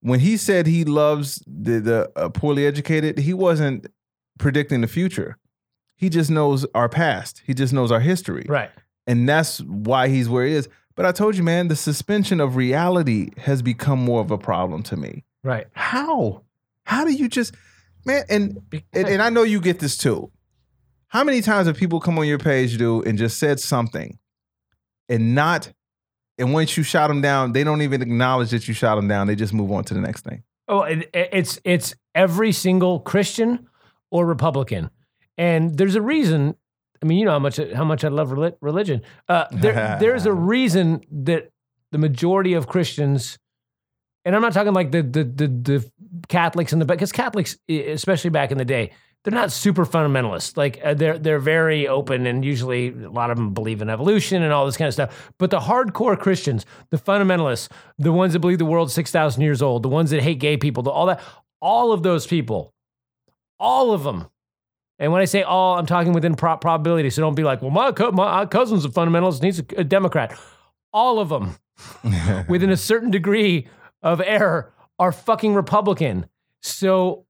when 0.00 0.20
he 0.20 0.36
said 0.36 0.66
he 0.66 0.84
loves 0.84 1.42
the 1.46 1.80
the 1.80 2.10
uh, 2.16 2.28
poorly 2.30 2.66
educated, 2.66 3.18
he 3.18 3.34
wasn't 3.34 3.86
predicting 4.38 4.80
the 4.80 4.88
future. 4.88 5.36
He 5.96 6.08
just 6.08 6.30
knows 6.30 6.66
our 6.74 6.88
past. 6.88 7.42
He 7.46 7.54
just 7.54 7.72
knows 7.72 7.92
our 7.92 8.00
history 8.00 8.44
Right. 8.48 8.70
and 9.06 9.28
that's 9.28 9.60
why 9.60 10.08
he's 10.08 10.28
where 10.28 10.44
he 10.46 10.54
is. 10.54 10.68
But 10.96 11.06
I 11.06 11.12
told 11.12 11.36
you, 11.36 11.44
man, 11.44 11.68
the 11.68 11.76
suspension 11.76 12.40
of 12.40 12.56
reality 12.56 13.30
has 13.38 13.62
become 13.62 14.00
more 14.00 14.20
of 14.20 14.30
a 14.32 14.38
problem 14.38 14.82
to 14.84 14.96
me. 14.96 15.22
Right. 15.44 15.66
How? 15.74 16.42
How 16.84 17.04
do 17.04 17.12
you 17.12 17.28
just, 17.28 17.54
man? 18.04 18.24
And 18.28 18.58
and, 18.92 19.06
and 19.08 19.22
I 19.22 19.30
know 19.30 19.44
you 19.44 19.60
get 19.60 19.78
this 19.78 19.96
too. 19.96 20.31
How 21.12 21.24
many 21.24 21.42
times 21.42 21.66
have 21.66 21.76
people 21.76 22.00
come 22.00 22.18
on 22.18 22.26
your 22.26 22.38
page, 22.38 22.78
dude, 22.78 23.06
and 23.06 23.18
just 23.18 23.38
said 23.38 23.60
something, 23.60 24.18
and 25.10 25.34
not, 25.34 25.70
and 26.38 26.54
once 26.54 26.74
you 26.78 26.82
shot 26.82 27.08
them 27.08 27.20
down, 27.20 27.52
they 27.52 27.64
don't 27.64 27.82
even 27.82 28.00
acknowledge 28.00 28.48
that 28.52 28.66
you 28.66 28.72
shot 28.72 28.94
them 28.94 29.08
down. 29.08 29.26
They 29.26 29.34
just 29.34 29.52
move 29.52 29.70
on 29.72 29.84
to 29.84 29.94
the 29.94 30.00
next 30.00 30.24
thing. 30.24 30.42
Oh, 30.68 30.84
it, 30.84 31.10
it's 31.12 31.60
it's 31.64 31.94
every 32.14 32.50
single 32.50 32.98
Christian 32.98 33.68
or 34.10 34.24
Republican, 34.24 34.88
and 35.36 35.76
there's 35.76 35.96
a 35.96 36.00
reason. 36.00 36.56
I 37.02 37.06
mean, 37.06 37.18
you 37.18 37.26
know 37.26 37.32
how 37.32 37.38
much 37.38 37.60
how 37.74 37.84
much 37.84 38.04
I 38.04 38.08
love 38.08 38.32
religion. 38.62 39.02
Uh, 39.28 39.44
there, 39.52 39.96
there's 40.00 40.24
a 40.24 40.32
reason 40.32 41.02
that 41.10 41.50
the 41.90 41.98
majority 41.98 42.54
of 42.54 42.68
Christians, 42.68 43.38
and 44.24 44.34
I'm 44.34 44.40
not 44.40 44.54
talking 44.54 44.72
like 44.72 44.92
the 44.92 45.02
the 45.02 45.24
the, 45.24 45.48
the 45.48 45.92
Catholics 46.30 46.72
and 46.72 46.80
the 46.80 46.86
because 46.86 47.12
Catholics, 47.12 47.58
especially 47.68 48.30
back 48.30 48.50
in 48.50 48.56
the 48.56 48.64
day, 48.64 48.92
they're 49.24 49.34
not 49.34 49.52
super 49.52 49.86
fundamentalist. 49.86 50.56
Like 50.56 50.80
uh, 50.82 50.94
they're 50.94 51.18
they're 51.18 51.38
very 51.38 51.86
open, 51.86 52.26
and 52.26 52.44
usually 52.44 52.88
a 52.88 53.10
lot 53.10 53.30
of 53.30 53.36
them 53.36 53.54
believe 53.54 53.80
in 53.80 53.88
evolution 53.88 54.42
and 54.42 54.52
all 54.52 54.66
this 54.66 54.76
kind 54.76 54.88
of 54.88 54.94
stuff. 54.94 55.32
But 55.38 55.50
the 55.50 55.60
hardcore 55.60 56.18
Christians, 56.18 56.66
the 56.90 56.96
fundamentalists, 56.98 57.68
the 57.98 58.12
ones 58.12 58.32
that 58.32 58.40
believe 58.40 58.58
the 58.58 58.64
world's 58.64 58.92
six 58.92 59.10
thousand 59.10 59.42
years 59.42 59.62
old, 59.62 59.82
the 59.82 59.88
ones 59.88 60.10
that 60.10 60.22
hate 60.22 60.40
gay 60.40 60.56
people, 60.56 60.82
the, 60.82 60.90
all 60.90 61.06
that, 61.06 61.20
all 61.60 61.92
of 61.92 62.02
those 62.02 62.26
people, 62.26 62.74
all 63.58 63.92
of 63.92 64.02
them. 64.02 64.28
And 64.98 65.10
when 65.12 65.20
I 65.20 65.24
say 65.24 65.42
all, 65.42 65.78
I'm 65.78 65.86
talking 65.86 66.12
within 66.12 66.34
pro- 66.36 66.58
probability. 66.58 67.10
So 67.10 67.22
don't 67.22 67.34
be 67.34 67.42
like, 67.42 67.60
well, 67.60 67.70
my, 67.72 67.90
co- 67.90 68.12
my 68.12 68.46
cousin's 68.46 68.84
a 68.84 68.88
fundamentalist, 68.88 69.36
and 69.36 69.44
he's 69.44 69.58
a, 69.58 69.64
a 69.78 69.84
Democrat. 69.84 70.38
All 70.92 71.18
of 71.18 71.28
them 71.28 71.56
within 72.48 72.70
a 72.70 72.76
certain 72.76 73.10
degree 73.10 73.66
of 74.02 74.20
error 74.20 74.72
are 74.98 75.10
fucking 75.10 75.54
Republican. 75.54 76.26
So 76.60 77.26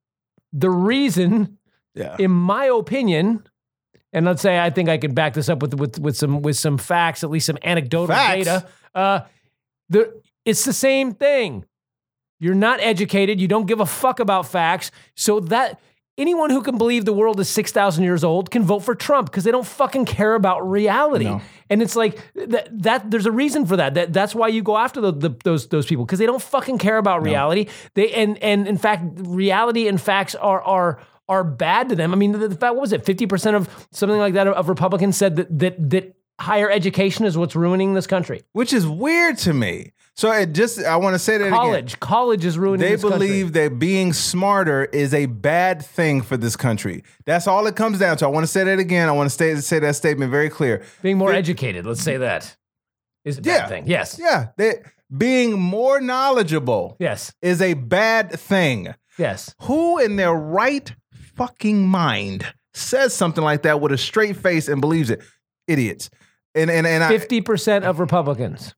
the 0.52 0.70
reason, 0.70 1.58
yeah. 1.94 2.16
in 2.18 2.30
my 2.30 2.66
opinion, 2.66 3.46
and 4.12 4.26
let's 4.26 4.42
say 4.42 4.58
I 4.58 4.70
think 4.70 4.88
I 4.88 4.98
can 4.98 5.14
back 5.14 5.34
this 5.34 5.48
up 5.48 5.62
with 5.62 5.74
with 5.74 5.98
with 5.98 6.16
some 6.16 6.42
with 6.42 6.56
some 6.56 6.78
facts, 6.78 7.24
at 7.24 7.30
least 7.30 7.46
some 7.46 7.58
anecdotal 7.62 8.14
Facts? 8.14 8.44
data. 8.44 8.68
Uh, 8.94 9.20
the 9.88 10.20
it's 10.44 10.64
the 10.64 10.72
same 10.72 11.12
thing. 11.14 11.64
You're 12.40 12.54
not 12.54 12.80
educated. 12.80 13.40
You 13.40 13.48
don't 13.48 13.66
give 13.66 13.80
a 13.80 13.86
fuck 13.86 14.18
about 14.18 14.46
facts. 14.46 14.90
So 15.14 15.40
that 15.40 15.80
anyone 16.18 16.50
who 16.50 16.60
can 16.60 16.76
believe 16.76 17.04
the 17.04 17.12
world 17.12 17.38
is 17.40 17.48
six 17.48 17.72
thousand 17.72 18.04
years 18.04 18.24
old 18.24 18.50
can 18.50 18.64
vote 18.64 18.80
for 18.80 18.94
Trump 18.94 19.30
because 19.30 19.44
they 19.44 19.50
don't 19.50 19.66
fucking 19.66 20.04
care 20.06 20.34
about 20.34 20.68
reality. 20.68 21.26
No. 21.26 21.40
And 21.70 21.80
it's 21.80 21.96
like 21.96 22.20
that, 22.34 22.68
that. 22.82 23.10
There's 23.10 23.26
a 23.26 23.32
reason 23.32 23.64
for 23.64 23.76
that. 23.76 23.94
That 23.94 24.12
that's 24.12 24.34
why 24.34 24.48
you 24.48 24.62
go 24.62 24.76
after 24.76 25.00
the, 25.00 25.12
the, 25.12 25.36
those 25.44 25.68
those 25.68 25.86
people 25.86 26.04
because 26.04 26.18
they 26.18 26.26
don't 26.26 26.42
fucking 26.42 26.78
care 26.78 26.98
about 26.98 27.22
reality. 27.22 27.68
They 27.94 28.12
and 28.12 28.36
and 28.42 28.66
in 28.66 28.76
fact, 28.76 29.04
reality 29.18 29.88
and 29.88 30.00
facts 30.00 30.34
are 30.34 30.60
are 30.62 31.00
are 31.28 31.44
bad 31.44 31.88
to 31.90 31.94
them. 31.96 32.12
I 32.12 32.16
mean, 32.16 32.32
the, 32.32 32.48
the 32.48 32.56
fact 32.56 32.74
what 32.74 32.80
was 32.82 32.92
it? 32.92 33.04
Fifty 33.04 33.26
percent 33.26 33.56
of 33.56 33.68
something 33.92 34.18
like 34.18 34.34
that 34.34 34.46
of, 34.46 34.54
of 34.54 34.68
Republicans 34.68 35.16
said 35.16 35.36
that 35.36 35.58
that 35.58 35.90
that 35.90 36.14
higher 36.40 36.70
education 36.70 37.24
is 37.24 37.38
what's 37.38 37.54
ruining 37.54 37.94
this 37.94 38.06
country. 38.06 38.42
Which 38.52 38.72
is 38.72 38.86
weird 38.86 39.38
to 39.38 39.52
me. 39.54 39.92
So 40.14 40.30
it 40.30 40.52
just, 40.52 40.78
I 40.84 40.96
want 40.96 41.14
to 41.14 41.18
say 41.18 41.38
that 41.38 41.46
again. 41.46 41.56
College, 41.58 42.00
college 42.00 42.44
is 42.44 42.58
ruining. 42.58 42.80
They 42.80 42.92
this 42.92 43.02
country. 43.02 43.18
believe 43.18 43.52
that 43.54 43.78
being 43.78 44.12
smarter 44.12 44.84
is 44.86 45.14
a 45.14 45.24
bad 45.26 45.82
thing 45.84 46.20
for 46.20 46.36
this 46.36 46.54
country. 46.56 47.02
That's 47.24 47.46
all 47.46 47.66
it 47.66 47.76
comes 47.76 47.98
down 47.98 48.16
to. 48.18 48.26
I 48.26 48.28
want 48.28 48.42
to 48.44 48.48
say 48.50 48.64
that 48.64 48.78
again. 48.78 49.08
I 49.08 49.12
want 49.12 49.26
to 49.26 49.30
stay, 49.30 49.54
say 49.56 49.78
that 49.78 49.94
statement 49.96 50.30
very 50.30 50.50
clear. 50.50 50.82
being 51.00 51.16
more 51.16 51.32
educated. 51.32 51.86
Let's 51.86 52.02
say 52.02 52.18
that 52.18 52.56
is 53.24 53.38
a 53.38 53.42
bad 53.42 53.48
Yeah. 53.50 53.66
thing. 53.68 53.84
Yes, 53.86 54.18
Yeah, 54.20 54.48
they, 54.58 54.82
being 55.16 55.58
more 55.58 56.00
knowledgeable 56.00 56.96
yes, 56.98 57.32
is 57.40 57.62
a 57.62 57.74
bad 57.74 58.32
thing. 58.32 58.94
yes. 59.18 59.54
Who 59.62 59.98
in 59.98 60.16
their 60.16 60.34
right 60.34 60.92
fucking 61.36 61.86
mind 61.86 62.52
says 62.74 63.14
something 63.14 63.44
like 63.44 63.62
that 63.62 63.80
with 63.80 63.92
a 63.92 63.98
straight 63.98 64.36
face 64.36 64.68
and 64.68 64.80
believes 64.80 65.10
it? 65.10 65.22
Idiots. 65.68 66.10
And 66.54 66.70
and 66.70 66.86
and 66.86 67.04
Fifty 67.04 67.40
percent 67.40 67.84
of 67.84 67.98
Republicans, 67.98 68.74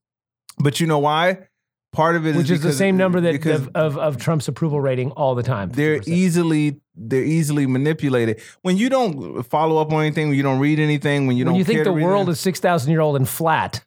but 0.59 0.81
you 0.81 0.87
know 0.87 0.99
why? 1.01 1.49
Part 1.93 2.17
of 2.17 2.27
it 2.27 2.35
which 2.35 2.51
is 2.51 2.61
the 2.61 2.73
same 2.73 2.97
number 2.97 3.21
that 3.21 3.47
of, 3.47 3.69
of 3.75 3.97
of 3.99 4.17
Trump's 4.17 4.49
approval 4.49 4.81
rating 4.81 5.13
all 5.13 5.35
the 5.37 5.43
time. 5.45 5.71
they're 5.71 6.01
easily 6.07 6.81
they're 6.97 7.23
easily 7.25 7.67
manipulated. 7.67 8.41
When 8.63 8.77
you 8.77 8.89
don't 8.89 9.43
follow 9.45 9.81
up 9.81 9.93
on 9.93 10.01
anything, 10.01 10.29
when 10.29 10.37
you 10.37 10.43
don't 10.43 10.59
read 10.61 10.79
anything, 10.81 11.27
when 11.27 11.37
you 11.37 11.45
when 11.45 11.53
don't 11.55 11.59
you 11.59 11.65
think 11.65 11.85
the 11.85 11.93
world 11.93 12.23
anything- 12.23 12.33
is 12.33 12.41
six 12.41 12.61
thousand 12.61 12.91
year 12.91 13.01
old 13.01 13.17
and 13.17 13.29
flat, 13.29 13.85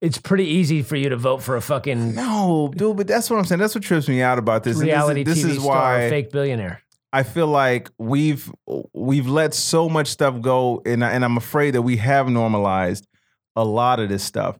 it's 0.00 0.18
pretty 0.18 0.44
easy 0.46 0.82
for 0.82 0.96
you 0.96 1.08
to 1.10 1.16
vote 1.16 1.42
for 1.42 1.56
a 1.56 1.60
fucking 1.60 2.14
no, 2.14 2.72
dude. 2.74 2.96
But 2.96 3.06
that's 3.06 3.28
what 3.30 3.38
I'm 3.38 3.44
saying. 3.44 3.58
That's 3.58 3.74
what 3.74 3.84
trips 3.84 4.08
me 4.08 4.22
out 4.22 4.38
about 4.38 4.64
this. 4.64 4.78
And 4.78 4.88
this 4.88 4.88
is- 4.88 4.94
reality 4.94 5.22
This 5.24 5.42
TV 5.44 5.50
is, 5.50 5.62
star, 5.62 5.98
why 5.98 6.08
fake 6.10 6.30
billionaire. 6.30 6.82
I 7.12 7.24
feel 7.24 7.48
like 7.48 7.90
we've 7.98 8.50
we've 8.94 9.26
let 9.26 9.52
so 9.52 9.88
much 9.88 10.06
stuff 10.06 10.40
go, 10.40 10.80
and 10.86 11.04
I, 11.04 11.10
and 11.10 11.24
I'm 11.24 11.36
afraid 11.36 11.72
that 11.72 11.82
we 11.82 11.96
have 11.96 12.28
normalized 12.28 13.06
a 13.56 13.64
lot 13.64 13.98
of 13.98 14.08
this 14.08 14.22
stuff. 14.22 14.58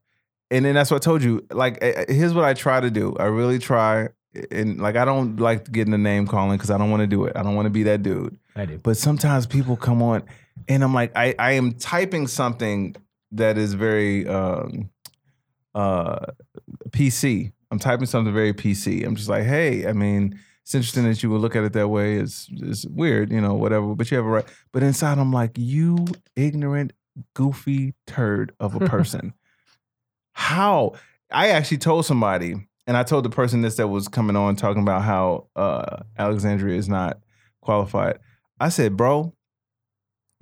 And 0.50 0.64
then 0.64 0.74
that's 0.74 0.90
what 0.90 0.96
I 0.96 1.05
told 1.05 1.22
you. 1.22 1.46
Like, 1.53 1.79
eh, 1.81 1.92
eh, 2.09 2.12
here's 2.12 2.35
what 2.35 2.44
I 2.44 2.55
try 2.55 2.81
to 2.81 2.90
do. 2.90 3.14
I 3.20 3.26
really 3.26 3.61
try, 3.61 4.09
and 4.51 4.80
like 4.80 4.97
I 4.97 5.05
don't 5.05 5.36
like 5.38 5.70
getting 5.70 5.93
the 5.93 5.99
name 5.99 6.26
calling 6.26 6.57
because 6.57 6.70
I 6.70 6.76
don't 6.78 6.91
want 6.91 7.03
to 7.03 7.07
do 7.07 7.24
it. 7.24 7.36
I 7.36 7.45
don't 7.45 7.55
want 7.55 7.66
to 7.66 7.70
be 7.70 7.84
that 7.84 8.03
dude. 8.03 8.36
I 8.57 8.64
do. 8.66 8.78
But 8.82 8.97
sometimes 8.97 9.47
people 9.47 9.76
come 9.76 10.03
on, 10.03 10.24
and 10.68 10.82
I'm 10.82 10.93
like, 10.93 11.12
I 11.16 11.36
I 11.38 11.53
am 11.53 11.74
typing 11.74 12.26
something 12.26 12.97
that 13.30 13.59
is 13.59 13.74
very 13.74 14.26
um, 14.26 14.91
uh, 15.74 16.26
PC. 16.90 17.52
I'm 17.70 17.78
typing 17.78 18.06
something 18.06 18.34
very 18.34 18.52
PC. 18.52 19.06
I'm 19.06 19.16
just 19.16 19.28
like, 19.28 19.44
hey, 19.44 19.86
I 19.86 19.92
mean, 19.92 20.38
it's 20.62 20.74
interesting 20.74 21.04
that 21.04 21.22
you 21.22 21.30
would 21.30 21.40
look 21.40 21.56
at 21.56 21.64
it 21.64 21.72
that 21.72 21.88
way. 21.88 22.16
It's 22.16 22.48
it's 22.52 22.86
weird, 22.86 23.30
you 23.30 23.40
know, 23.40 23.54
whatever. 23.54 23.94
But 23.94 24.10
you 24.10 24.16
have 24.16 24.26
a 24.26 24.28
right. 24.28 24.44
But 24.72 24.82
inside, 24.82 25.18
I'm 25.18 25.32
like, 25.32 25.52
you 25.56 26.06
ignorant, 26.36 26.92
goofy 27.34 27.94
turd 28.06 28.52
of 28.60 28.74
a 28.74 28.80
person. 28.80 29.34
how? 30.32 30.92
I 31.32 31.48
actually 31.50 31.78
told 31.78 32.06
somebody, 32.06 32.54
and 32.86 32.96
I 32.96 33.02
told 33.04 33.24
the 33.24 33.30
person 33.30 33.62
this 33.62 33.76
that 33.76 33.88
was 33.88 34.08
coming 34.08 34.36
on 34.36 34.56
talking 34.56 34.82
about 34.82 35.02
how 35.02 35.46
uh, 35.54 36.02
Alexandria 36.18 36.76
is 36.76 36.88
not 36.88 37.20
qualified. 37.60 38.18
I 38.58 38.68
said, 38.68 38.96
bro, 38.96 39.32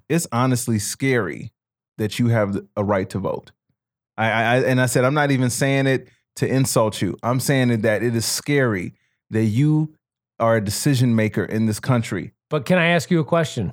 it's 0.08 0.26
honestly 0.32 0.78
scary 0.78 1.52
that 1.98 2.18
you 2.18 2.28
have 2.28 2.58
a 2.76 2.84
right 2.84 3.08
to 3.10 3.18
vote. 3.18 3.52
I, 4.18 4.30
I 4.30 4.56
and 4.64 4.80
I 4.80 4.86
said, 4.86 5.04
I'm 5.04 5.14
not 5.14 5.30
even 5.30 5.48
saying 5.48 5.86
it 5.86 6.08
to 6.36 6.46
insult 6.46 7.00
you. 7.00 7.16
I'm 7.22 7.40
saying 7.40 7.70
it 7.70 7.82
that 7.82 8.02
it 8.02 8.14
is 8.14 8.26
scary 8.26 8.92
that 9.30 9.44
you 9.44 9.94
are 10.38 10.56
a 10.56 10.64
decision 10.64 11.14
maker 11.14 11.44
in 11.44 11.66
this 11.66 11.80
country. 11.80 12.32
But 12.50 12.66
can 12.66 12.78
I 12.78 12.88
ask 12.88 13.10
you 13.10 13.20
a 13.20 13.24
question? 13.24 13.72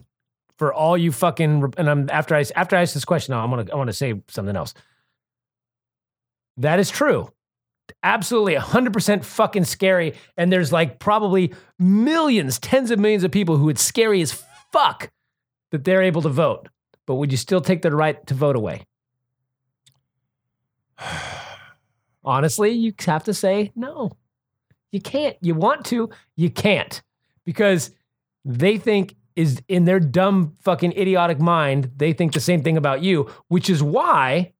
For 0.57 0.73
all 0.73 0.97
you 0.97 1.11
fucking 1.11 1.73
and 1.77 1.89
I'm 1.89 2.09
after 2.09 2.35
I 2.35 2.45
after 2.55 2.77
I 2.77 2.81
ask 2.83 2.93
this 2.93 3.03
question, 3.03 3.33
I'm 3.33 3.49
gonna 3.49 3.65
I 3.71 3.75
want 3.75 3.89
to 3.89 3.93
say 3.93 4.21
something 4.29 4.55
else. 4.55 4.73
That 6.57 6.79
is 6.79 6.89
true. 6.89 7.29
Absolutely 8.03 8.55
100% 8.55 9.23
fucking 9.23 9.65
scary. 9.65 10.13
And 10.37 10.51
there's 10.51 10.71
like 10.71 10.99
probably 10.99 11.53
millions, 11.77 12.57
tens 12.59 12.89
of 12.89 12.99
millions 12.99 13.23
of 13.23 13.31
people 13.31 13.57
who 13.57 13.69
it's 13.69 13.81
scary 13.81 14.21
as 14.21 14.43
fuck 14.71 15.11
that 15.71 15.83
they're 15.83 16.01
able 16.01 16.21
to 16.21 16.29
vote. 16.29 16.69
but 17.05 17.15
would 17.15 17.31
you 17.31 17.37
still 17.37 17.61
take 17.61 17.81
their 17.81 17.95
right 17.95 18.25
to 18.27 18.33
vote 18.33 18.55
away? 18.55 18.85
Honestly, 22.23 22.71
you 22.71 22.93
have 23.05 23.23
to 23.25 23.33
say 23.33 23.71
no. 23.75 24.11
You 24.91 25.01
can't. 25.01 25.35
You 25.41 25.53
want 25.55 25.85
to, 25.87 26.09
you 26.35 26.49
can't. 26.49 27.01
Because 27.45 27.91
they 28.43 28.77
think 28.77 29.15
is 29.35 29.61
in 29.67 29.85
their 29.85 29.99
dumb 29.99 30.53
fucking 30.61 30.93
idiotic 30.93 31.39
mind, 31.39 31.91
they 31.97 32.13
think 32.13 32.33
the 32.33 32.39
same 32.39 32.63
thing 32.63 32.77
about 32.77 33.01
you, 33.03 33.29
which 33.49 33.69
is 33.69 33.83
why 33.83 34.53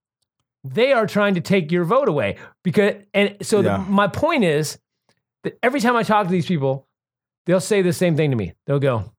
they 0.64 0.92
are 0.92 1.08
trying 1.08 1.36
to 1.36 1.42
take 1.42 1.72
your 1.72 1.86
vote 1.86 2.10
away. 2.10 2.36
Because 2.64 2.96
and 3.14 3.38
so 3.42 3.62
the- 3.62 3.78
my 3.90 4.08
point 4.08 4.44
is 4.44 4.78
that 5.44 5.58
every 5.64 5.80
time 5.80 5.96
I 5.96 6.04
talk 6.04 6.28
to 6.28 6.32
these 6.32 6.46
people, 6.46 6.88
they'll 7.46 7.60
say 7.62 7.82
the 7.82 7.94
same 7.94 8.16
thing 8.18 8.32
to 8.32 8.36
me. 8.36 8.54
They'll 8.66 8.80
go, 8.80 9.12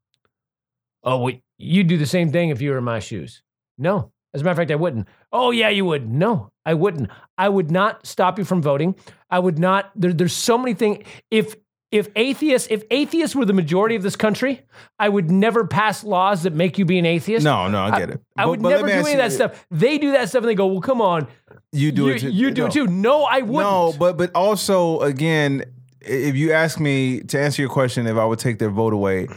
"Oh, 1.02 1.18
well, 1.22 1.34
you'd 1.56 1.86
do 1.86 1.96
the 1.96 2.06
same 2.06 2.30
thing 2.30 2.50
if 2.50 2.60
you 2.60 2.70
were 2.70 2.78
in 2.78 2.84
my 2.84 2.98
shoes." 2.98 3.42
No, 3.78 4.12
as 4.34 4.40
a 4.42 4.44
matter 4.44 4.52
of 4.52 4.56
fact, 4.58 4.70
I 4.70 4.74
wouldn't. 4.76 5.08
Oh, 5.36 5.50
yeah, 5.50 5.68
you 5.68 5.84
would. 5.84 6.10
No, 6.10 6.50
I 6.64 6.74
wouldn't. 6.74 7.10
I 7.36 7.48
would 7.48 7.70
not 7.70 8.06
stop 8.06 8.38
you 8.38 8.44
from 8.44 8.62
voting. 8.62 8.94
I 9.30 9.38
would 9.38 9.58
not. 9.58 9.90
There, 9.94 10.12
there's 10.12 10.32
so 10.32 10.56
many 10.56 10.74
things. 10.74 11.04
If 11.30 11.56
if 11.92 12.08
atheists, 12.16 12.68
if 12.70 12.82
atheists 12.90 13.36
were 13.36 13.44
the 13.44 13.52
majority 13.52 13.94
of 13.94 14.02
this 14.02 14.16
country, 14.16 14.62
I 14.98 15.08
would 15.08 15.30
never 15.30 15.66
pass 15.66 16.02
laws 16.02 16.42
that 16.42 16.52
make 16.52 16.78
you 16.78 16.84
be 16.84 16.98
an 16.98 17.06
atheist. 17.06 17.44
No, 17.44 17.68
no, 17.68 17.80
I 17.84 17.98
get 17.98 18.10
it. 18.10 18.20
I 18.36 18.44
But- 18.44 18.50
would 18.50 18.62
but 18.62 18.68
never 18.70 18.86
do 18.86 18.92
any 18.92 19.12
of 19.12 19.18
that 19.18 19.32
stuff. 19.32 19.66
They 19.70 19.98
do 19.98 20.12
that 20.12 20.28
stuff 20.28 20.42
and 20.42 20.48
they 20.48 20.54
go, 20.54 20.66
well, 20.66 20.80
come 20.80 21.00
on. 21.00 21.28
You 21.72 21.92
do 21.92 22.06
you, 22.06 22.12
it. 22.14 22.20
Too. 22.20 22.30
you 22.30 22.50
do 22.50 22.62
no. 22.62 22.66
it 22.66 22.72
too. 22.72 22.86
No, 22.86 23.24
I 23.24 23.42
wouldn't. 23.42 23.70
No, 23.70 23.94
but 23.98 24.16
but 24.16 24.34
also 24.34 25.00
again, 25.00 25.64
if 26.00 26.34
you 26.34 26.52
ask 26.52 26.80
me 26.80 27.20
to 27.20 27.38
answer 27.38 27.62
your 27.62 27.70
question, 27.70 28.06
if 28.06 28.16
I 28.16 28.24
would 28.24 28.38
take 28.38 28.58
their 28.58 28.70
vote 28.70 28.92
away, 28.92 29.28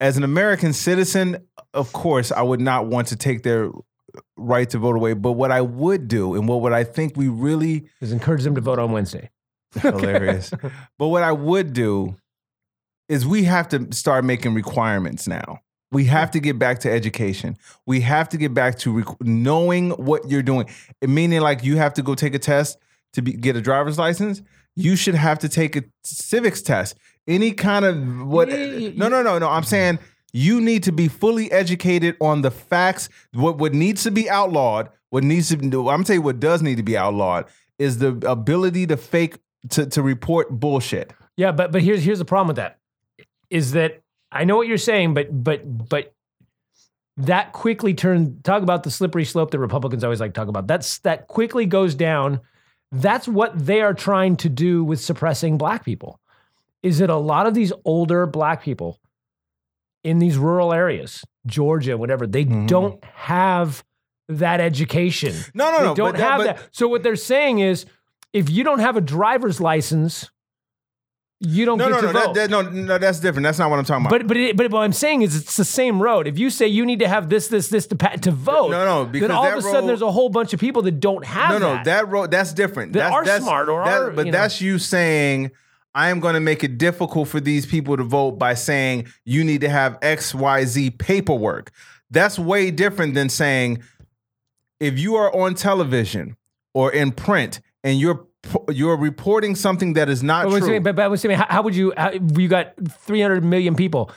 as 0.00 0.16
an 0.16 0.24
American 0.24 0.72
citizen, 0.72 1.46
of 1.74 1.92
course, 1.92 2.32
I 2.32 2.42
would 2.42 2.60
not 2.60 2.86
want 2.86 3.08
to 3.08 3.16
take 3.16 3.42
their 3.42 3.70
right 4.40 4.68
to 4.70 4.78
vote 4.78 4.96
away. 4.96 5.14
But 5.14 5.32
what 5.32 5.50
I 5.50 5.60
would 5.60 6.08
do, 6.08 6.34
and 6.34 6.48
what 6.48 6.60
would 6.62 6.72
I 6.72 6.84
think 6.84 7.16
we 7.16 7.28
really 7.28 7.88
is 8.00 8.12
encourage 8.12 8.42
them 8.42 8.54
to 8.54 8.60
vote 8.60 8.78
on 8.78 8.92
Wednesday. 8.92 9.30
hilarious, 9.74 10.52
but 10.98 11.08
what 11.08 11.22
I 11.22 11.32
would 11.32 11.72
do 11.72 12.16
is 13.08 13.26
we 13.26 13.44
have 13.44 13.68
to 13.68 13.92
start 13.92 14.24
making 14.24 14.54
requirements 14.54 15.26
now. 15.26 15.60
We 15.92 16.04
have 16.04 16.30
to 16.32 16.40
get 16.40 16.58
back 16.58 16.78
to 16.80 16.90
education. 16.90 17.56
We 17.84 18.00
have 18.02 18.28
to 18.28 18.36
get 18.36 18.54
back 18.54 18.78
to 18.78 18.92
rec- 18.92 19.20
knowing 19.20 19.90
what 19.90 20.30
you're 20.30 20.42
doing. 20.42 20.68
Meaning, 21.02 21.40
like 21.40 21.64
you 21.64 21.76
have 21.76 21.94
to 21.94 22.02
go 22.02 22.14
take 22.14 22.34
a 22.34 22.38
test 22.38 22.78
to 23.14 23.22
be, 23.22 23.32
get 23.32 23.56
a 23.56 23.60
driver's 23.60 23.98
license. 23.98 24.42
You 24.76 24.94
should 24.94 25.16
have 25.16 25.40
to 25.40 25.48
take 25.48 25.74
a 25.74 25.82
civics 26.04 26.62
test. 26.62 26.96
Any 27.26 27.50
kind 27.52 27.84
of 27.84 28.26
what? 28.26 28.48
Yeah, 28.48 28.56
yeah, 28.56 28.76
yeah. 28.76 28.90
No, 28.94 29.08
no, 29.08 29.22
no, 29.22 29.38
no. 29.38 29.48
I'm 29.48 29.62
mm-hmm. 29.62 29.68
saying 29.68 29.98
you 30.32 30.60
need 30.60 30.82
to 30.84 30.92
be 30.92 31.08
fully 31.08 31.50
educated 31.52 32.16
on 32.20 32.42
the 32.42 32.50
facts. 32.50 33.08
What 33.32 33.58
what 33.58 33.74
needs 33.74 34.02
to 34.04 34.10
be 34.10 34.28
outlawed? 34.28 34.90
What 35.10 35.24
needs 35.24 35.48
to? 35.48 35.56
I'm 35.56 35.70
gonna 35.70 36.04
tell 36.04 36.16
you 36.16 36.22
what 36.22 36.40
does 36.40 36.62
need 36.62 36.76
to 36.76 36.82
be 36.82 36.96
outlawed 36.96 37.46
is 37.78 37.98
the 37.98 38.08
ability 38.28 38.86
to 38.86 38.96
fake 38.96 39.38
to 39.70 39.86
to 39.86 40.02
report 40.02 40.50
bullshit. 40.50 41.12
Yeah, 41.36 41.52
but 41.52 41.72
but 41.72 41.82
here's 41.82 42.02
here's 42.04 42.18
the 42.18 42.24
problem 42.24 42.48
with 42.48 42.56
that 42.56 42.78
is 43.50 43.72
that 43.72 44.02
I 44.32 44.44
know 44.44 44.56
what 44.56 44.68
you're 44.68 44.78
saying, 44.78 45.14
but 45.14 45.28
but 45.44 45.88
but 45.88 46.14
that 47.16 47.52
quickly 47.52 47.92
turn 47.92 48.40
talk 48.42 48.62
about 48.62 48.82
the 48.82 48.90
slippery 48.90 49.24
slope 49.24 49.50
that 49.50 49.58
Republicans 49.58 50.04
always 50.04 50.20
like 50.20 50.32
to 50.34 50.40
talk 50.40 50.48
about. 50.48 50.66
That's 50.66 50.98
that 51.00 51.26
quickly 51.26 51.66
goes 51.66 51.94
down. 51.94 52.40
That's 52.92 53.28
what 53.28 53.58
they 53.58 53.82
are 53.82 53.94
trying 53.94 54.36
to 54.38 54.48
do 54.48 54.82
with 54.84 55.00
suppressing 55.00 55.58
black 55.58 55.84
people. 55.84 56.20
Is 56.82 56.98
that 56.98 57.10
a 57.10 57.16
lot 57.16 57.46
of 57.46 57.54
these 57.54 57.72
older 57.84 58.26
black 58.26 58.62
people 58.62 58.98
in 60.04 60.18
these 60.18 60.36
rural 60.38 60.72
areas, 60.72 61.24
Georgia, 61.46 61.96
whatever, 61.96 62.26
they 62.26 62.44
Mhm. 62.44 62.66
don't 62.66 63.02
have 63.04 63.84
that 64.28 64.60
education. 64.60 65.34
No, 65.54 65.70
no, 65.72 65.78
They 65.78 65.84
no. 65.86 65.94
don't 65.94 66.12
but 66.12 66.18
that- 66.18 66.30
have 66.30 66.38
but- 66.38 66.56
that. 66.56 66.68
So 66.72 66.88
what 66.88 67.02
they're 67.02 67.16
saying 67.16 67.58
is, 67.58 67.84
if 68.32 68.48
you 68.48 68.62
don't 68.64 68.78
have 68.78 68.96
a 68.96 69.00
driver's 69.00 69.60
license, 69.60 70.30
you 71.42 71.64
don't 71.64 71.78
No, 71.78 71.86
get 71.88 71.90
no, 71.90 72.00
to 72.00 72.06
no, 72.06 72.12
vote. 72.12 72.34
that, 72.34 72.50
that, 72.50 72.50
no, 72.50 72.60
no. 72.62 72.98
That's 72.98 73.18
different. 73.18 73.44
That's 73.44 73.58
not 73.58 73.70
what 73.70 73.78
I'm 73.78 73.84
talking 73.86 74.04
about. 74.06 74.10
but 74.18 74.26
but 74.28 74.36
it, 74.36 74.56
but 74.58 74.70
what 74.70 74.80
I'm 74.82 74.92
saying 74.92 75.22
is, 75.22 75.34
it's 75.34 75.56
the 75.56 75.64
same 75.64 76.00
road. 76.00 76.26
If 76.28 76.38
you 76.38 76.50
say 76.50 76.66
you 76.66 76.84
need 76.84 76.98
to 76.98 77.08
have 77.08 77.30
this, 77.30 77.48
this, 77.48 77.68
this 77.68 77.86
to 77.88 77.96
to 77.96 78.30
vote, 78.30 78.70
no, 78.70 78.84
no, 78.84 79.04
because 79.06 79.28
then 79.28 79.36
all 79.36 79.46
of 79.46 79.56
a 79.56 79.62
sudden 79.62 79.80
road- 79.80 79.88
there's 79.88 80.02
a 80.02 80.10
whole 80.12 80.28
bunch 80.28 80.52
of 80.52 80.60
people 80.60 80.82
that 80.82 81.00
don't 81.00 81.24
have 81.24 81.50
no, 81.50 81.58
no, 81.58 81.74
that. 81.76 81.84
that 81.86 82.08
road 82.08 82.30
that's 82.30 82.52
different. 82.52 82.92
That 82.92 83.00
that's, 83.04 83.14
are 83.14 83.24
that's, 83.24 83.42
smart 83.44 83.68
or 83.70 83.82
that- 83.84 84.00
are, 84.02 84.10
but 84.10 84.26
you 84.26 84.32
know. 84.32 84.38
that's 84.38 84.60
you 84.60 84.78
saying 84.78 85.50
I 85.94 86.10
am 86.10 86.20
going 86.20 86.34
to 86.34 86.40
make 86.40 86.62
it 86.62 86.78
difficult 86.78 87.28
for 87.28 87.40
these 87.40 87.66
people 87.66 87.96
to 87.96 88.04
vote 88.04 88.32
by 88.32 88.54
saying 88.54 89.06
you 89.24 89.42
need 89.42 89.60
to 89.62 89.68
have 89.68 89.98
X, 90.02 90.34
Y, 90.34 90.64
Z 90.64 90.90
paperwork. 90.92 91.72
That's 92.10 92.38
way 92.38 92.70
different 92.70 93.14
than 93.14 93.28
saying 93.28 93.82
if 94.78 94.98
you 94.98 95.16
are 95.16 95.34
on 95.34 95.54
television 95.54 96.36
or 96.74 96.92
in 96.92 97.12
print 97.12 97.60
and 97.84 97.98
you're 97.98 98.26
you're 98.70 98.96
reporting 98.96 99.54
something 99.54 99.92
that 99.94 100.08
is 100.08 100.22
not 100.22 100.46
But 100.46 100.58
true. 100.60 100.68
saying, 100.68 100.82
but, 100.82 100.96
but 100.96 101.14
saying, 101.16 101.36
how, 101.36 101.46
how 101.48 101.62
would 101.62 101.76
you? 101.76 101.92
How, 101.96 102.10
you 102.12 102.48
got 102.48 102.72
300 102.88 103.44
million 103.44 103.74
people. 103.74 104.10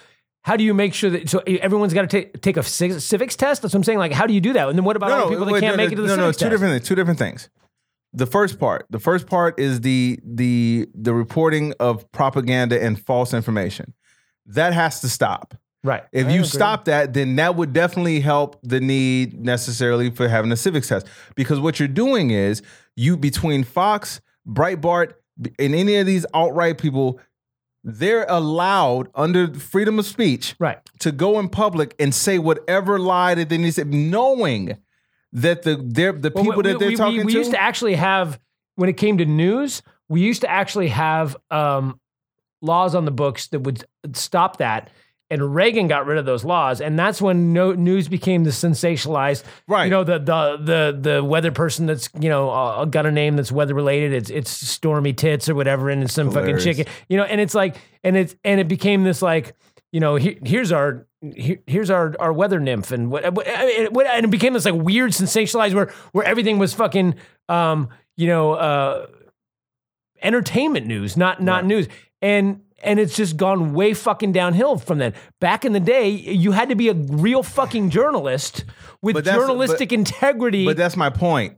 How 0.43 0.55
do 0.55 0.63
you 0.63 0.73
make 0.73 0.93
sure 0.93 1.09
that 1.09 1.29
so 1.29 1.39
everyone's 1.39 1.93
got 1.93 2.01
to 2.01 2.07
take 2.07 2.41
take 2.41 2.57
a 2.57 2.63
civics 2.63 3.35
test? 3.35 3.61
That's 3.61 3.73
what 3.73 3.79
I'm 3.79 3.83
saying. 3.83 3.99
Like, 3.99 4.13
how 4.13 4.25
do 4.25 4.33
you 4.33 4.41
do 4.41 4.53
that? 4.53 4.69
And 4.69 4.77
then 4.77 4.85
what 4.85 4.95
about 4.95 5.11
all 5.11 5.25
the 5.25 5.29
people 5.31 5.45
that 5.45 5.53
wait, 5.53 5.59
can't 5.61 5.77
no, 5.77 5.83
make 5.83 5.91
it 5.91 5.95
to 5.95 6.01
the 6.01 6.07
no, 6.07 6.15
no, 6.15 6.21
civics 6.23 6.37
two 6.37 6.45
test? 6.45 6.51
different 6.51 6.73
things. 6.73 6.87
Two 6.87 6.95
different 6.95 7.19
things. 7.19 7.49
The 8.13 8.27
first 8.27 8.59
part, 8.59 8.85
the 8.89 8.99
first 8.99 9.25
part 9.27 9.59
is 9.59 9.81
the 9.81 10.19
the 10.23 10.87
the 10.93 11.13
reporting 11.13 11.73
of 11.79 12.11
propaganda 12.11 12.81
and 12.81 12.99
false 12.99 13.33
information. 13.33 13.93
That 14.45 14.73
has 14.73 15.01
to 15.01 15.09
stop. 15.09 15.55
right. 15.83 16.03
If 16.11 16.27
I 16.27 16.29
you 16.29 16.39
agree. 16.39 16.49
stop 16.49 16.85
that, 16.85 17.13
then 17.13 17.35
that 17.37 17.55
would 17.55 17.73
definitely 17.73 18.19
help 18.19 18.59
the 18.63 18.79
need 18.79 19.39
necessarily 19.39 20.09
for 20.09 20.27
having 20.27 20.51
a 20.51 20.55
civics 20.57 20.87
test. 20.87 21.07
Because 21.35 21.59
what 21.59 21.79
you're 21.79 21.87
doing 21.87 22.29
is 22.31 22.61
you 22.95 23.17
between 23.17 23.63
Fox, 23.63 24.21
Breitbart, 24.47 25.13
and 25.57 25.73
any 25.73 25.95
of 25.95 26.05
these 26.05 26.25
alt-right 26.33 26.77
people, 26.77 27.19
they're 27.83 28.25
allowed 28.29 29.09
under 29.15 29.53
freedom 29.53 29.99
of 29.99 30.05
speech 30.05 30.55
right. 30.59 30.79
to 30.99 31.11
go 31.11 31.39
in 31.39 31.49
public 31.49 31.95
and 31.99 32.13
say 32.13 32.37
whatever 32.37 32.99
lie 32.99 33.35
that 33.35 33.49
they 33.49 33.57
need 33.57 33.65
to 33.65 33.71
say, 33.73 33.83
knowing 33.83 34.77
that 35.33 35.63
the 35.63 35.75
they're 35.83 36.13
the 36.13 36.31
Well, 36.33 36.43
people 36.45 36.63
we, 36.63 36.71
that 36.71 36.79
they're 36.79 36.89
we, 36.89 36.95
talking 36.95 37.17
we, 37.19 37.23
we 37.25 37.31
to. 37.33 37.37
used 37.39 37.51
to 37.51 37.61
actually 37.61 37.95
have 37.95 38.39
when 38.75 38.89
it 38.89 38.97
came 38.97 39.17
to 39.17 39.25
news 39.25 39.81
we 40.09 40.21
used 40.21 40.41
to 40.41 40.49
actually 40.49 40.89
have 40.89 41.35
um, 41.51 41.99
laws 42.61 42.93
on 42.95 43.05
the 43.05 43.11
books 43.11 43.47
that 43.47 43.59
would 43.61 43.83
stop 44.13 44.57
that 44.57 44.89
and 45.29 45.55
reagan 45.55 45.87
got 45.87 46.05
rid 46.05 46.17
of 46.17 46.25
those 46.25 46.43
laws 46.43 46.81
and 46.81 46.97
that's 46.99 47.21
when 47.21 47.53
no, 47.53 47.71
news 47.73 48.07
became 48.07 48.43
the 48.43 48.51
sensationalized 48.51 49.43
Right. 49.67 49.85
you 49.85 49.89
know 49.89 50.03
the 50.03 50.19
the 50.19 50.57
the 50.61 50.97
the 51.11 51.23
weather 51.23 51.51
person 51.51 51.85
that's 51.87 52.09
you 52.19 52.29
know 52.29 52.49
uh, 52.49 52.85
got 52.85 53.05
a 53.05 53.11
name 53.11 53.35
that's 53.35 53.51
weather 53.51 53.73
related 53.73 54.13
it's 54.13 54.29
it's 54.29 54.51
stormy 54.51 55.13
tits 55.13 55.49
or 55.49 55.55
whatever 55.55 55.89
and 55.89 56.03
it's 56.03 56.13
some 56.13 56.27
Hilarious. 56.29 56.63
fucking 56.63 56.75
chicken 56.75 56.93
you 57.09 57.17
know 57.17 57.23
and 57.23 57.41
it's 57.41 57.55
like 57.55 57.77
and 58.03 58.15
it's 58.17 58.35
and 58.43 58.59
it 58.59 58.67
became 58.67 59.03
this 59.03 59.21
like 59.21 59.55
you 59.93 60.01
know 60.01 60.15
here, 60.17 60.35
here's 60.43 60.73
our 60.73 61.07
here, 61.21 61.59
here's 61.67 61.89
our 61.89 62.13
our 62.19 62.33
weather 62.33 62.59
nymph 62.59 62.91
and 62.91 63.09
what, 63.09 63.33
what, 63.33 63.47
I 63.47 63.65
mean, 63.65 63.87
what 63.93 64.07
and 64.07 64.25
it 64.25 64.29
became 64.29 64.51
this 64.51 64.65
like 64.65 64.75
weird 64.75 65.11
sensationalized 65.11 65.73
where 65.73 65.93
where 66.11 66.25
everything 66.25 66.59
was 66.59 66.73
fucking 66.73 67.15
um 67.47 67.87
you 68.17 68.27
know 68.27 68.53
uh 68.53 69.07
entertainment 70.21 70.85
news 70.87 71.15
not 71.15 71.41
not 71.41 71.61
Right. 71.61 71.65
news 71.65 71.87
and 72.21 72.61
and 72.83 72.99
it's 72.99 73.15
just 73.15 73.37
gone 73.37 73.73
way 73.73 73.93
fucking 73.93 74.33
downhill 74.33 74.77
from 74.77 74.97
then. 74.97 75.13
Back 75.39 75.63
in 75.63 75.71
the 75.71 75.79
day, 75.79 76.09
you 76.09 76.51
had 76.51 76.67
to 76.67 76.75
be 76.75 76.89
a 76.89 76.93
real 76.93 77.41
fucking 77.41 77.91
journalist 77.91 78.65
with 79.01 79.13
But 79.13 79.23
journalistic 79.23 79.93
integrity. 79.93 80.65
but 80.65 80.75
that's 80.75 80.97
my 80.97 81.09
point. 81.09 81.57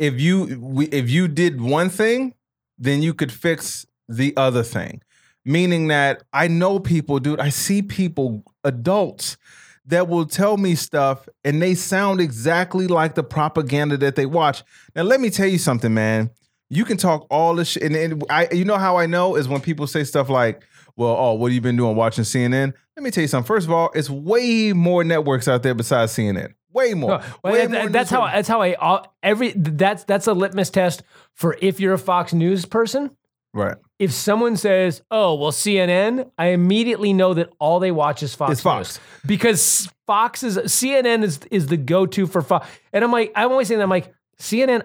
If 0.00 0.20
you 0.20 0.88
if 0.90 1.10
you 1.10 1.28
did 1.28 1.60
one 1.60 1.90
thing, 1.90 2.34
then 2.76 3.02
you 3.02 3.14
could 3.14 3.30
fix 3.30 3.86
the 4.08 4.36
other 4.36 4.62
thing. 4.64 5.00
Meaning 5.48 5.88
that 5.88 6.24
I 6.30 6.46
know 6.46 6.78
people, 6.78 7.20
dude. 7.20 7.40
I 7.40 7.48
see 7.48 7.80
people, 7.80 8.42
adults, 8.64 9.38
that 9.86 10.06
will 10.06 10.26
tell 10.26 10.58
me 10.58 10.74
stuff, 10.74 11.26
and 11.42 11.62
they 11.62 11.74
sound 11.74 12.20
exactly 12.20 12.86
like 12.86 13.14
the 13.14 13.22
propaganda 13.22 13.96
that 13.96 14.14
they 14.14 14.26
watch. 14.26 14.62
Now, 14.94 15.04
let 15.04 15.22
me 15.22 15.30
tell 15.30 15.46
you 15.46 15.56
something, 15.56 15.94
man. 15.94 16.28
You 16.68 16.84
can 16.84 16.98
talk 16.98 17.26
all 17.30 17.54
this 17.54 17.68
shit, 17.68 17.82
and, 17.84 17.96
and 17.96 18.22
I, 18.28 18.48
you 18.52 18.66
know 18.66 18.76
how 18.76 18.98
I 18.98 19.06
know 19.06 19.36
is 19.36 19.48
when 19.48 19.62
people 19.62 19.86
say 19.86 20.04
stuff 20.04 20.28
like, 20.28 20.64
"Well, 20.96 21.16
oh, 21.18 21.32
what 21.32 21.46
have 21.46 21.54
you 21.54 21.62
been 21.62 21.76
doing 21.76 21.96
watching 21.96 22.24
CNN?" 22.24 22.74
Let 22.94 23.02
me 23.02 23.10
tell 23.10 23.22
you 23.22 23.28
something. 23.28 23.46
First 23.46 23.66
of 23.66 23.72
all, 23.72 23.90
it's 23.94 24.10
way 24.10 24.74
more 24.74 25.02
networks 25.02 25.48
out 25.48 25.62
there 25.62 25.72
besides 25.72 26.12
CNN. 26.12 26.52
Way 26.74 26.92
more. 26.92 27.12
No, 27.12 27.22
well, 27.42 27.52
Way 27.54 27.66
that- 27.66 27.70
more 27.70 27.88
that's 27.88 28.10
how 28.10 28.26
that's 28.26 28.48
how 28.48 28.60
I 28.60 28.74
all, 28.74 29.16
every 29.22 29.52
that's 29.56 30.04
that's 30.04 30.26
a 30.26 30.34
litmus 30.34 30.68
test 30.68 31.02
for 31.32 31.56
if 31.62 31.80
you're 31.80 31.94
a 31.94 31.98
Fox 31.98 32.34
News 32.34 32.66
person. 32.66 33.16
Right. 33.58 33.76
If 33.98 34.12
someone 34.12 34.56
says, 34.56 35.02
"Oh, 35.10 35.34
well, 35.34 35.50
CNN," 35.52 36.30
I 36.38 36.48
immediately 36.48 37.12
know 37.12 37.34
that 37.34 37.50
all 37.58 37.80
they 37.80 37.90
watch 37.90 38.22
is 38.22 38.34
Fox. 38.34 38.52
It's 38.52 38.60
Fox. 38.60 38.88
News. 38.98 39.00
because 39.26 39.88
Fox 40.06 40.42
is 40.42 40.56
CNN 40.58 41.22
is 41.24 41.40
is 41.50 41.66
the 41.66 41.76
go 41.76 42.06
to 42.06 42.26
for 42.26 42.40
Fox. 42.42 42.68
And 42.92 43.02
I'm 43.04 43.10
like, 43.10 43.32
I'm 43.34 43.50
always 43.50 43.68
saying, 43.68 43.78
that, 43.78 43.84
I'm 43.84 43.90
like, 43.90 44.12
CNN. 44.40 44.82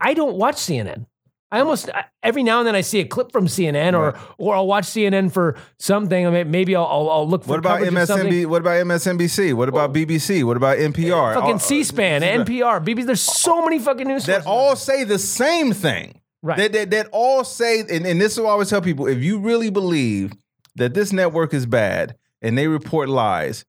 I 0.00 0.14
don't 0.14 0.36
watch 0.36 0.56
CNN. 0.56 1.06
I 1.50 1.58
almost 1.60 1.90
I- 1.90 2.06
every 2.22 2.42
now 2.42 2.60
and 2.60 2.66
then 2.66 2.74
I 2.74 2.80
see 2.80 3.00
a 3.00 3.04
clip 3.04 3.30
from 3.30 3.46
CNN 3.46 3.92
or 3.98 4.18
or 4.38 4.54
I'll 4.54 4.66
watch 4.66 4.84
CNN 4.84 5.30
for 5.30 5.56
something. 5.78 6.26
I 6.26 6.30
mean, 6.30 6.50
maybe 6.50 6.74
I'll, 6.74 6.86
I'll, 6.86 7.10
I'll 7.10 7.28
look 7.28 7.42
for 7.44 7.50
What 7.50 7.58
about 7.58 7.80
coverage 7.80 7.94
of 7.94 8.06
something. 8.08 8.32
MSNBC? 8.32 8.46
What 8.46 8.62
about 8.62 8.86
MSNBC? 8.86 9.52
What 9.54 9.68
about 9.68 9.92
BBC? 9.92 10.44
What 10.44 10.56
about 10.56 10.78
NPR? 10.78 11.32
Eh, 11.32 11.34
fucking 11.34 11.52
All- 11.52 11.58
C-SPAN, 11.58 12.22
uh, 12.22 12.44
NPR, 12.44 12.82
BBC. 12.82 13.04
There's 13.04 13.20
so 13.20 13.62
many 13.62 13.78
fucking 13.80 14.08
news 14.08 14.24
that 14.26 14.46
all 14.46 14.76
say 14.76 15.04
the 15.04 15.18
same 15.18 15.72
thing. 15.74 16.21
Right. 16.42 16.58
That, 16.58 16.72
that, 16.72 16.90
that 16.90 17.08
all 17.12 17.44
say, 17.44 17.80
and, 17.80 18.04
and 18.06 18.20
this 18.20 18.36
I 18.38 18.42
always 18.42 18.68
tell 18.68 18.82
people 18.82 19.06
if 19.06 19.22
you 19.22 19.38
really 19.38 19.70
believe 19.70 20.32
that 20.76 20.94
this 20.94 21.12
network 21.12 21.54
is 21.54 21.66
bad 21.66 22.16
and 22.40 22.58
they 22.58 22.66
report 22.66 23.08
lies, 23.08 23.64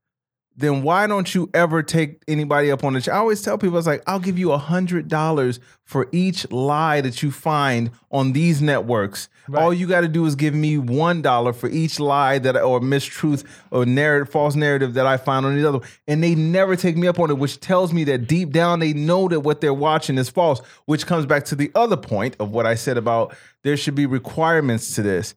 then 0.55 0.83
why 0.83 1.07
don't 1.07 1.33
you 1.33 1.49
ever 1.53 1.81
take 1.81 2.21
anybody 2.27 2.71
up 2.71 2.83
on 2.83 2.93
the? 2.93 3.01
Ch- 3.01 3.09
I 3.09 3.17
always 3.17 3.41
tell 3.41 3.57
people, 3.57 3.77
it's 3.77 3.87
like 3.87 4.03
I'll 4.05 4.19
give 4.19 4.37
you 4.37 4.51
a 4.51 4.57
hundred 4.57 5.07
dollars 5.07 5.59
for 5.83 6.07
each 6.11 6.49
lie 6.51 7.01
that 7.01 7.23
you 7.23 7.31
find 7.31 7.89
on 8.11 8.33
these 8.33 8.61
networks. 8.61 9.29
All 9.53 9.73
you 9.73 9.87
got 9.87 10.01
to 10.01 10.07
do 10.07 10.25
is 10.25 10.35
give 10.35 10.53
me 10.53 10.77
one 10.77 11.21
dollar 11.21 11.53
for 11.53 11.69
each 11.69 11.99
lie 11.99 12.37
that 12.39 12.55
or 12.55 12.79
mistruth 12.79 13.43
or 13.71 13.85
narrative, 13.85 14.31
false 14.31 14.55
narrative 14.55 14.93
that 14.93 15.07
I 15.07 15.17
find 15.17 15.45
on 15.45 15.55
these 15.55 15.65
other, 15.65 15.79
and 16.07 16.23
they 16.23 16.35
never 16.35 16.75
take 16.75 16.97
me 16.97 17.07
up 17.07 17.19
on 17.19 17.31
it, 17.31 17.37
which 17.37 17.59
tells 17.59 17.91
me 17.91 18.03
that 18.05 18.27
deep 18.27 18.51
down 18.51 18.79
they 18.79 18.93
know 18.93 19.27
that 19.27 19.41
what 19.41 19.59
they're 19.59 19.73
watching 19.73 20.17
is 20.17 20.29
false. 20.29 20.61
Which 20.85 21.07
comes 21.07 21.25
back 21.25 21.45
to 21.45 21.55
the 21.55 21.71
other 21.73 21.97
point 21.97 22.35
of 22.39 22.51
what 22.51 22.65
I 22.67 22.75
said 22.75 22.97
about 22.97 23.35
there 23.63 23.75
should 23.75 23.95
be 23.95 24.05
requirements 24.05 24.93
to 24.95 25.01
this 25.01 25.35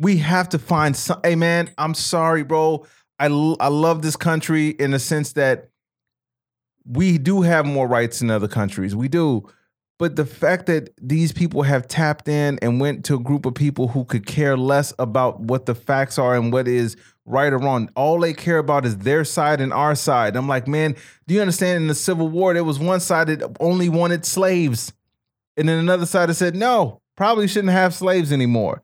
we 0.00 0.16
have 0.16 0.48
to 0.48 0.58
find 0.58 0.96
some. 0.96 1.20
Hey, 1.22 1.36
man, 1.36 1.70
I'm 1.78 1.94
sorry, 1.94 2.42
bro. 2.42 2.86
I, 3.20 3.26
I 3.26 3.68
love 3.68 4.00
this 4.00 4.16
country 4.16 4.70
in 4.70 4.92
the 4.92 4.98
sense 4.98 5.34
that 5.34 5.68
we 6.86 7.18
do 7.18 7.42
have 7.42 7.66
more 7.66 7.86
rights 7.86 8.20
than 8.20 8.30
other 8.30 8.48
countries. 8.48 8.96
We 8.96 9.08
do. 9.08 9.46
But 9.98 10.16
the 10.16 10.24
fact 10.24 10.64
that 10.66 10.88
these 10.96 11.30
people 11.30 11.62
have 11.62 11.86
tapped 11.86 12.26
in 12.26 12.58
and 12.62 12.80
went 12.80 13.04
to 13.04 13.16
a 13.16 13.18
group 13.18 13.44
of 13.44 13.52
people 13.52 13.88
who 13.88 14.06
could 14.06 14.24
care 14.24 14.56
less 14.56 14.94
about 14.98 15.40
what 15.40 15.66
the 15.66 15.74
facts 15.74 16.18
are 16.18 16.34
and 16.34 16.50
what 16.50 16.66
is 16.66 16.96
right 17.26 17.52
or 17.52 17.58
wrong, 17.58 17.90
all 17.94 18.18
they 18.18 18.32
care 18.32 18.56
about 18.56 18.86
is 18.86 18.96
their 18.96 19.26
side 19.26 19.60
and 19.60 19.74
our 19.74 19.94
side. 19.94 20.34
I'm 20.34 20.48
like, 20.48 20.66
man, 20.66 20.96
do 21.26 21.34
you 21.34 21.42
understand? 21.42 21.76
In 21.82 21.86
the 21.86 21.94
Civil 21.94 22.28
War, 22.28 22.54
there 22.54 22.64
was 22.64 22.78
one 22.78 23.00
side 23.00 23.26
that 23.26 23.56
only 23.60 23.90
wanted 23.90 24.24
slaves, 24.24 24.94
and 25.58 25.68
then 25.68 25.78
another 25.78 26.06
side 26.06 26.30
that 26.30 26.34
said, 26.34 26.56
no, 26.56 27.02
probably 27.14 27.46
shouldn't 27.46 27.74
have 27.74 27.92
slaves 27.92 28.32
anymore 28.32 28.82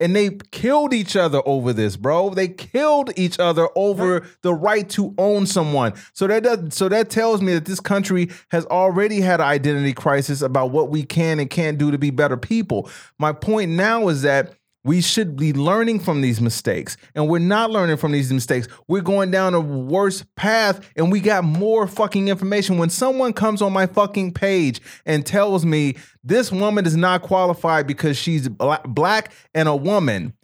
and 0.00 0.14
they 0.14 0.30
killed 0.50 0.92
each 0.92 1.16
other 1.16 1.40
over 1.46 1.72
this, 1.72 1.96
bro. 1.96 2.30
They 2.30 2.48
killed 2.48 3.10
each 3.16 3.38
other 3.38 3.68
over 3.74 4.26
the 4.42 4.54
right 4.54 4.88
to 4.90 5.14
own 5.18 5.46
someone. 5.46 5.94
So 6.12 6.26
that 6.26 6.42
does, 6.42 6.74
so 6.74 6.88
that 6.88 7.10
tells 7.10 7.40
me 7.40 7.54
that 7.54 7.64
this 7.64 7.80
country 7.80 8.30
has 8.50 8.66
already 8.66 9.20
had 9.20 9.40
an 9.40 9.46
identity 9.46 9.92
crisis 9.92 10.42
about 10.42 10.70
what 10.70 10.90
we 10.90 11.02
can 11.02 11.40
and 11.40 11.48
can't 11.48 11.78
do 11.78 11.90
to 11.90 11.98
be 11.98 12.10
better 12.10 12.36
people. 12.36 12.90
My 13.18 13.32
point 13.32 13.72
now 13.72 14.08
is 14.08 14.22
that 14.22 14.54
we 14.86 15.00
should 15.00 15.36
be 15.36 15.52
learning 15.52 15.98
from 15.98 16.20
these 16.20 16.40
mistakes, 16.40 16.96
and 17.16 17.28
we're 17.28 17.40
not 17.40 17.72
learning 17.72 17.96
from 17.96 18.12
these 18.12 18.32
mistakes. 18.32 18.68
We're 18.86 19.02
going 19.02 19.32
down 19.32 19.52
a 19.52 19.60
worse 19.60 20.24
path, 20.36 20.88
and 20.96 21.10
we 21.10 21.18
got 21.18 21.42
more 21.42 21.88
fucking 21.88 22.28
information. 22.28 22.78
When 22.78 22.88
someone 22.88 23.32
comes 23.32 23.60
on 23.60 23.72
my 23.72 23.86
fucking 23.86 24.34
page 24.34 24.80
and 25.04 25.26
tells 25.26 25.64
me 25.64 25.96
this 26.22 26.52
woman 26.52 26.86
is 26.86 26.96
not 26.96 27.22
qualified 27.22 27.88
because 27.88 28.16
she's 28.16 28.48
black 28.48 29.32
and 29.56 29.68
a 29.68 29.74
woman, 29.74 30.34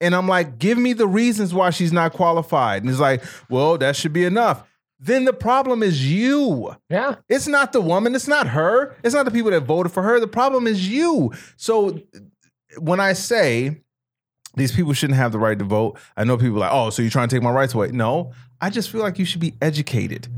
and 0.00 0.14
I'm 0.14 0.28
like, 0.28 0.60
give 0.60 0.78
me 0.78 0.92
the 0.92 1.08
reasons 1.08 1.52
why 1.52 1.70
she's 1.70 1.92
not 1.92 2.12
qualified. 2.12 2.82
And 2.82 2.90
it's 2.90 3.00
like, 3.00 3.24
well, 3.48 3.76
that 3.78 3.96
should 3.96 4.12
be 4.12 4.24
enough. 4.24 4.62
Then 5.00 5.24
the 5.24 5.32
problem 5.32 5.82
is 5.82 6.08
you. 6.08 6.76
yeah. 6.88 7.16
It's 7.28 7.48
not 7.48 7.72
the 7.72 7.80
woman. 7.80 8.14
It's 8.14 8.28
not 8.28 8.46
her. 8.48 8.94
It's 9.02 9.14
not 9.14 9.24
the 9.24 9.32
people 9.32 9.50
that 9.50 9.62
voted 9.62 9.90
for 9.90 10.04
her. 10.04 10.20
The 10.20 10.28
problem 10.28 10.68
is 10.68 10.88
you. 10.88 11.32
So 11.56 11.98
when 12.78 13.00
I 13.00 13.12
say 13.14 13.82
these 14.56 14.72
people 14.72 14.92
shouldn't 14.92 15.16
have 15.18 15.32
the 15.32 15.38
right 15.38 15.58
to 15.58 15.64
vote, 15.64 15.98
I 16.16 16.24
know 16.24 16.36
people 16.36 16.56
are 16.56 16.60
like, 16.60 16.72
oh, 16.72 16.90
so 16.90 17.02
you're 17.02 17.10
trying 17.10 17.28
to 17.28 17.36
take 17.36 17.42
my 17.42 17.50
rights 17.50 17.74
away. 17.74 17.88
No, 17.92 18.32
I 18.60 18.70
just 18.70 18.90
feel 18.90 19.00
like 19.00 19.18
you 19.18 19.24
should 19.24 19.40
be 19.40 19.54
educated. 19.60 20.28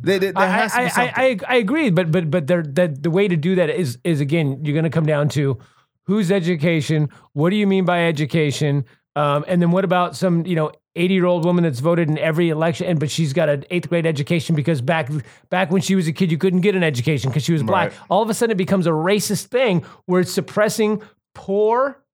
There, 0.00 0.18
there- 0.18 0.32
there 0.32 0.42
I, 0.42 0.46
has 0.46 0.72
to 0.72 0.84
be 0.84 0.88
something. 0.90 1.14
I, 1.16 1.24
I, 1.24 1.38
I 1.48 1.56
agree, 1.56 1.90
but 1.90 2.10
but 2.10 2.30
but 2.30 2.46
there, 2.46 2.62
that 2.62 3.02
the 3.02 3.10
way 3.10 3.28
to 3.28 3.36
do 3.36 3.54
that 3.56 3.70
is 3.70 3.98
is 4.04 4.20
again 4.20 4.64
you're 4.64 4.74
going 4.74 4.84
to 4.84 4.90
come 4.90 5.06
down 5.06 5.28
to 5.30 5.58
whose 6.04 6.30
education. 6.30 7.10
What 7.32 7.50
do 7.50 7.56
you 7.56 7.66
mean 7.66 7.84
by 7.84 8.06
education? 8.06 8.84
Um, 9.16 9.44
and 9.48 9.60
then 9.60 9.72
what 9.72 9.84
about 9.84 10.14
some 10.14 10.46
you 10.46 10.54
know 10.54 10.70
80 10.94 11.14
year 11.14 11.26
old 11.26 11.44
woman 11.44 11.64
that's 11.64 11.80
voted 11.80 12.08
in 12.08 12.16
every 12.18 12.50
election, 12.50 12.86
and 12.86 13.00
but 13.00 13.10
she's 13.10 13.32
got 13.32 13.48
an 13.48 13.64
eighth 13.70 13.88
grade 13.88 14.06
education 14.06 14.54
because 14.54 14.80
back 14.80 15.10
back 15.50 15.70
when 15.70 15.82
she 15.82 15.94
was 15.96 16.06
a 16.06 16.12
kid 16.12 16.30
you 16.30 16.38
couldn't 16.38 16.60
get 16.60 16.74
an 16.76 16.82
education 16.84 17.30
because 17.30 17.42
she 17.44 17.52
was 17.52 17.62
black. 17.64 17.90
Right. 17.90 18.00
All 18.08 18.22
of 18.22 18.30
a 18.30 18.34
sudden 18.34 18.52
it 18.52 18.56
becomes 18.58 18.86
a 18.86 18.90
racist 18.90 19.46
thing 19.46 19.84
where 20.06 20.20
it's 20.20 20.32
suppressing 20.32 21.02
poor 21.34 22.04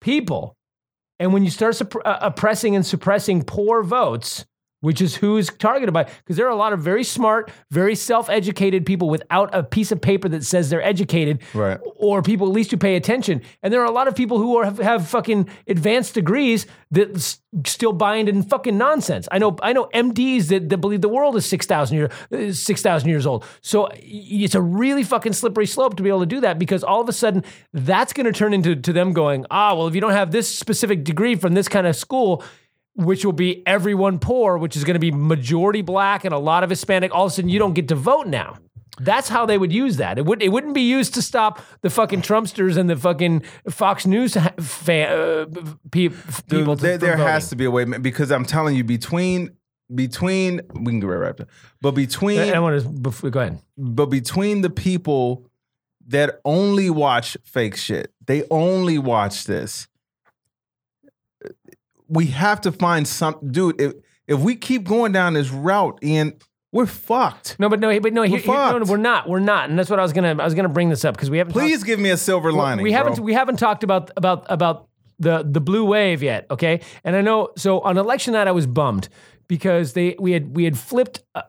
people. 0.00 0.56
And 1.18 1.32
when 1.32 1.44
you 1.44 1.50
start 1.50 1.74
supp- 1.74 2.00
uh, 2.04 2.18
oppressing 2.20 2.74
and 2.74 2.84
suppressing 2.84 3.42
poor 3.44 3.82
votes, 3.82 4.44
which 4.84 5.00
is 5.00 5.16
who's 5.16 5.48
targeted 5.58 5.92
by, 5.92 6.04
because 6.04 6.36
there 6.36 6.46
are 6.46 6.50
a 6.50 6.56
lot 6.56 6.72
of 6.72 6.80
very 6.80 7.02
smart, 7.02 7.50
very 7.70 7.94
self 7.94 8.28
educated 8.30 8.86
people 8.86 9.08
without 9.08 9.48
a 9.54 9.62
piece 9.62 9.90
of 9.90 10.00
paper 10.00 10.28
that 10.28 10.44
says 10.44 10.70
they're 10.70 10.82
educated, 10.82 11.40
Right. 11.54 11.78
or 11.96 12.22
people 12.22 12.46
at 12.46 12.52
least 12.52 12.70
who 12.70 12.76
pay 12.76 12.96
attention. 12.96 13.42
And 13.62 13.72
there 13.72 13.80
are 13.80 13.86
a 13.86 13.90
lot 13.90 14.08
of 14.08 14.14
people 14.14 14.38
who 14.38 14.56
are, 14.58 14.64
have, 14.64 14.78
have 14.78 15.08
fucking 15.08 15.48
advanced 15.66 16.14
degrees 16.14 16.66
that 16.90 17.16
s- 17.16 17.40
still 17.66 17.92
buy 17.92 18.16
in 18.16 18.42
fucking 18.42 18.76
nonsense. 18.76 19.28
I 19.32 19.38
know, 19.38 19.56
I 19.62 19.72
know 19.72 19.88
MDs 19.94 20.48
that, 20.48 20.68
that 20.68 20.78
believe 20.78 21.00
the 21.00 21.08
world 21.08 21.36
is 21.36 21.46
six 21.46 21.66
thousand 21.66 21.96
years, 21.96 22.58
six 22.58 22.82
thousand 22.82 23.08
years 23.08 23.26
old. 23.26 23.44
So 23.62 23.88
it's 23.94 24.54
a 24.54 24.60
really 24.60 25.02
fucking 25.02 25.32
slippery 25.32 25.66
slope 25.66 25.96
to 25.96 26.02
be 26.02 26.08
able 26.08 26.20
to 26.20 26.26
do 26.26 26.40
that 26.42 26.58
because 26.58 26.84
all 26.84 27.00
of 27.00 27.08
a 27.08 27.12
sudden 27.12 27.42
that's 27.72 28.12
going 28.12 28.26
to 28.26 28.32
turn 28.32 28.52
into 28.52 28.76
to 28.76 28.92
them 28.92 29.12
going, 29.12 29.46
ah, 29.50 29.74
well, 29.74 29.86
if 29.86 29.94
you 29.94 30.00
don't 30.00 30.12
have 30.12 30.30
this 30.30 30.52
specific 30.52 31.04
degree 31.04 31.34
from 31.34 31.54
this 31.54 31.68
kind 31.68 31.86
of 31.86 31.96
school. 31.96 32.42
Which 32.96 33.24
will 33.24 33.32
be 33.32 33.66
everyone 33.66 34.18
poor, 34.20 34.56
which 34.56 34.76
is 34.76 34.84
going 34.84 34.94
to 34.94 35.00
be 35.00 35.10
majority 35.10 35.82
black 35.82 36.24
and 36.24 36.32
a 36.32 36.38
lot 36.38 36.62
of 36.62 36.70
Hispanic. 36.70 37.12
All 37.14 37.26
of 37.26 37.32
a 37.32 37.34
sudden, 37.34 37.48
you 37.48 37.58
don't 37.58 37.74
get 37.74 37.88
to 37.88 37.96
vote 37.96 38.28
now. 38.28 38.56
That's 39.00 39.28
how 39.28 39.44
they 39.44 39.58
would 39.58 39.72
use 39.72 39.96
that. 39.96 40.18
It 40.18 40.24
would 40.24 40.40
it 40.40 40.50
wouldn't 40.50 40.74
be 40.74 40.82
used 40.82 41.14
to 41.14 41.22
stop 41.22 41.60
the 41.80 41.90
fucking 41.90 42.22
Trumpsters 42.22 42.76
and 42.76 42.88
the 42.88 42.94
fucking 42.94 43.42
Fox 43.68 44.06
News 44.06 44.36
fan, 44.60 45.08
uh, 45.10 45.46
pe- 45.90 46.10
people. 46.10 46.76
Dude, 46.76 46.78
there, 46.78 46.98
there 46.98 47.16
has 47.16 47.48
to 47.50 47.56
be 47.56 47.64
a 47.64 47.70
way 47.72 47.84
because 47.84 48.30
I'm 48.30 48.44
telling 48.44 48.76
you, 48.76 48.84
between 48.84 49.50
between 49.92 50.60
we 50.74 50.92
can 50.92 51.00
get 51.00 51.06
right 51.08 51.30
after, 51.30 51.46
but 51.80 51.92
between 51.96 52.38
I 52.54 52.60
want 52.60 52.80
to 52.82 53.30
go 53.30 53.40
ahead. 53.40 53.58
but 53.76 54.06
between 54.06 54.60
the 54.60 54.70
people 54.70 55.50
that 56.06 56.40
only 56.44 56.88
watch 56.88 57.36
fake 57.42 57.76
shit, 57.76 58.12
they 58.24 58.44
only 58.50 58.98
watch 58.98 59.44
this. 59.44 59.88
We 62.14 62.26
have 62.28 62.60
to 62.62 62.72
find 62.72 63.06
some 63.06 63.36
dude. 63.50 63.80
If 63.80 63.92
if 64.26 64.38
we 64.40 64.56
keep 64.56 64.84
going 64.84 65.12
down 65.12 65.34
this 65.34 65.50
route, 65.50 65.98
Ian, 66.02 66.34
we're 66.72 66.86
fucked. 66.86 67.56
No, 67.58 67.68
but 67.68 67.78
no, 67.80 68.00
but 68.00 68.12
no, 68.12 68.22
here, 68.22 68.38
here- 68.38 68.52
no, 68.54 68.78
no, 68.78 68.84
we're 68.84 68.96
not. 68.96 69.28
We're 69.28 69.38
not, 69.40 69.68
and 69.68 69.78
that's 69.78 69.90
what 69.90 69.98
I 69.98 70.02
was 70.02 70.12
gonna. 70.12 70.30
I 70.40 70.44
was 70.44 70.54
gonna 70.54 70.68
bring 70.68 70.88
this 70.88 71.04
up 71.04 71.14
because 71.14 71.30
we 71.30 71.38
haven't. 71.38 71.52
talked- 71.52 71.62
Please 71.64 71.82
give 71.84 72.00
me 72.00 72.10
a 72.10 72.16
silver 72.16 72.52
lining. 72.52 72.82
we 72.82 72.92
haven't 72.92 73.16
bro. 73.16 73.24
we 73.24 73.34
haven't 73.34 73.58
talked 73.58 73.84
about 73.84 74.10
about 74.16 74.46
about 74.48 74.88
the 75.18 75.44
the 75.48 75.60
blue 75.60 75.84
wave 75.84 76.24
yet 76.24 76.44
okay 76.50 76.80
and 77.04 77.14
i 77.14 77.20
know 77.20 77.50
so 77.56 77.78
on 77.82 77.96
election 77.96 78.32
night 78.32 78.48
i 78.48 78.50
was 78.50 78.66
bummed 78.66 79.08
because 79.46 79.92
they 79.92 80.16
we 80.18 80.32
had 80.32 80.56
we 80.56 80.64
had 80.64 80.76
flipped 80.76 81.22
uh, 81.36 81.42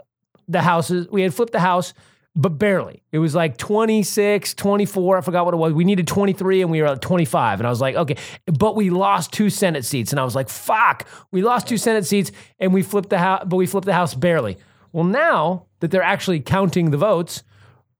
the 0.47 0.61
houses 0.61 1.07
we 1.09 1.24
had 1.24 1.34
flipped 1.34 1.51
the 1.51 1.59
house 1.59 1.95
but 2.36 2.58
barely. 2.58 3.02
It 3.12 3.20
was 3.20 3.34
like 3.34 3.58
26 3.58 4.54
24 4.54 5.18
i 5.18 5.22
forgot 5.22 5.46
what 5.46 5.54
it 5.54 5.58
was. 5.58 5.74
We 5.74 5.86
needed 5.86 6.08
23 6.08 6.62
and 6.62 6.72
we 6.72 6.82
were 6.82 6.88
at 6.88 7.02
25 7.02 7.60
and 7.60 7.68
i 7.68 7.70
was 7.70 7.82
like 7.82 7.96
okay 7.96 8.18
but 8.46 8.76
we 8.76 8.90
lost 8.90 9.32
two 9.32 9.50
senate 9.50 9.86
seats. 9.86 10.12
And 10.12 10.20
i 10.20 10.24
was 10.24 10.36
like 10.36 10.50
fuck 10.50 11.08
we 11.32 11.42
lost 11.42 11.68
two 11.68 11.78
senate 11.78 12.06
seats 12.06 12.32
and 12.60 12.74
we 12.74 12.82
flipped 12.82 13.10
the 13.10 13.20
house 13.20 13.44
but 13.48 13.56
we 13.56 13.66
flipped 13.66 13.86
the 13.86 13.94
house 13.94 14.14
barely. 14.14 14.58
Well 14.92 15.06
now 15.06 15.68
that 15.80 15.92
they're 15.92 16.04
actually 16.04 16.42
counting 16.42 16.92
the 16.92 16.98
votes 16.98 17.44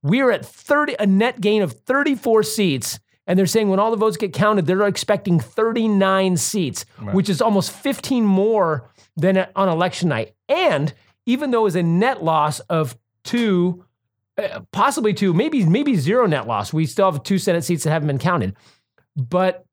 we're 0.04 0.32
at 0.32 0.46
30 0.46 0.98
a 1.00 1.06
net 1.08 1.42
gain 1.42 1.62
of 1.62 1.72
34 1.72 2.44
seats. 2.44 3.00
And 3.28 3.40
they're 3.40 3.48
saying 3.48 3.70
when 3.70 3.80
all 3.80 3.90
the 3.90 3.98
votes 3.98 4.18
get 4.18 4.34
counted 4.34 4.66
they're 4.66 4.86
expecting 4.86 5.40
39 5.40 6.38
seats 6.38 6.86
which 7.14 7.30
is 7.30 7.42
almost 7.42 7.72
15 7.72 8.26
more 8.26 8.90
than 9.16 9.48
on 9.56 9.70
election 9.70 10.10
night. 10.10 10.36
And 10.50 10.94
even 11.26 11.52
though 11.52 11.66
it's 11.66 11.76
a 11.76 11.84
net 11.84 12.22
loss 12.22 12.60
of 12.62 12.98
two 13.24 13.85
possibly 14.72 15.14
two 15.14 15.34
maybe 15.34 15.66
maybe 15.66 15.96
zero 15.96 16.26
net 16.26 16.46
loss 16.48 16.74
we 16.74 16.86
still 16.86 17.12
have 17.12 17.24
two 17.24 17.38
senate 17.38 17.64
seats 17.64 17.84
that 17.84 17.92
haven't 17.92 18.08
been 18.08 18.18
counted 18.20 18.56
but 19.16 19.66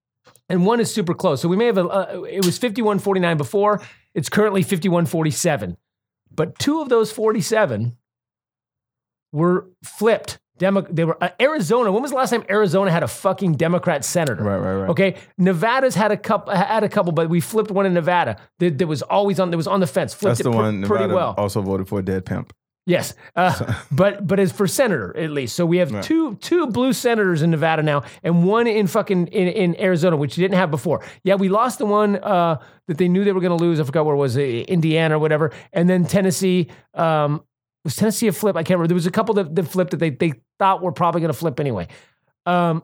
and 0.49 0.65
one 0.65 0.79
is 0.79 0.93
super 0.93 1.15
close 1.15 1.41
so 1.41 1.49
we 1.49 1.57
may 1.57 1.67
have 1.67 1.79
a 1.79 1.87
uh, 1.89 2.23
it 2.31 2.45
was 2.45 2.59
51-49 2.59 3.37
before 3.37 3.83
it's 4.15 4.29
currently 4.29 4.63
51-47 4.63 5.77
but 6.35 6.59
two 6.59 6.81
of 6.81 6.89
those 6.89 7.13
47 7.13 7.97
were 9.33 9.69
flipped. 9.83 10.39
Demo- 10.59 10.87
they 10.89 11.05
were 11.05 11.23
uh, 11.23 11.31
Arizona. 11.41 11.91
When 11.91 12.03
was 12.03 12.11
the 12.13 12.17
last 12.17 12.31
time 12.31 12.45
Arizona 12.49 12.91
had 12.91 13.03
a 13.03 13.09
fucking 13.09 13.55
Democrat 13.55 14.05
senator? 14.05 14.45
Right, 14.45 14.59
right, 14.59 14.75
right. 14.83 14.91
Okay, 14.91 15.17
Nevada's 15.39 15.95
had 15.95 16.13
a 16.13 16.17
couple, 16.17 16.55
had 16.55 16.85
a 16.85 16.89
couple, 16.89 17.13
but 17.13 17.29
we 17.29 17.41
flipped 17.41 17.71
one 17.71 17.87
in 17.87 17.95
Nevada 17.95 18.37
that, 18.59 18.87
was 18.87 19.03
always 19.03 19.41
on, 19.41 19.51
that 19.51 19.57
was 19.57 19.67
on 19.67 19.81
the 19.81 19.87
fence. 19.87 20.15
Flipped 20.15 20.39
That's 20.39 20.45
the 20.45 20.51
pr- 20.51 20.57
one. 20.57 20.83
pretty 20.83 21.05
Nevada 21.05 21.15
well. 21.15 21.35
Also 21.37 21.63
voted 21.63 21.89
for 21.89 21.99
a 21.99 22.03
dead 22.03 22.27
pimp. 22.27 22.53
Yes, 22.85 23.15
uh, 23.37 23.75
but 23.93 24.27
but 24.27 24.41
as 24.41 24.51
for 24.51 24.67
senator 24.67 25.17
at 25.17 25.31
least, 25.31 25.55
so 25.55 25.65
we 25.65 25.77
have 25.79 25.93
Right. 25.93 26.03
two 26.03 26.35
two 26.37 26.67
blue 26.67 26.93
senators 26.93 27.43
in 27.43 27.51
Nevada 27.51 27.83
now, 27.83 28.03
and 28.25 28.45
one 28.45 28.67
in 28.67 28.87
fucking 28.89 29.29
in, 29.29 29.49
in 29.49 29.81
Arizona, 29.81 30.17
which 30.17 30.37
you 30.37 30.43
didn't 30.43 30.59
have 30.59 30.71
before. 30.71 31.01
Yeah, 31.23 31.37
we 31.37 31.49
lost 31.49 31.79
the 31.79 31.87
one 31.87 32.17
uh, 32.17 32.61
that 32.89 32.99
they 32.99 33.07
knew 33.09 33.23
they 33.25 33.33
were 33.33 33.41
going 33.41 33.57
to 33.57 33.65
lose. 33.65 33.79
I 33.79 33.85
forgot 33.85 34.05
where 34.05 34.17
it 34.17 34.19
was, 34.19 34.37
Indiana 34.37 35.17
or 35.17 35.19
whatever, 35.21 35.53
and 35.73 35.89
then 35.89 36.05
Tennessee. 36.05 36.69
Um, 36.95 37.45
was 37.85 37.97
Tennessee 37.97 38.29
a 38.29 38.33
flip? 38.33 38.57
I 38.57 38.63
can't 38.63 38.79
remember. 38.79 38.89
There 38.89 38.95
was 38.95 39.07
a 39.07 39.11
couple 39.11 39.35
that, 39.35 39.55
that 39.57 39.65
flipped 39.65 39.91
that 39.93 39.99
they 39.99 40.11
they 40.11 40.35
thought 40.59 40.83
were 40.83 40.93
probably 40.93 41.21
going 41.21 41.33
to 41.33 41.39
flip 41.39 41.59
anyway. 41.61 41.89
Um, 42.47 42.83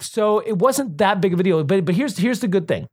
so 0.00 0.40
it 0.40 0.58
wasn't 0.58 0.98
that 0.98 1.20
big 1.20 1.32
of 1.32 1.40
a 1.40 1.42
deal. 1.42 1.62
But 1.64 1.84
but 1.84 1.94
here's 1.94 2.16
here's 2.16 2.40
the 2.40 2.48
good 2.48 2.66
thing. 2.68 2.88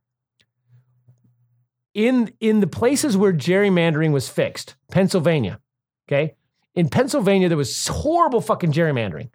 In 1.94 2.32
in 2.40 2.60
the 2.60 2.66
places 2.66 3.16
where 3.16 3.32
gerrymandering 3.32 4.12
was 4.12 4.28
fixed, 4.28 4.76
Pennsylvania, 4.90 5.60
okay? 6.08 6.34
In 6.74 6.88
Pennsylvania, 6.88 7.48
there 7.48 7.58
was 7.58 7.86
horrible 7.86 8.40
fucking 8.40 8.72
gerrymandering. 8.72 9.28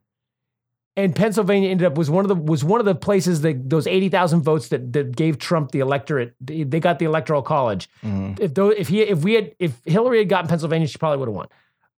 And 0.96 1.16
Pennsylvania 1.16 1.70
ended 1.70 1.86
up 1.86 1.96
was 1.96 2.10
one 2.10 2.26
of 2.26 2.30
the 2.30 2.36
was 2.36 2.64
one 2.64 2.80
of 2.80 2.88
the 2.88 2.96
places 2.96 3.42
that 3.42 3.70
those 3.70 3.86
eighty 3.86 4.10
thousand 4.10 4.42
votes 4.42 4.70
that 4.70 4.92
that 4.94 5.16
gave 5.16 5.38
Trump 5.38 5.70
the 5.70 5.80
electorate. 5.80 6.34
They 6.42 6.80
got 6.80 6.98
the 6.98 7.06
electoral 7.06 7.44
college. 7.44 7.88
Mhm. 8.04 8.40
If 8.40 8.56
though 8.56 8.70
if 8.70 8.88
he 8.88 9.02
if 9.02 9.24
we 9.24 9.36
had 9.36 9.56
if 9.60 9.80
Hillary 9.86 10.18
had 10.18 10.30
gotten 10.30 10.48
Pennsylvania, 10.50 10.88
she 10.88 10.98
probably 10.98 11.20
would 11.20 11.28
have 11.28 11.36
won. 11.36 11.48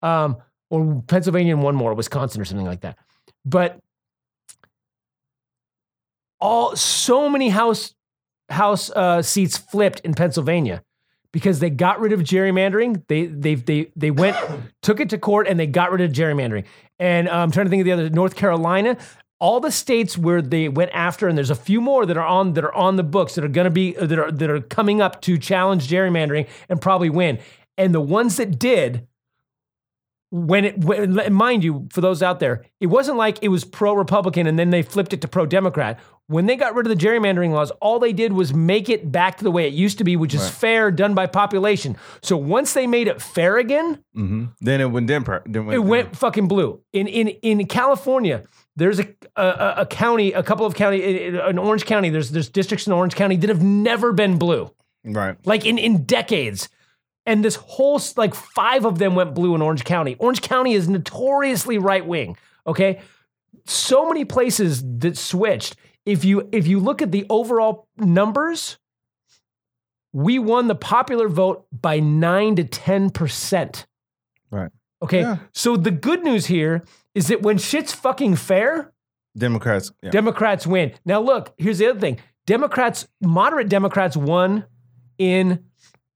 Um, 0.01 0.37
or 0.69 1.01
Pennsylvania 1.07 1.53
and 1.53 1.63
one 1.63 1.75
more, 1.75 1.93
Wisconsin 1.93 2.41
or 2.41 2.45
something 2.45 2.67
like 2.67 2.81
that. 2.81 2.97
But 3.45 3.79
all 6.41 6.75
so 6.75 7.29
many 7.29 7.47
house 7.47 7.93
house 8.49 8.89
uh, 8.91 9.21
seats 9.21 9.57
flipped 9.57 9.99
in 10.01 10.13
Pennsylvania 10.13 10.83
because 11.31 11.59
they 11.59 11.69
got 11.69 11.99
rid 11.99 12.11
of 12.11 12.21
gerrymandering. 12.21 13.03
They 13.07 13.25
they 13.25 13.55
they 13.55 13.91
they 13.95 14.11
went 14.11 14.37
took 14.81 14.99
it 14.99 15.09
to 15.09 15.17
court 15.17 15.47
and 15.47 15.59
they 15.59 15.67
got 15.67 15.91
rid 15.91 16.01
of 16.01 16.11
gerrymandering. 16.11 16.65
And 16.99 17.27
uh, 17.29 17.37
I'm 17.37 17.51
trying 17.51 17.65
to 17.65 17.69
think 17.69 17.81
of 17.81 17.85
the 17.85 17.91
other 17.91 18.09
North 18.09 18.35
Carolina. 18.35 18.97
All 19.41 19.61
the 19.61 19.71
states 19.71 20.17
where 20.17 20.41
they 20.41 20.67
went 20.67 20.91
after, 20.93 21.29
and 21.29 21.37
there's 21.37 21.49
a 21.49 21.55
few 21.55 21.79
more 21.79 22.05
that 22.05 22.17
are 22.17 22.25
on 22.25 22.53
that 22.53 22.65
are 22.65 22.73
on 22.73 22.97
the 22.97 23.03
books 23.03 23.35
that 23.35 23.43
are 23.43 23.49
going 23.49 23.65
to 23.65 23.71
be 23.71 23.93
that 23.93 24.19
are 24.19 24.31
that 24.31 24.49
are 24.49 24.59
coming 24.59 25.01
up 25.01 25.21
to 25.21 25.37
challenge 25.37 25.87
gerrymandering 25.87 26.47
and 26.67 26.81
probably 26.81 27.09
win. 27.09 27.39
And 27.77 27.95
the 27.95 28.01
ones 28.01 28.35
that 28.35 28.59
did, 28.59 29.07
when 30.29 30.65
it 30.65 30.83
when, 30.83 31.31
mind 31.31 31.63
you, 31.63 31.87
for 31.89 32.01
those 32.01 32.21
out 32.21 32.41
there, 32.41 32.65
it 32.81 32.87
wasn't 32.87 33.17
like 33.17 33.39
it 33.41 33.47
was 33.47 33.63
pro 33.63 33.93
Republican 33.93 34.45
and 34.45 34.59
then 34.59 34.71
they 34.71 34.81
flipped 34.81 35.13
it 35.13 35.21
to 35.21 35.29
pro 35.29 35.45
Democrat. 35.45 35.97
When 36.29 36.45
they 36.45 36.55
got 36.55 36.75
rid 36.75 36.85
of 36.85 36.95
the 36.95 37.05
gerrymandering 37.05 37.51
laws, 37.53 37.71
all 37.81 37.97
they 37.97 38.13
did 38.13 38.33
was 38.33 38.53
make 38.53 38.87
it 38.87 39.11
back 39.11 39.37
to 39.39 39.43
the 39.43 39.49
way 39.49 39.65
it 39.67 39.73
used 39.73 39.97
to 39.97 40.03
be, 40.03 40.15
which 40.15 40.35
is 40.35 40.41
Right. 40.43 40.51
fair, 40.51 40.91
done 40.91 41.15
by 41.15 41.25
population. 41.25 41.97
So 42.21 42.37
once 42.37 42.73
they 42.73 42.85
made 42.85 43.07
it 43.07 43.19
fair 43.19 43.57
again, 43.57 43.97
Mhm. 44.15 44.49
Then 44.61 44.79
it 44.79 44.91
went 44.91 45.07
Democrat. 45.07 45.41
Then 45.47 45.71
it 45.71 45.83
went 45.83 46.15
fucking 46.15 46.47
blue. 46.47 46.81
In 46.93 47.07
in 47.07 47.29
in 47.41 47.65
California, 47.65 48.43
there's 48.75 48.99
a 48.99 49.07
a, 49.35 49.73
a 49.77 49.85
county, 49.87 50.31
a 50.33 50.43
couple 50.43 50.67
of 50.67 50.75
county, 50.75 51.01
in 51.03 51.35
in 51.35 51.57
Orange 51.57 51.85
County. 51.87 52.09
There's 52.11 52.29
there's 52.29 52.49
districts 52.49 52.85
in 52.85 52.93
Orange 52.93 53.15
County 53.15 53.35
that 53.37 53.49
have 53.49 53.63
never 53.63 54.13
been 54.13 54.37
blue, 54.37 54.69
right. 55.03 55.35
like 55.45 55.65
in 55.65 55.79
in 55.79 56.03
decades. 56.05 56.69
And 57.25 57.43
this 57.43 57.55
whole 57.55 57.99
like 58.17 58.35
five 58.35 58.85
of 58.85 58.99
them 58.99 59.15
went 59.15 59.33
blue 59.33 59.55
in 59.55 59.63
Orange 59.63 59.83
County. 59.83 60.15
Orange 60.19 60.41
County 60.41 60.73
is 60.73 60.87
notoriously 60.87 61.79
right 61.79 62.05
wing. 62.05 62.37
Okay, 62.67 62.99
so 63.65 64.07
many 64.07 64.25
places 64.25 64.83
that 64.99 65.17
switched. 65.17 65.75
If 66.09 66.25
you 66.25 66.49
if 66.51 66.65
you 66.65 66.79
look 66.79 67.03
at 67.03 67.11
the 67.11 67.25
overall 67.29 67.87
numbers, 67.97 68.79
we 70.11 70.39
won 70.39 70.67
the 70.67 70.75
popular 70.75 71.27
vote 71.27 71.67
by 71.71 71.99
nine 71.99 72.55
to 72.55 72.63
ten 72.63 73.11
percent. 73.11 73.85
Right. 74.49 74.71
Okay. 75.03 75.21
Yeah. 75.21 75.37
So 75.53 75.77
the 75.77 75.91
good 75.91 76.23
news 76.23 76.47
here 76.47 76.83
is 77.13 77.27
that 77.27 77.43
when 77.43 77.59
shit's 77.59 77.93
fucking 77.93 78.37
fair, 78.37 78.91
Democrats. 79.37 79.91
Yeah. 80.01 80.09
Democrats 80.09 80.65
win. 80.65 80.93
Now, 81.05 81.21
look, 81.21 81.53
here's 81.57 81.77
the 81.77 81.87
other 81.87 81.99
thing 81.99 82.17
Democrats, 82.47 83.07
moderate 83.21 83.69
Democrats 83.69 84.17
won 84.17 84.65
in 85.19 85.63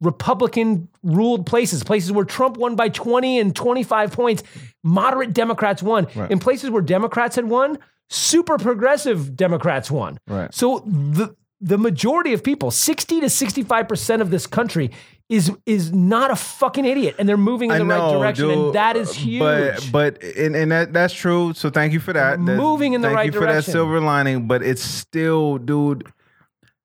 Republican 0.02 0.90
ruled 1.04 1.46
places, 1.46 1.84
places 1.84 2.12
where 2.12 2.26
Trump 2.26 2.58
won 2.58 2.76
by 2.76 2.90
20 2.90 3.40
and 3.40 3.56
25 3.56 4.12
points. 4.12 4.44
Moderate 4.84 5.34
Democrats 5.34 5.84
won. 5.84 6.08
Right. 6.16 6.32
In 6.32 6.40
places 6.40 6.72
where 6.72 6.82
Democrats 6.82 7.36
had 7.36 7.46
won, 7.46 7.78
super 8.14 8.58
progressive 8.58 9.36
Democrats 9.36 9.90
won. 9.92 10.18
right. 10.28 10.54
So 10.54 10.80
the 10.86 11.36
the 11.66 11.78
majority 11.78 12.34
of 12.34 12.44
people, 12.44 12.72
60 12.72 13.22
to 13.22 13.28
65% 13.28 14.20
of 14.20 14.30
this 14.32 14.46
country 14.46 14.92
is 15.30 15.50
is 15.66 15.94
not 15.94 16.30
a 16.30 16.36
fucking 16.36 16.84
idiot 16.84 17.16
and 17.18 17.28
they're 17.30 17.38
moving 17.38 17.72
in 17.72 17.78
the 17.80 17.86
right 17.86 18.12
direction 18.12 18.50
and 18.52 18.76
that 18.76 18.98
is 18.98 19.14
huge. 19.16 19.40
But 19.40 19.90
but 19.92 20.24
and, 20.24 20.56
and 20.58 20.72
that 20.74 20.92
that's 20.92 21.14
true. 21.14 21.54
So 21.54 21.70
thank 21.70 21.94
you 21.94 22.00
for 22.02 22.12
that. 22.14 22.38
That's- 22.40 22.58
Moving 22.58 22.92
in 22.94 23.02
the 23.02 23.08
right 23.10 23.32
direction. 23.32 23.32
thank 23.32 23.34
you 23.34 23.40
for 23.40 23.54
that 23.68 23.72
silver 23.72 24.02
lining. 24.02 24.48
But 24.48 24.62
it's 24.62 24.84
still, 24.84 25.58
dude. 25.58 26.06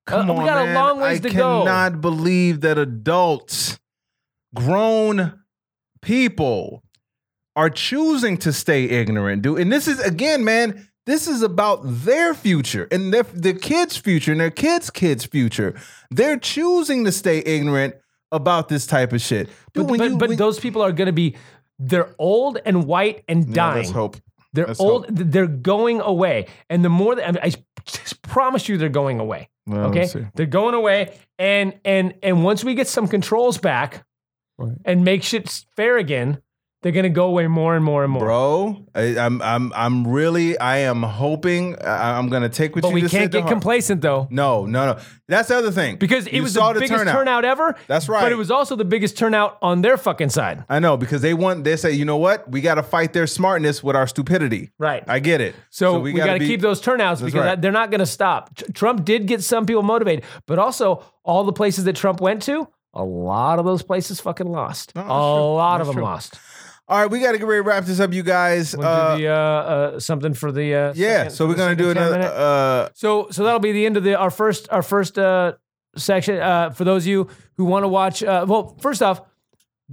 Come 0.07 0.31
Uh, 0.31 0.35
we 0.35 0.41
on, 0.41 0.47
got 0.47 0.63
a 0.63 0.65
man. 0.67 0.75
long 0.77 1.01
ways 1.01 1.19
I 1.19 1.29
to 1.29 1.35
go. 1.35 1.59
cannot 1.65 2.01
believe 2.01 2.61
that 2.61 2.79
adults, 2.79 3.79
grown 4.55 5.41
people, 6.03 6.83
are 7.57 7.69
choosing 7.71 8.37
to 8.39 8.53
stay 8.53 8.85
ignorant, 8.85 9.43
dude. 9.43 9.59
And 9.59 9.73
this 9.73 9.89
is 9.89 9.99
again, 10.01 10.45
man. 10.45 10.89
This 11.09 11.27
is 11.27 11.41
about 11.43 11.81
their 11.85 12.35
future 12.35 12.87
and 12.93 13.13
their 13.15 13.23
the 13.23 13.55
kids' 13.55 13.97
future 13.97 14.31
and 14.33 14.41
their 14.41 14.51
kids' 14.51 14.91
kids' 14.91 15.25
future. 15.25 15.75
They're 16.11 16.39
choosing 16.39 17.05
to 17.07 17.13
stay 17.13 17.39
ignorant 17.39 17.95
about 18.31 18.69
this 18.69 18.87
type 18.87 19.15
of 19.15 19.23
shit. 19.23 19.49
Dude, 19.73 19.87
but, 19.89 19.97
but, 19.99 20.11
you- 20.11 20.19
but 20.19 20.29
when- 20.29 20.39
those 20.39 20.61
people 20.61 20.83
are 20.83 20.93
going 20.93 21.07
to 21.07 21.13
be 21.25 21.35
they're 21.79 22.15
old 22.19 22.59
and 22.67 22.85
white 22.85 23.25
and 23.27 23.55
dying. 23.55 23.77
let's 23.85 23.91
hope. 23.91 24.17
They're 24.53 24.67
Let's 24.67 24.81
old. 24.81 25.07
They're 25.09 25.47
going 25.47 26.01
away, 26.01 26.47
and 26.69 26.85
the 26.85 26.89
more 26.89 27.15
that 27.15 27.27
I, 27.29 27.33
mean, 27.33 27.41
I 27.43 27.51
just 27.87 28.21
promise 28.23 28.69
you, 28.69 28.77
they're 28.79 28.89
going 29.03 29.19
away. 29.21 29.49
Well, 29.67 29.87
Okay, 29.91 30.09
they're 30.35 30.47
going 30.47 30.75
away, 30.75 31.17
and 31.39 31.73
and 31.85 32.15
and 32.23 32.43
once 32.45 32.65
we 32.65 32.75
get 32.75 32.89
some 32.89 33.09
controls 33.09 33.57
back, 33.59 34.05
Right. 34.59 34.77
and 34.85 35.05
make 35.05 35.23
shit 35.23 35.49
fair 35.77 35.97
again, 35.99 36.43
they're 36.83 36.93
going 36.93 37.03
to 37.05 37.09
go 37.11 37.27
away 37.27 37.49
more 37.49 37.75
and 37.75 37.85
more 37.85 38.05
and 38.05 38.13
more. 38.13 38.25
Bro, 38.25 38.87
I, 38.95 39.19
I'm 39.19 39.43
I'm 39.43 39.73
I'm 39.75 40.07
really 40.07 40.57
I 40.59 40.79
am 40.79 41.03
hoping 41.03 41.77
I, 41.83 42.17
I'm 42.17 42.29
gonna 42.29 42.49
take 42.49 42.77
what 42.77 42.83
but 42.83 42.89
you 42.91 42.95
we 42.95 43.01
just 43.01 43.13
can't 43.13 43.33
get 43.33 43.43
heart. 43.43 43.53
complacent 43.53 44.01
though, 44.01 44.29
No, 44.31 44.65
no, 44.65 44.93
no. 44.93 45.01
That's 45.27 45.49
the 45.49 45.57
other 45.57 45.73
thing 45.73 45.97
because 45.97 46.27
it 46.29 46.35
You 46.35 46.43
was 46.45 46.55
saw 46.55 46.73
the 46.73 46.81
biggest 46.81 47.05
turnout. 47.05 47.45
ever. 47.45 47.75
That's 47.89 48.09
right. 48.09 48.23
But 48.23 48.33
it 48.33 48.37
was 48.37 48.51
also 48.51 48.77
the 48.77 48.85
biggest 48.85 49.19
turnout 49.19 49.59
on 49.61 49.83
their 49.83 49.97
fucking 49.97 50.31
side. 50.31 50.65
I 50.69 50.79
know 50.79 50.97
because 50.97 51.21
they 51.21 51.35
want 51.35 51.65
they 51.65 51.77
say 51.77 51.91
you 51.93 52.05
know 52.05 52.17
what 52.17 52.49
we 52.51 52.61
got 52.61 52.77
to 52.77 52.83
fight 52.85 53.13
their 53.13 53.27
smartness 53.27 53.83
with 53.83 53.97
our 53.97 54.07
stupidity. 54.07 54.71
Right. 54.79 55.03
I 55.09 55.19
get 55.19 55.41
it. 55.41 55.57
So, 55.71 55.99
we, 55.99 56.13
got 56.13 56.35
to 56.35 56.39
keep 56.39 56.61
those 56.61 56.81
turnouts 56.81 57.21
because 57.21 57.35
right. 57.35 57.61
they're 57.61 57.73
not 57.73 57.91
going 57.91 58.01
to 58.01 58.07
stop. 58.07 58.55
Tr- 58.55 58.71
Trump 58.73 59.05
did 59.05 59.27
get 59.27 59.43
some 59.43 59.67
people 59.67 59.83
motivated, 59.83 60.25
but 60.47 60.59
also 60.59 61.05
all 61.25 61.45
the 61.45 61.53
places 61.53 61.85
that 61.85 61.97
Trump 61.97 62.21
went 62.21 62.43
to, 62.43 62.69
a 62.95 63.05
lot 63.05 63.59
of 63.59 63.65
those 63.65 63.83
places 63.83 64.21
fucking 64.21 64.47
lost. 64.51 64.95
No, 64.95 65.03
a 65.03 65.05
true. 65.05 65.13
lot 65.13 65.79
That's 65.79 65.81
of 65.83 65.87
them 65.89 65.97
true. 65.97 66.05
lost. 66.05 66.39
All 66.91 66.99
right, 67.03 67.11
we 67.11 67.21
got 67.21 67.33
to 67.33 67.39
get 67.39 67.47
ready 67.47 67.63
to 67.63 67.69
wrap 67.69 67.85
this 67.85 68.01
up, 68.01 68.13
you 68.15 68.23
guys. 68.23 68.75
We'll 68.77 68.87
Uh, 68.87 69.17
the, 69.19 69.29
uh, 69.29 69.33
uh, 69.35 70.01
something 70.01 70.33
for 70.33 70.51
the 70.51 70.75
uh, 70.75 70.93
yeah, 70.97 71.19
second- 71.25 71.31
so 71.33 71.47
we're 71.47 71.55
gonna 71.55 71.77
do 71.77 71.89
second 71.89 72.03
10 72.03 72.13
another. 72.21 72.35
Uh, 72.35 72.89
So 72.95 73.29
so 73.31 73.45
that'll 73.45 73.61
be 73.61 73.73
the 73.73 73.85
end 73.85 73.97
of 73.99 74.05
the 74.05 74.15
our 74.15 74.31
first 74.31 74.69
our 74.71 74.83
first 74.83 75.19
uh, 75.19 75.53
section. 75.97 76.39
Uh, 76.39 76.71
for 76.71 76.85
those 76.85 77.03
of 77.03 77.09
you 77.09 77.29
who 77.59 77.65
want 77.67 77.85
to 77.85 77.89
watch, 77.89 78.23
uh, 78.23 78.47
well, 78.49 78.77
first 78.81 79.03
off, 79.03 79.21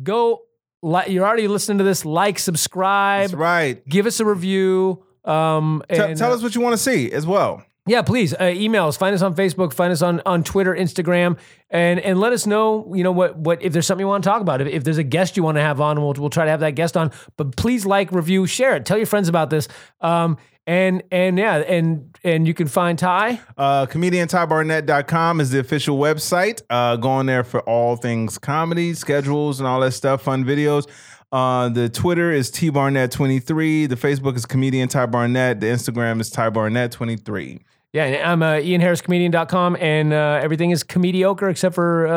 go. 0.01 0.41
Li- 0.81 1.05
you're 1.07 1.25
already 1.25 1.47
listening 1.47 1.79
to 1.79 1.83
this. 1.83 2.05
Like, 2.05 2.37
subscribe, 2.37 3.21
that's 3.31 3.33
right. 3.33 3.83
give 3.89 4.05
us 4.05 4.19
a 4.19 4.25
review. 4.25 5.03
Um, 5.23 5.81
Tell- 5.89 6.05
and, 6.09 6.17
tell 6.17 6.31
us 6.31 6.43
what 6.43 6.53
you 6.53 6.61
want 6.61 6.73
to 6.73 6.77
see 6.77 7.11
as 7.11 7.25
well. 7.25 7.63
Yeah, 7.87 8.01
please 8.01 8.33
uh, 8.33 8.45
email 8.45 8.87
us. 8.87 8.97
Find 8.97 9.13
us 9.13 9.21
on 9.21 9.35
Facebook. 9.35 9.71
Find 9.71 9.93
us 9.93 10.01
on, 10.01 10.19
on 10.25 10.43
Twitter, 10.43 10.73
Instagram, 10.73 11.37
and 11.69 11.99
and 11.99 12.19
let 12.19 12.33
us 12.33 12.47
know. 12.47 12.91
You 12.95 13.03
know 13.03 13.11
what 13.11 13.37
what 13.37 13.61
if 13.61 13.73
there's 13.73 13.85
something 13.85 14.03
you 14.03 14.07
want 14.07 14.23
to 14.23 14.29
talk 14.29 14.41
about. 14.41 14.59
If, 14.61 14.67
if 14.67 14.83
there's 14.83 14.97
a 14.97 15.03
guest 15.03 15.37
you 15.37 15.43
want 15.43 15.57
to 15.57 15.61
have 15.61 15.79
on, 15.79 16.01
we'll 16.01 16.13
we'll 16.13 16.31
try 16.31 16.45
to 16.45 16.51
have 16.51 16.61
that 16.61 16.71
guest 16.71 16.97
on. 16.97 17.11
But 17.37 17.55
please 17.55 17.85
like, 17.85 18.11
review, 18.11 18.47
share 18.47 18.75
it. 18.75 18.85
Tell 18.87 18.97
your 18.97 19.05
friends 19.05 19.27
about 19.29 19.51
this. 19.51 19.67
Um 20.01 20.37
and 20.67 21.03
and 21.11 21.37
yeah 21.37 21.57
and 21.57 22.17
and 22.23 22.47
you 22.47 22.55
can 22.55 22.67
find 22.67 22.97
Ty. 22.97 23.39
Uh, 23.55 23.85
ComedianTyBarnett.com 23.85 25.39
is 25.39 25.51
the 25.51 25.59
official 25.59 25.99
website. 25.99 26.63
Uh, 26.71 26.95
go 26.95 27.09
on 27.09 27.27
there 27.27 27.43
for 27.43 27.61
all 27.61 27.95
things 27.95 28.39
comedy, 28.39 28.95
schedules, 28.95 29.59
and 29.59 29.67
all 29.67 29.79
that 29.81 29.91
stuff, 29.91 30.23
fun 30.23 30.43
videos. 30.43 30.89
Uh, 31.31 31.69
the 31.69 31.89
Twitter 31.89 32.31
is 32.31 32.49
tbarnett23. 32.51 33.89
The 33.89 33.95
Facebook 33.95 34.35
is 34.37 34.45
Comedian 34.45 34.87
Ty 34.87 35.07
Barnett. 35.07 35.59
The 35.59 35.67
Instagram 35.67 36.21
is 36.21 36.29
Ty 36.29 36.49
Barnett23. 36.51 37.61
Yeah, 37.95 38.03
and 38.07 38.29
I'm 38.29 38.43
uh, 38.43 38.55
IanHarrisComedian.com, 38.55 39.77
and 39.79 40.11
uh, 40.11 40.41
everything 40.43 40.71
is 40.71 40.83
Comediocre 40.83 41.49
except 41.49 41.73
for 41.75 42.07
uh, 42.07 42.11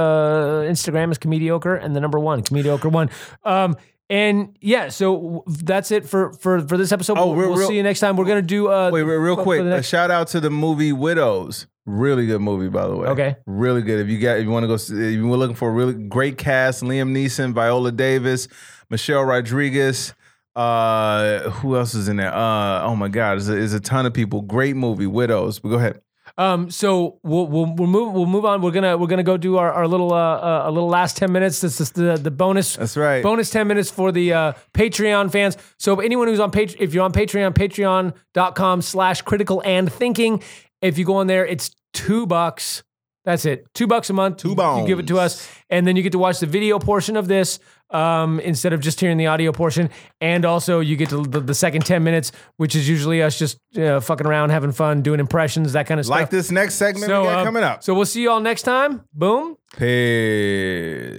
Instagram 0.69 1.13
is 1.13 1.19
Comediocre 1.19 1.77
and 1.81 1.95
the 1.95 2.01
number 2.01 2.19
one, 2.19 2.43
Comediocre 2.43 2.91
one. 2.91 3.11
Um, 3.45 3.77
and 4.11 4.57
yeah, 4.61 4.89
so 4.89 5.45
that's 5.47 5.93
it 5.93 6.05
for 6.05 6.33
for 6.33 6.67
for 6.67 6.77
this 6.77 6.91
episode. 6.91 7.17
Oh, 7.17 7.29
we'll 7.29 7.37
real- 7.37 7.55
we'll 7.55 7.69
see 7.69 7.77
you 7.77 7.85
next 7.85 8.01
time. 8.01 8.17
We're 8.17 8.25
gonna 8.25 8.43
do 8.43 8.67
uh, 8.73 8.91
Wait, 8.91 9.05
wait, 9.05 9.15
real 9.15 9.37
quick. 9.37 9.63
the 9.63 9.77
A 9.77 9.83
shout 9.85 10.11
out 10.11 10.27
to 10.29 10.41
the 10.41 10.51
movie 10.51 10.93
Widows. 10.93 11.69
Really 11.87 12.27
good 12.27 12.41
movie, 12.41 12.69
by 12.69 12.89
the 12.89 12.97
way. 12.97 13.09
Okay. 13.11 13.37
Really 13.47 13.83
good. 13.83 14.01
If 14.01 14.09
you 14.09 14.19
got, 14.19 14.39
if 14.39 14.45
you 14.45 14.51
want 14.51 14.65
to 14.65 14.67
go, 14.67 14.79
see, 14.79 14.95
if 14.95 15.13
you're 15.15 15.37
looking 15.37 15.55
for 15.55 15.69
a 15.69 15.73
really 15.73 15.95
great 15.95 16.39
cast: 16.39 16.83
Liam 16.83 17.13
Neeson, 17.13 17.53
Viola 17.53 17.93
Davis, 17.93 18.49
Michelle 18.91 19.23
Rodriguez. 19.25 20.13
Uh, 20.59 21.51
who 21.51 21.77
else 21.77 21.95
is 21.95 22.09
in 22.09 22.17
there? 22.17 22.35
Uh, 22.35 22.83
oh 22.83 22.97
my 22.97 23.09
God, 23.09 23.33
there's 23.35 23.49
a, 23.49 23.53
there's 23.55 23.73
a 23.75 23.81
ton 23.81 24.07
of 24.07 24.13
people. 24.13 24.43
Great 24.43 24.75
movie, 24.75 25.07
Widows. 25.07 25.61
But 25.61 25.69
go 25.69 25.77
ahead. 25.77 26.01
Um, 26.37 26.71
so 26.71 27.19
we'll, 27.23 27.47
we'll 27.47 27.75
we'll 27.75 27.89
move 27.89 28.13
we'll 28.13 28.27
move 28.27 28.45
on. 28.45 28.61
We're 28.61 28.71
gonna 28.71 28.97
we're 28.99 29.07
gonna 29.07 29.23
go 29.23 29.37
do 29.37 29.57
our, 29.57 29.73
our 29.73 29.89
little 29.89 30.13
uh, 30.13 30.17
uh 30.17 30.63
a 30.67 30.71
little 30.71 30.89
last 30.89 31.17
ten 31.17 31.33
minutes. 31.33 31.61
This 31.61 31.81
is 31.81 31.93
the 31.93 32.17
the 32.17 32.31
bonus. 32.31 32.77
That's 32.77 32.97
right. 32.97 33.23
Bonus 33.23 33.51
ten 33.51 33.67
minutes 33.67 33.91
for 33.91 34.13
the 34.13 34.33
uh, 34.33 34.53
Patreon 34.75 35.33
fans. 35.33 35.57
So 35.79 36.01
anyone 36.01 36.29
who's 36.29 36.41
on 36.41 36.51
page, 36.51 36.77
if 36.79 36.93
you're 36.93 37.05
on 37.05 37.13
Patreon, 37.13 37.55
patreon.com 37.55 38.83
slash 38.83 39.23
critical 39.23 39.63
and 39.65 39.93
thinking. 39.93 40.43
If 40.81 40.99
you 40.99 41.05
go 41.05 41.17
on 41.17 41.27
there, 41.29 41.45
it's 41.47 41.71
two 41.93 42.27
bucks. 42.27 42.83
That's 43.25 43.45
it. 43.45 43.67
Two 43.75 43.87
bucks 43.87 44.09
a 44.11 44.13
month. 44.13 44.37
Two 44.39 44.51
You- 44.51 44.55
You 44.83 44.87
give 44.87 44.99
it 45.01 45.09
to 45.09 45.19
us, 45.19 45.47
and 45.71 45.87
then 45.87 45.97
you 45.97 46.03
get 46.03 46.13
to 46.13 46.19
watch 46.19 46.39
the 46.41 46.47
video 46.47 46.79
portion 46.79 47.17
of 47.17 47.27
this 47.27 47.59
um, 47.91 48.41
instead 48.41 48.73
of 48.73 48.81
just 48.81 49.01
hearing 49.01 49.17
the 49.17 49.27
audio 49.27 49.53
portion. 49.53 49.91
And 50.21 50.45
also, 50.45 50.81
you 50.81 50.97
get 50.97 51.09
to 51.11 51.23
the, 51.23 51.41
the 51.41 51.55
second 51.55 51.87
ten 51.87 52.03
minutes, 52.05 52.33
which 52.57 52.75
is 52.75 52.89
usually 52.89 53.23
us 53.23 53.39
just 53.39 53.59
uh, 53.77 54.01
fucking 54.01 54.27
around, 54.27 54.51
having 54.51 54.73
fun, 54.73 55.03
doing 55.03 55.21
impressions, 55.21 55.73
that 55.73 55.87
kind 55.87 56.01
of 56.01 56.07
stuff. 56.07 56.19
Like 56.19 56.31
this 56.31 56.51
next 56.51 56.75
segment 56.75 57.07
we 57.07 57.13
got 57.13 57.39
um, 57.39 57.45
coming 57.45 57.63
up. 57.63 57.83
So 57.83 57.95
we'll 57.95 58.07
see 58.07 58.23
you 58.23 58.31
all 58.31 58.41
next 58.41 58.63
time. 58.63 59.05
Boom. 59.13 59.57
Peace. 59.77 61.17